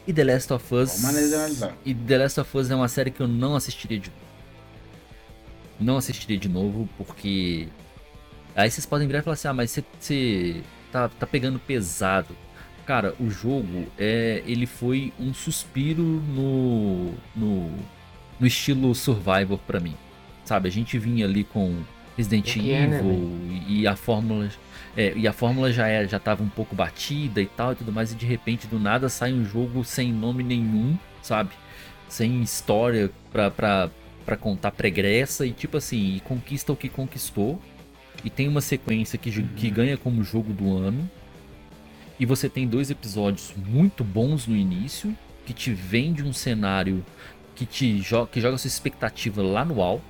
[0.07, 0.91] E The Last of Us.
[1.01, 1.75] Boa maneira de analisar.
[1.83, 4.24] E The Last of Us é uma série que eu não assistiria de novo.
[5.79, 7.67] Não assistiria de novo porque.
[8.55, 10.61] Aí vocês podem virar e falar assim: ah, mas você, você
[10.91, 12.35] tá, tá pegando pesado.
[12.85, 17.71] Cara, o jogo é, ele foi um suspiro no, no,
[18.39, 19.95] no estilo Survivor pra mim.
[20.45, 21.81] Sabe, a gente vinha ali com
[22.15, 24.49] Resident É é, né, Evil e a fórmula
[24.95, 27.91] é, e a fórmula já era, já tava um pouco batida e tal e tudo
[27.91, 31.51] mais e de repente do nada sai um jogo sem nome nenhum, sabe?
[32.07, 33.89] Sem história pra,
[34.25, 37.59] pra, pra contar pregressa e tipo assim, e conquista o que conquistou
[38.23, 41.09] e tem uma sequência que, ju- que ganha como jogo do ano
[42.19, 45.15] e você tem dois episódios muito bons no início
[45.45, 47.05] que te vende um cenário
[47.55, 50.03] que te joga, que joga sua expectativa lá no alto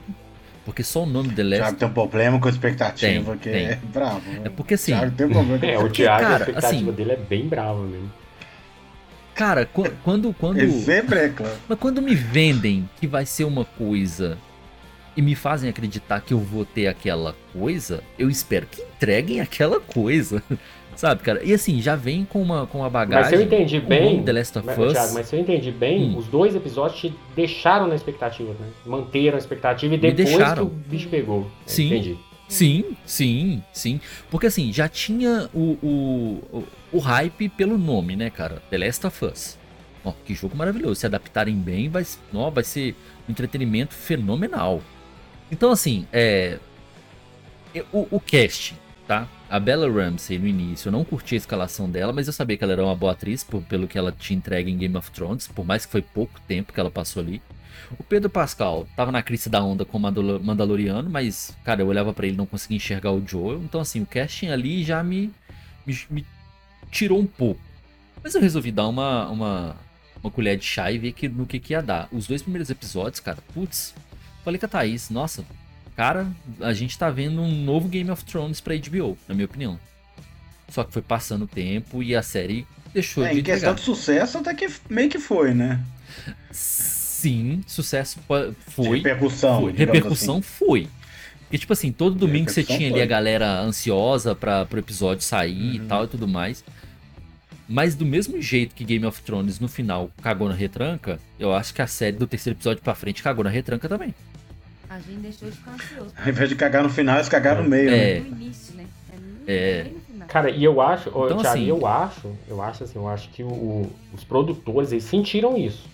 [0.64, 1.62] Porque só o nome The Last.
[1.62, 3.66] Thiago tem um problema com a expectativa Tem, que tem.
[3.68, 4.22] é bravo.
[4.44, 4.94] É porque assim.
[4.94, 7.48] Thiago tem um problema com É, o Thiago, cara, a expectativa assim- dele é bem
[7.48, 8.12] brava mesmo.
[9.36, 10.34] Cara, qu- quando.
[10.34, 11.54] quando Ele sempre reclama.
[11.68, 14.38] Mas quando me vendem que vai ser uma coisa
[15.16, 19.80] e me fazem acreditar que eu vou ter aquela coisa, eu espero que entreguem aquela
[19.80, 20.42] coisa.
[20.96, 21.44] Sabe, cara?
[21.44, 23.24] E assim, já vem com uma, com uma bagagem.
[23.24, 24.24] Mas se eu entendi bem.
[24.24, 24.94] The Last of mas, Us.
[24.94, 26.18] Thiago, mas se eu entendi bem, Hum.
[26.18, 28.68] os dois episódios te deixaram na expectativa, né?
[28.86, 30.56] Manteram a expectativa e depois deixaram.
[30.68, 31.52] que o bicho pegou.
[31.66, 31.88] É, Sim.
[31.88, 32.18] Entendi.
[32.48, 34.00] Sim, sim, sim.
[34.32, 36.64] Porque assim, já tinha o, o, o,
[36.96, 38.62] o hype pelo nome, né, cara?
[38.70, 39.58] The Last of Us.
[40.04, 40.96] Ó, que jogo maravilhoso.
[41.00, 42.96] Se adaptarem bem, vai, ó, vai ser
[43.28, 44.82] um entretenimento fenomenal.
[45.52, 46.60] Então, assim, é.
[47.74, 48.76] eu- O, o cast,
[49.08, 49.28] tá?
[49.50, 52.64] A Bella Ramsey no início, eu não curti a escalação dela, mas eu sabia que
[52.64, 55.48] ela era uma boa atriz, por- pelo que ela te entrega em Game of Thrones,
[55.48, 57.42] por mais que foi pouco tempo que ela passou ali.
[58.00, 61.88] O Pedro Pascal tava na crise da onda com o Mandalo- Mandaloriano, mas, cara, eu
[61.88, 63.62] olhava pra ele não conseguia enxergar o Joel.
[63.64, 65.32] Então, assim, o casting ali já me,
[65.86, 66.26] me, me
[66.96, 67.60] tirou um pouco.
[68.24, 69.76] Mas eu resolvi dar uma, uma,
[70.24, 72.08] uma colher de chá e ver que, no que, que ia dar.
[72.12, 73.94] Os dois primeiros episódios, cara, putz,
[74.44, 75.44] falei com a Thaís, nossa,
[75.96, 76.26] cara,
[76.62, 79.80] a gente tá vendo um novo Game of Thrones pra HBO, na minha opinião.
[80.70, 83.76] Só que foi passando o tempo e a série deixou É, de em questão entregar.
[83.76, 85.84] de sucesso, até que meio que foi, né?
[86.52, 88.20] Sim, sucesso
[88.68, 88.98] foi.
[88.98, 89.72] repercussão, Foi.
[89.74, 90.88] Repercussão foi.
[91.42, 93.02] Porque, tipo assim, todo domingo você tinha ali foi.
[93.02, 95.88] a galera ansiosa para pro episódio sair e Uhum.
[95.88, 96.64] tal e tudo mais.
[97.68, 101.74] Mas do mesmo jeito que Game of Thrones no final cagou na retranca, eu acho
[101.74, 104.14] que a série do terceiro episódio pra frente cagou na retranca também.
[104.88, 106.14] A gente deixou de ficar ansioso.
[106.16, 108.20] Ao invés de cagar no final, eles cagaram no meio, É.
[108.20, 108.20] né?
[108.30, 108.86] No início, né?
[109.12, 109.84] É no, É.
[109.92, 110.28] no final.
[110.28, 113.42] Cara, e eu acho, Então, Thiago, assim- eu acho, eu acho assim, eu acho que
[113.44, 115.88] o- o- os produtores, eles sentiram isso.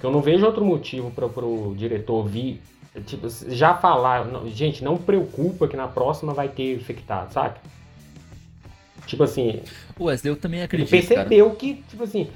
[0.00, 2.60] Que eu não vejo outro motivo para pro diretor vir,
[3.06, 7.60] tipo, já falar, não, gente, não preocupa que na próxima vai ter infectado, saca?
[9.06, 9.60] Tipo assim,
[9.98, 11.00] O Wesley, eu também ele acredito, cara.
[11.24, 12.28] percebeu que, tipo assim,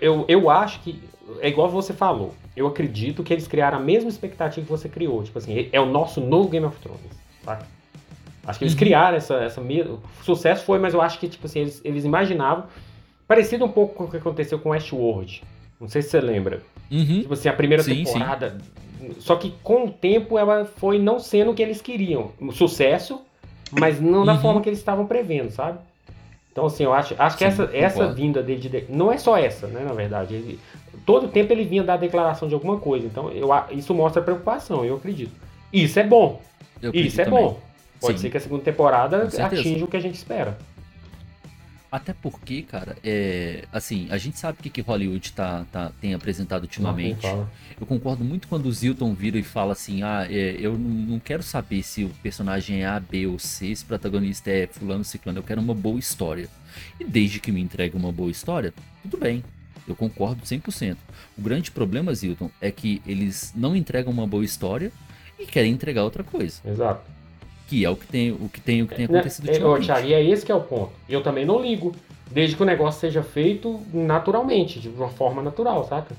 [0.00, 1.02] eu, eu acho que,
[1.40, 5.22] é igual você falou, eu acredito que eles criaram a mesma expectativa que você criou,
[5.22, 7.00] tipo assim, é o nosso novo Game of Thrones,
[7.44, 7.66] saca?
[8.46, 8.78] Acho que eles Uhum.
[8.78, 9.98] criaram essa, essa mesma.
[10.22, 12.64] Sucesso foi, mas eu acho que, tipo assim, eles, eles imaginavam.
[13.26, 15.42] Parecido um pouco com o que aconteceu com Westworld.
[15.80, 16.62] Não sei se você lembra.
[16.90, 17.22] Uhum.
[17.22, 18.58] Tipo assim, a primeira Sim, temporada.
[19.18, 22.32] Só que com o tempo ela foi não sendo o que eles queriam.
[22.52, 23.22] Sucesso,
[23.72, 24.40] mas não da Uhum.
[24.40, 25.78] forma que eles estavam prevendo, sabe?
[26.54, 28.84] Então, assim, eu acho, acho que Sim, essa, essa vinda dele de.
[28.88, 30.34] Não é só essa, né, na verdade.
[30.36, 30.60] Ele-
[31.04, 33.04] todo tempo ele vinha dar declaração de alguma coisa.
[33.08, 35.32] Então, eu, isso mostra preocupação, eu acredito.
[35.72, 36.40] Isso é bom.
[36.80, 37.42] Eu Isso é também.
[37.42, 37.58] bom.
[38.00, 38.22] Pode Sim.
[38.22, 40.56] ser que a segunda temporada atinja o que a gente espera.
[41.94, 43.66] Até porque, cara, é.
[43.72, 47.22] Assim, a gente sabe o que, que Hollywood tá, tá, tem apresentado ultimamente.
[47.22, 47.52] Não, não fala.
[47.80, 51.18] Eu concordo muito quando o Zilton vira e fala assim: ah, é, eu não não
[51.20, 55.04] quero saber se o personagem é A, B ou C, se o protagonista é Fulano
[55.04, 56.48] Ciclano, eu quero uma boa história.
[56.98, 59.44] E desde que me entregue uma boa história, tudo bem.
[59.86, 60.96] Eu concordo 100%.
[61.38, 64.90] O grande problema, Zilton, é que eles não entregam uma boa história
[65.38, 66.60] e querem entregar outra coisa.
[66.64, 67.13] Exato.
[67.68, 69.14] Que é o que tem, o que tem, o que tem Né?
[69.18, 69.86] acontecido É, ultimamente.
[69.86, 70.92] Thiago, e é esse que é o ponto.
[71.08, 71.94] Eu também não ligo.
[72.30, 76.14] Desde que o negócio seja feito naturalmente, de uma forma natural, saca?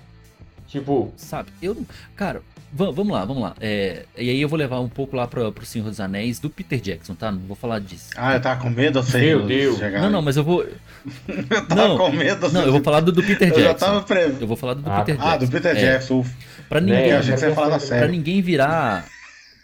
[0.68, 1.50] Tipo, Sabe?
[1.62, 1.78] Eu.
[2.16, 2.42] Cara,
[2.74, 3.54] va- vamos lá, vamos lá.
[3.62, 6.50] É, e aí eu vou levar um pouco lá pra, pro Senhor dos Anéis do
[6.50, 7.32] Peter Jackson, tá?
[7.32, 8.10] Não vou falar disso.
[8.18, 9.22] Ah, eu tava com medo, eu sei.
[9.36, 9.78] Meu de Deus.
[9.78, 10.66] chegar Não, não, mas eu vou.
[11.28, 12.52] Eu tava não, com medo.
[12.52, 13.86] Não, eu vou falar do, do Peter Eu já Jackson.
[13.86, 14.38] tava preso.
[14.42, 15.30] Eu vou falar do, do Ah, Peter Jackson.
[15.32, 16.20] Ah, do Peter É, Jackson.
[16.20, 16.34] ufa.
[16.68, 18.12] Pra Né, ninguém, Eu achei que você ia falar da pra série.
[18.12, 19.06] ninguém virar.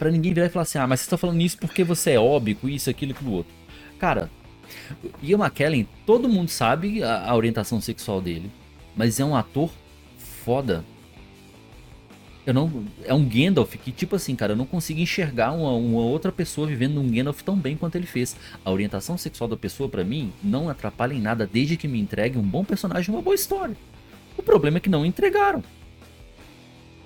[0.02, 2.18] Pra ninguém virar e falar assim, ah, mas você tá falando isso porque você é
[2.18, 3.52] óbico, isso, aquilo, aquilo outro.
[4.00, 4.28] Cara,
[5.22, 8.50] Ian McKellen, todo mundo sabe a, a orientação sexual dele,
[8.96, 9.70] mas é um ator
[10.18, 10.84] foda.
[12.44, 12.84] Eu não.
[13.04, 16.66] É um Gandalf que, tipo assim, cara, eu não consigo enxergar uma, uma outra pessoa
[16.66, 18.34] vivendo um Gandalf tão bem quanto ele fez.
[18.64, 22.36] A orientação sexual da pessoa, pra mim, não atrapalha em nada desde que me entregue
[22.36, 23.76] um bom personagem e uma boa história.
[24.36, 25.62] O problema é que não entregaram.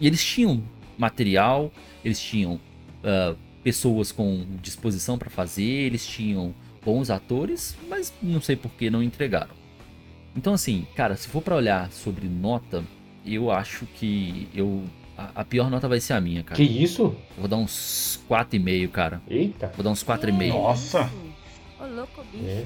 [0.00, 0.64] E eles tinham
[0.96, 1.70] material,
[2.02, 2.58] eles tinham
[3.06, 6.54] ah, pessoas com disposição pra fazer, eles tinham
[6.84, 9.54] bons atores, mas não sei por que não entregaram.
[10.36, 12.84] Então assim, cara, se for pra olhar sobre nota,
[13.24, 14.84] eu acho que eu
[15.16, 16.56] a, a pior nota vai ser a minha, cara.
[16.56, 17.16] que isso?
[17.36, 19.22] Eu vou dar uns 4,5, cara.
[19.28, 19.72] Eita.
[19.74, 20.48] Vou dar uns 4,5.
[20.48, 21.10] Nossa.
[21.80, 22.44] Ô, louco, bicho.
[22.44, 22.64] É.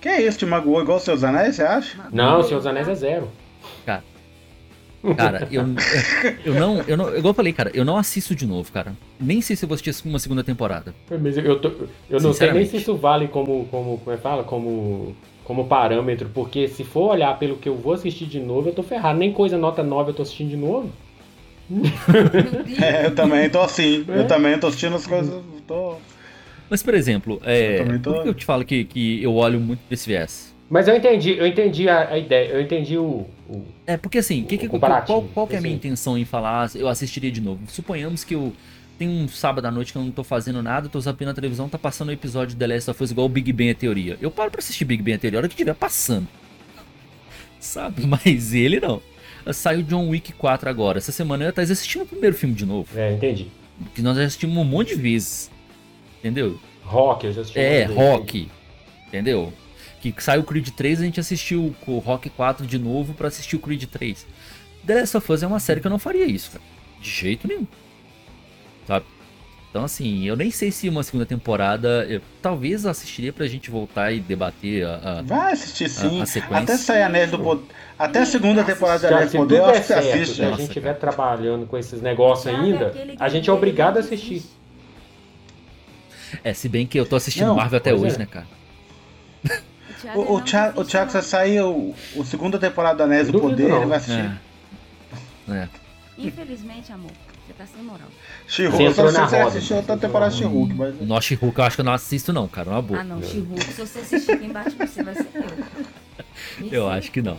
[0.00, 0.38] Que é isso?
[0.38, 2.08] Te magoou igual os seus anéis, você acha?
[2.12, 3.30] Não, Senhor dos Anéis é zero.
[3.86, 4.02] Cara,
[5.50, 5.64] eu,
[6.44, 8.92] eu não, eu não, igual eu falei, cara, eu não assisto de novo, cara.
[9.20, 10.94] Nem sei se eu vou assistir uma segunda temporada.
[11.20, 11.72] Mas eu, tô-
[12.08, 14.44] eu não sei nem se isso vale como, como, como é que fala?
[14.44, 15.14] Como,
[15.44, 18.82] como parâmetro, porque se for olhar pelo que eu vou assistir de novo, eu tô
[18.82, 19.18] ferrado.
[19.18, 20.90] Nem coisa nota 9 eu tô assistindo de novo.
[22.80, 24.04] É, eu também tô assim.
[24.08, 24.18] É.
[24.20, 25.42] Eu também tô assistindo as coisas.
[25.66, 25.96] Tô...
[26.68, 29.60] Mas, por exemplo, é, Eu tô- por que eu te falo que, que eu olho
[29.60, 30.51] muito desse viés?
[30.72, 33.26] Mas eu entendi, eu entendi a, a ideia, eu entendi o.
[33.46, 36.24] o- É, porque assim, que que- O qual, qual que é a minha intenção em
[36.24, 37.60] falar, eu assistiria de novo?
[37.68, 38.54] Suponhamos que eu
[38.98, 41.68] tem um sábado à noite que eu não tô fazendo nada, tô zapeando a televisão,
[41.68, 44.16] tá passando um episódio de The Last of Us igual o Big Bang a Teoria.
[44.18, 46.26] Eu paro pra assistir Big Bang a Teoria a hora que estiver passando.
[47.60, 48.06] Sabe?
[48.06, 49.02] Mas ele não.
[49.52, 50.96] Saiu John Wick 4 agora.
[50.96, 52.88] Essa semana eu estar assistindo o primeiro filme de novo.
[52.98, 53.48] É, entendi.
[53.94, 55.50] Que nós já assistimos um monte de vezes.
[56.20, 56.58] Entendeu?
[56.82, 57.58] Rock, eu já assisti.
[57.58, 57.84] É.
[57.84, 58.48] Rock.
[59.08, 59.52] Entendeu?
[60.02, 63.54] Que saiu o Creed 3, a gente assistiu o Rock 4 de novo pra assistir
[63.56, 64.26] o Creed 3.
[64.84, 66.64] The Last of Us é uma série que eu não faria isso, cara.
[67.00, 67.66] De jeito nenhum.
[68.86, 69.06] Sabe?
[69.70, 72.04] Então, assim, eu nem sei se uma segunda temporada.
[72.08, 75.18] Eu, talvez eu assistiria pra gente voltar e debater a.
[75.20, 76.20] a- Vai assistir sim.
[76.20, 76.62] A- a sequência.
[76.64, 77.64] Até sair Anéis do Poder.
[77.98, 80.34] Até a segunda temporada de Cara, Anéis do Poder, eu acho que assiste.
[80.34, 84.00] se a Nossa, gente estiver trabalhando com esses negócios ainda, a gente é obrigado a
[84.00, 84.42] assistir.
[86.42, 88.18] É, se bem que eu tô assistindo Não, Marvel até hoje, é.
[88.18, 88.46] né, cara?
[90.02, 91.22] Thiago O, o, não Thiago, o Thiago, não.
[91.22, 93.76] se sair o, o segunda temporada do Anéis do Poder, não.
[93.78, 94.40] ele vai assistir.
[95.48, 95.54] É.
[95.54, 95.68] É.
[96.18, 97.10] Infelizmente, amor,
[97.46, 98.08] você tá sem moral.
[98.46, 100.38] She-Hulk, Você se você roda, assistiu você outra temporada de.
[100.38, 101.00] She-Hulk, mas...
[101.00, 102.70] O Noshi Hulk eu acho que eu não assisto, não, cara.
[102.70, 103.00] Uma boa.
[103.00, 105.82] Ah, não, She-Hulk, se você assistir quem bate você vai ser eu.
[106.70, 107.38] Eu acho que não.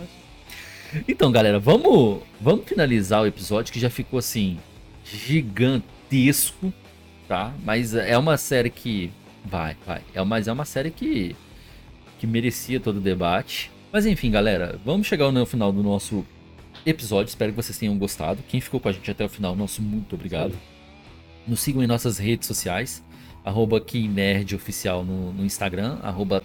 [1.06, 4.58] Então, galera, vamos, vamos finalizar o episódio que já ficou assim
[5.04, 6.72] gigantesco,
[7.28, 7.52] tá?
[7.64, 9.12] Mas é uma série que
[9.44, 10.02] vai, vai.
[10.14, 11.36] É, mas é uma série que
[12.24, 13.70] que merecia todo o debate.
[13.92, 16.24] Mas enfim, galera, vamos chegar no final do nosso
[16.86, 17.28] episódio.
[17.28, 18.42] Espero que vocês tenham gostado.
[18.48, 20.58] Quem ficou com a gente até o final, nosso muito obrigado.
[21.46, 23.04] Nos sigam em nossas redes sociais.
[23.44, 25.98] Arroba KeyNerdOficial no, no Instagram.
[26.02, 26.42] Arroba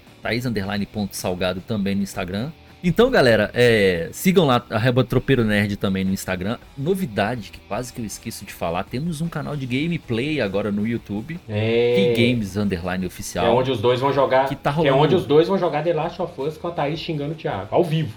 [1.65, 2.51] também no Instagram.
[2.81, 6.57] Então, galera, é, sigam lá arroba Tropeiro Nerd também no Instagram.
[6.77, 8.85] Novidade que quase que eu esqueço de falar.
[8.85, 11.37] Temos um canal de gameplay agora no YouTube.
[11.49, 13.45] É, Key Games Underline Oficial.
[13.45, 14.47] é onde os dois vão jogar.
[14.47, 15.03] Que tá que é rolando.
[15.03, 17.67] onde os dois vão jogar The Last of Us com a Thaís xingando o Thiago.
[17.69, 18.13] Ao vivo.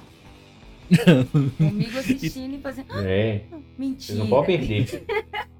[1.58, 2.86] Comigo assistindo e fazendo.
[2.90, 3.40] Ah, É.
[3.76, 3.96] mentira.
[3.98, 5.04] Vocês não podem perder.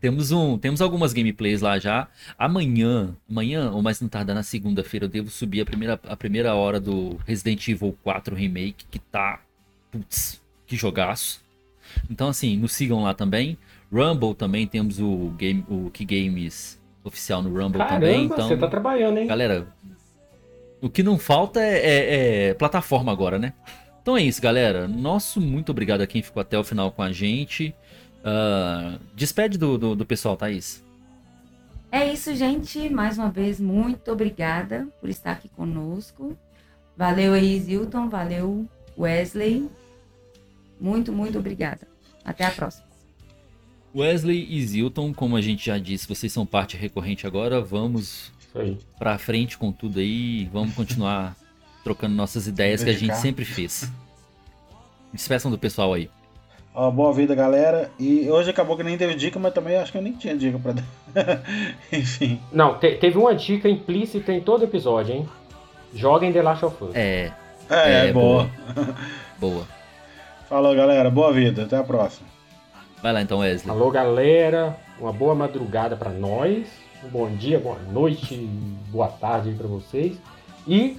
[0.00, 2.08] Temos um, temos algumas gameplays lá já.
[2.38, 6.54] Amanhã, amanhã ou mais não tarda na segunda-feira, eu devo subir a primeira, a primeira
[6.54, 9.40] hora do Resident Evil 4 Remake, que tá,
[9.90, 11.40] putz, que jogaço.
[12.10, 13.56] Então assim, nos sigam lá também.
[13.92, 18.24] Rumble também temos o game, o Key Games oficial no Rumble Caramba, também.
[18.24, 19.26] Então, você tá trabalhando, hein?
[19.26, 19.66] galera,
[20.80, 23.52] o que não falta é, é- é plataforma agora, né?
[24.00, 24.88] Então é isso, galera.
[24.88, 27.72] Nosso muito obrigado a quem ficou até o final com a gente.
[28.24, 30.82] Ah, despede do, do, do pessoal, Thaís.
[31.90, 32.88] É isso, gente.
[32.88, 36.36] Mais uma vez, muito obrigada por estar aqui conosco.
[36.96, 38.08] Valeu aí, Zilton.
[38.08, 38.66] Valeu,
[38.96, 39.68] Wesley.
[40.80, 41.86] Muito, muito obrigada.
[42.24, 42.86] Até a próxima.
[43.94, 47.60] Wesley e Zilton, como a gente já disse, vocês são parte recorrente agora.
[47.60, 48.32] Vamos
[48.98, 50.46] pra frente com tudo aí.
[50.46, 51.36] Vamos continuar
[51.84, 53.90] trocando nossas ideias que a gente sempre fez.
[55.12, 56.08] Despeçam do pessoal aí.
[56.74, 57.90] Ó, boa vida, galera.
[57.98, 60.58] E hoje acabou que nem teve dica, mas também acho que eu nem tinha dica
[60.58, 60.84] pra dar.
[61.92, 62.40] Enfim.
[62.50, 65.28] Não, te- teve uma dica implícita em todo episódio, hein?
[65.94, 66.94] Joguem The Last of Us.
[66.94, 67.30] É,
[67.68, 68.48] É, É, boa.
[69.38, 69.66] boa.
[70.48, 71.10] Falou, galera.
[71.10, 71.64] Boa vida.
[71.64, 72.26] Até a próxima.
[73.02, 73.70] Vai lá então, Wesley.
[73.70, 74.74] Alô, galera.
[74.98, 76.66] Uma boa madrugada pra nós.
[77.04, 78.36] Um bom dia, boa noite,
[78.88, 80.16] boa tarde aí pra vocês.
[80.66, 80.96] E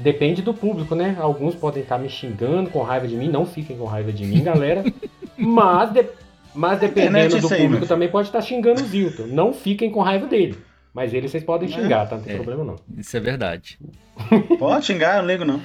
[0.00, 1.16] depende do público, né?
[1.18, 3.28] Alguns podem estar me xingando com raiva de mim.
[3.28, 4.84] Não fiquem com raiva de mim, galera.
[5.36, 6.06] mas, de-
[6.54, 9.26] mas dependendo é do aí, público meu também pode estar xingando o Zilton.
[9.26, 10.56] Não fiquem com raiva dele.
[10.94, 11.72] Mas ele vocês podem É.
[11.72, 12.16] xingar, tá?
[12.16, 12.36] Não tem É.
[12.36, 12.76] problema não.
[12.96, 13.78] Isso é verdade.
[14.58, 15.60] Pode xingar, eu não ligo, não.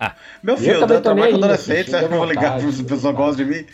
[0.00, 0.14] Ah.
[0.42, 2.58] Meu Eu filho, eu tô nem trabalho com adolescente, você acha que eu vou ligar
[2.58, 3.66] vontade, se a pessoa fica à gosta de mim?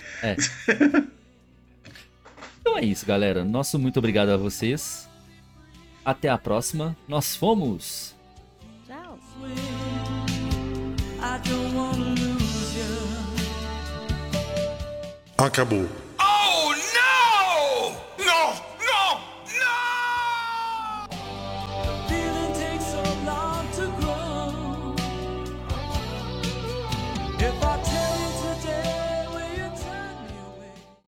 [2.60, 3.44] Então é isso, galera.
[3.44, 5.08] Nosso muito obrigado a vocês.
[6.04, 6.94] Até a próxima.
[7.08, 8.14] Nós fomos.
[15.36, 15.88] Acabou.